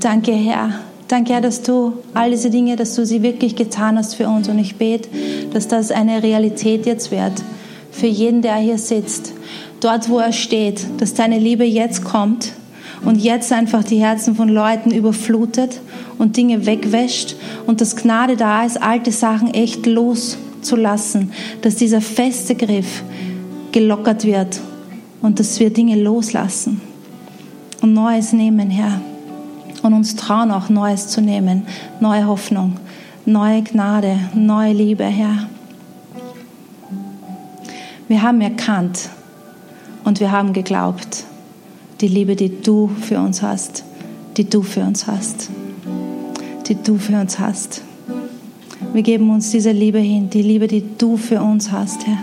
Danke, 0.00 0.32
Herr. 0.32 0.80
Danke, 1.08 1.34
Herr, 1.34 1.40
dass 1.40 1.62
du 1.62 1.94
all 2.14 2.30
diese 2.30 2.50
Dinge, 2.50 2.76
dass 2.76 2.94
du 2.94 3.06
sie 3.06 3.22
wirklich 3.22 3.56
getan 3.56 3.96
hast 3.96 4.14
für 4.14 4.28
uns. 4.28 4.48
Und 4.48 4.58
ich 4.58 4.76
bete, 4.76 5.08
dass 5.52 5.68
das 5.68 5.90
eine 5.90 6.22
Realität 6.22 6.86
jetzt 6.86 7.10
wird. 7.10 7.32
Für 7.90 8.06
jeden, 8.06 8.42
der 8.42 8.56
hier 8.56 8.78
sitzt. 8.78 9.32
Dort, 9.80 10.08
wo 10.08 10.18
er 10.18 10.32
steht. 10.32 10.86
Dass 10.98 11.14
deine 11.14 11.38
Liebe 11.38 11.64
jetzt 11.64 12.04
kommt 12.04 12.52
und 13.04 13.16
jetzt 13.16 13.52
einfach 13.52 13.84
die 13.84 13.98
Herzen 13.98 14.34
von 14.34 14.48
Leuten 14.48 14.90
überflutet 14.90 15.80
und 16.18 16.36
Dinge 16.36 16.66
wegwäscht. 16.66 17.36
Und 17.66 17.80
dass 17.80 17.96
Gnade 17.96 18.36
da 18.36 18.64
ist, 18.64 18.82
alte 18.82 19.12
Sachen 19.12 19.52
echt 19.52 19.86
loszulassen. 19.86 21.32
Dass 21.62 21.76
dieser 21.76 22.00
feste 22.00 22.54
Griff 22.54 23.02
gelockert 23.72 24.24
wird 24.24 24.60
und 25.20 25.38
dass 25.38 25.60
wir 25.60 25.70
Dinge 25.70 26.00
loslassen 26.00 26.80
und 27.82 27.92
Neues 27.92 28.32
nehmen, 28.32 28.70
Herr. 28.70 29.00
Und 29.82 29.92
uns 29.92 30.16
trauen 30.16 30.50
auch 30.50 30.68
Neues 30.68 31.08
zu 31.08 31.20
nehmen, 31.20 31.66
neue 32.00 32.26
Hoffnung, 32.26 32.76
neue 33.26 33.62
Gnade, 33.62 34.18
neue 34.34 34.72
Liebe, 34.72 35.04
Herr. 35.04 35.48
Wir 38.08 38.22
haben 38.22 38.40
erkannt 38.40 39.10
und 40.06 40.20
wir 40.20 40.30
haben 40.30 40.52
geglaubt, 40.52 41.24
die 42.00 42.06
Liebe, 42.06 42.36
die 42.36 42.62
du 42.62 42.88
für 42.88 43.18
uns 43.18 43.42
hast, 43.42 43.84
die 44.36 44.48
du 44.48 44.62
für 44.62 44.82
uns 44.82 45.08
hast, 45.08 45.50
die 46.68 46.76
du 46.76 46.96
für 46.96 47.20
uns 47.20 47.40
hast. 47.40 47.82
Wir 48.92 49.02
geben 49.02 49.30
uns 49.30 49.50
diese 49.50 49.72
Liebe 49.72 49.98
hin, 49.98 50.30
die 50.30 50.42
Liebe, 50.42 50.68
die 50.68 50.84
du 50.96 51.16
für 51.16 51.42
uns 51.42 51.72
hast, 51.72 52.06
Herr. 52.06 52.18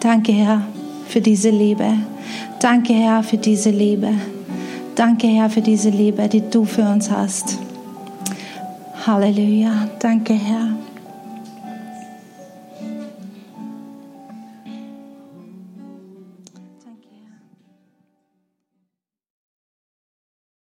Danke, 0.00 0.32
Herr, 0.32 0.62
für 1.06 1.20
diese 1.20 1.50
Liebe. 1.50 1.86
Danke, 2.60 2.94
Herr, 2.94 3.22
für 3.22 3.36
diese 3.36 3.70
Liebe. 3.70 4.12
Danke, 4.96 5.28
Herr, 5.28 5.48
für 5.48 5.62
diese 5.62 5.90
Liebe, 5.90 6.28
die 6.28 6.42
du 6.50 6.64
für 6.64 6.82
uns 6.82 7.08
hast. 7.10 7.58
Halleluja. 9.06 9.88
Danke, 10.00 10.34
Herr. 10.34 10.70